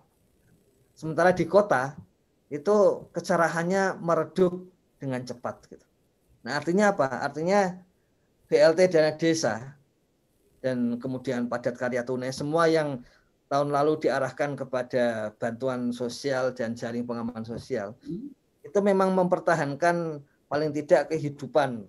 Sementara 1.03 1.35
di 1.35 1.51
kota 1.51 1.99
itu 2.47 3.11
kecerahannya 3.11 3.99
meredup 3.99 4.71
dengan 5.03 5.19
cepat 5.27 5.67
gitu. 5.67 5.83
Nah, 6.47 6.63
artinya 6.63 6.95
apa? 6.95 7.27
Artinya 7.27 7.75
BLT 8.47 8.87
dana 8.87 9.11
desa 9.19 9.75
dan 10.63 11.03
kemudian 11.03 11.51
padat 11.51 11.75
karya 11.75 12.07
tunai 12.07 12.31
semua 12.31 12.71
yang 12.71 13.03
tahun 13.51 13.75
lalu 13.75 13.99
diarahkan 14.07 14.55
kepada 14.55 15.35
bantuan 15.43 15.91
sosial 15.91 16.55
dan 16.55 16.79
jaring 16.79 17.03
pengaman 17.03 17.43
sosial 17.43 17.99
itu 18.63 18.79
memang 18.79 19.11
mempertahankan 19.11 20.23
paling 20.47 20.71
tidak 20.71 21.11
kehidupan 21.11 21.83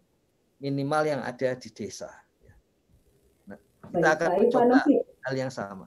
minimal 0.57 1.05
yang 1.05 1.21
ada 1.21 1.53
di 1.53 1.69
desa. 1.69 2.09
Nah, 3.45 3.61
kita 3.93 4.09
akan 4.17 4.29
mencoba 4.41 4.81
hal 5.21 5.33
yang 5.37 5.53
sama. 5.53 5.85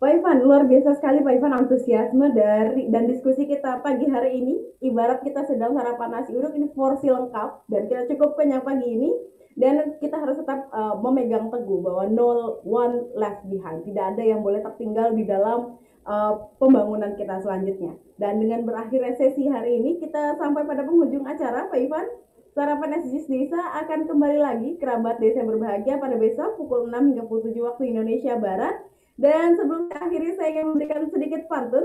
Pak 0.00 0.16
Ivan, 0.16 0.40
luar 0.48 0.64
biasa 0.64 0.96
sekali 0.96 1.20
Pak 1.20 1.34
Ivan 1.36 1.52
antusiasme 1.52 2.32
dari 2.32 2.88
dan 2.88 3.04
diskusi 3.04 3.44
kita 3.44 3.84
pagi 3.84 4.08
hari 4.08 4.40
ini. 4.40 4.56
Ibarat 4.80 5.20
kita 5.20 5.44
sedang 5.44 5.76
sarapan 5.76 6.08
nasi 6.16 6.32
uduk 6.32 6.56
ini 6.56 6.72
porsi 6.72 7.12
lengkap 7.12 7.68
dan 7.68 7.84
kita 7.84 8.08
cukup 8.08 8.32
kenyang 8.32 8.64
pagi 8.64 8.88
ini 8.88 9.12
dan 9.60 10.00
kita 10.00 10.16
harus 10.16 10.40
tetap 10.40 10.72
uh, 10.72 10.96
memegang 11.04 11.52
teguh 11.52 11.84
bahwa 11.84 12.08
no 12.08 12.56
one 12.64 13.12
left 13.12 13.44
behind. 13.44 13.84
Tidak 13.84 14.16
ada 14.16 14.24
yang 14.24 14.40
boleh 14.40 14.64
tertinggal 14.64 15.12
di 15.12 15.28
dalam 15.28 15.76
uh, 16.08 16.48
pembangunan 16.56 17.12
kita 17.20 17.36
selanjutnya. 17.44 17.92
Dan 18.16 18.40
dengan 18.40 18.64
berakhir 18.64 19.04
resesi 19.04 19.52
hari 19.52 19.84
ini 19.84 20.00
kita 20.00 20.40
sampai 20.40 20.64
pada 20.64 20.80
penghujung 20.80 21.28
acara 21.28 21.68
Pak 21.68 21.76
Ivan. 21.76 22.08
Sarapan 22.56 23.04
SDGs 23.04 23.28
Desa 23.28 23.62
akan 23.84 24.08
kembali 24.08 24.38
lagi 24.40 24.70
kerabat 24.80 25.22
desa 25.22 25.44
yang 25.44 25.54
berbahagia 25.54 26.02
pada 26.02 26.18
besok 26.18 26.58
pukul 26.58 26.88
6 26.88 27.14
hingga 27.14 27.22
pukul 27.28 27.46
7 27.46 27.68
waktu 27.68 27.94
Indonesia 27.94 28.34
Barat 28.40 28.74
dan 29.20 29.52
sebelum 29.52 29.92
akhirnya 29.92 30.32
saya 30.32 30.48
ingin 30.56 30.72
memberikan 30.72 31.04
sedikit 31.12 31.44
pantun. 31.44 31.84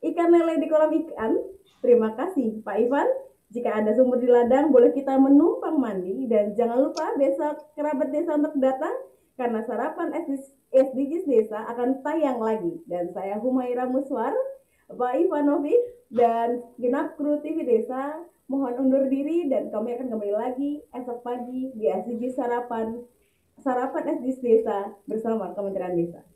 Ikan 0.00 0.32
lele 0.32 0.64
di 0.64 0.66
kolam 0.72 0.96
ikan. 0.96 1.36
Terima 1.84 2.16
kasih 2.16 2.64
Pak 2.64 2.76
Ivan. 2.88 3.04
Jika 3.52 3.84
ada 3.84 3.92
sumur 3.92 4.16
di 4.16 4.24
ladang, 4.24 4.72
boleh 4.72 4.96
kita 4.96 5.20
menumpang 5.20 5.76
mandi. 5.76 6.24
Dan 6.24 6.56
jangan 6.56 6.80
lupa 6.80 7.12
besok 7.20 7.76
kerabat 7.76 8.08
desa 8.08 8.40
untuk 8.40 8.56
datang. 8.56 8.96
Karena 9.36 9.60
sarapan 9.68 10.08
SDGs 10.72 11.28
Desa 11.28 11.68
akan 11.68 12.00
tayang 12.00 12.40
lagi. 12.40 12.80
Dan 12.88 13.12
saya 13.12 13.36
Humaira 13.36 13.84
Muswar, 13.84 14.32
Pak 14.88 15.12
Ivanovic, 15.20 15.80
dan 16.08 16.64
genap 16.80 17.16
kru 17.20 17.44
TV 17.44 17.64
Desa 17.64 18.24
mohon 18.50 18.74
undur 18.82 19.06
diri 19.06 19.46
dan 19.46 19.70
kami 19.70 19.94
akan 19.94 20.10
kembali 20.10 20.34
lagi 20.34 20.70
esok 20.90 21.22
pagi 21.22 21.70
di 21.70 21.86
SDGs 21.86 22.34
Sarapan 22.34 22.98
Sarapan 23.62 24.18
SDGs 24.18 24.40
Desa 24.42 24.78
bersama 25.06 25.54
Kementerian 25.54 25.94
Desa. 25.94 26.29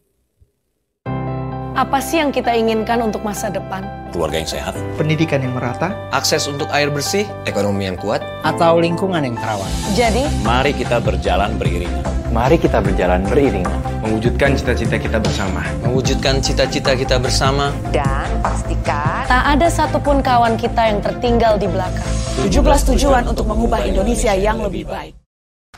Apa 1.74 1.98
sih 1.98 2.22
yang 2.22 2.30
kita 2.30 2.54
inginkan 2.54 3.02
untuk 3.02 3.26
masa 3.26 3.50
depan? 3.50 3.82
Keluarga 4.14 4.38
yang 4.38 4.46
sehat, 4.46 4.78
pendidikan 4.94 5.42
yang 5.42 5.58
merata, 5.58 5.90
akses 6.14 6.46
untuk 6.46 6.70
air 6.70 6.86
bersih, 6.86 7.26
ekonomi 7.50 7.90
yang 7.90 7.98
kuat, 7.98 8.22
atau 8.46 8.78
lingkungan 8.78 9.18
yang 9.18 9.34
terawat. 9.34 9.66
Jadi, 9.98 10.22
mari 10.46 10.70
kita 10.70 11.02
berjalan 11.02 11.58
beriringan. 11.58 12.06
Mari 12.30 12.62
kita 12.62 12.78
berjalan 12.78 13.26
beriringan. 13.26 13.74
Mewujudkan 14.06 14.54
cita-cita 14.54 15.02
kita 15.02 15.18
bersama. 15.18 15.66
Mewujudkan 15.82 16.38
cita-cita 16.38 16.94
kita 16.94 17.18
bersama. 17.18 17.74
Dan 17.90 18.30
pastikan 18.38 19.26
tak 19.26 19.58
ada 19.58 19.66
satupun 19.66 20.22
kawan 20.22 20.54
kita 20.54 20.94
yang 20.94 21.02
tertinggal 21.02 21.58
di 21.58 21.66
belakang. 21.66 22.06
17 22.38 22.94
tujuan 22.94 23.26
untuk 23.26 23.50
mengubah 23.50 23.82
Indonesia 23.82 24.30
yang 24.30 24.62
lebih 24.62 24.86
baik. 24.86 25.18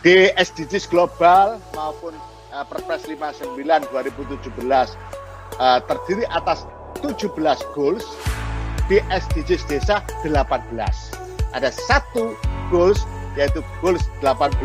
Di 0.04 0.28
SDGs 0.36 0.92
global 0.92 1.56
maupun 1.72 2.12
uh, 2.52 2.64
Perpres 2.68 3.08
59 3.08 3.56
2017 3.64 5.24
uh, 5.60 5.78
terdiri 5.84 6.24
atas 6.32 6.64
17 7.04 7.32
goals 7.76 8.04
di 8.86 9.02
SDGs 9.10 9.66
desa 9.66 10.00
18. 10.22 10.72
Ada 11.52 11.70
satu 11.72 12.36
goals 12.68 13.04
yaitu 13.36 13.60
goals 13.84 14.08
18 14.24 14.64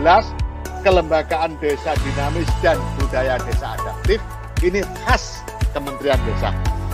kelembagaan 0.81 1.53
desa 1.61 1.93
dinamis 2.01 2.49
dan 2.65 2.79
budaya 2.97 3.37
desa 3.45 3.77
adaptif. 3.77 4.19
Ini 4.61 4.85
khas 5.05 5.41
Kementerian 5.71 6.19
Desa, 6.27 6.51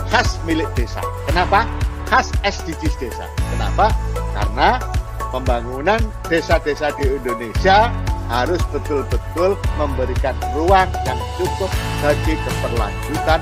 khas 0.08 0.38
milik 0.46 0.70
desa. 0.78 1.02
Kenapa? 1.26 1.66
Khas 2.08 2.30
SDGs 2.46 2.96
desa. 2.96 3.26
Kenapa? 3.52 3.92
Karena 4.32 4.80
pembangunan 5.34 6.00
desa-desa 6.30 6.94
di 6.96 7.18
Indonesia 7.20 7.92
harus 8.30 8.60
betul-betul 8.72 9.58
memberikan 9.76 10.36
ruang 10.54 10.88
yang 11.04 11.18
cukup 11.36 11.68
bagi 12.00 12.36
keberlanjutan 12.38 13.40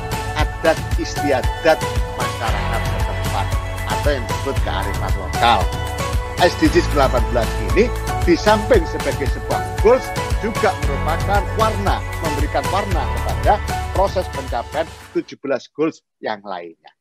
adat 0.67 0.99
istiadat 0.99 1.79
masyarakat 2.19 2.81
setempat 2.91 3.47
atau 3.87 4.11
yang 4.11 4.27
disebut 4.27 4.57
kearifan 4.67 5.13
lokal. 5.15 5.63
SDGs 6.43 6.91
18 6.91 7.23
ini 7.71 7.87
di 8.27 8.35
samping 8.35 8.83
sebagai 8.91 9.31
sebuah 9.31 9.63
goals 9.79 10.03
juga 10.43 10.75
merupakan 10.83 11.47
warna, 11.55 12.03
memberikan 12.19 12.67
warna 12.75 13.07
kepada 13.15 13.63
proses 13.95 14.27
pencapaian 14.35 14.91
17 15.15 15.39
goals 15.71 16.03
yang 16.19 16.43
lainnya. 16.43 16.96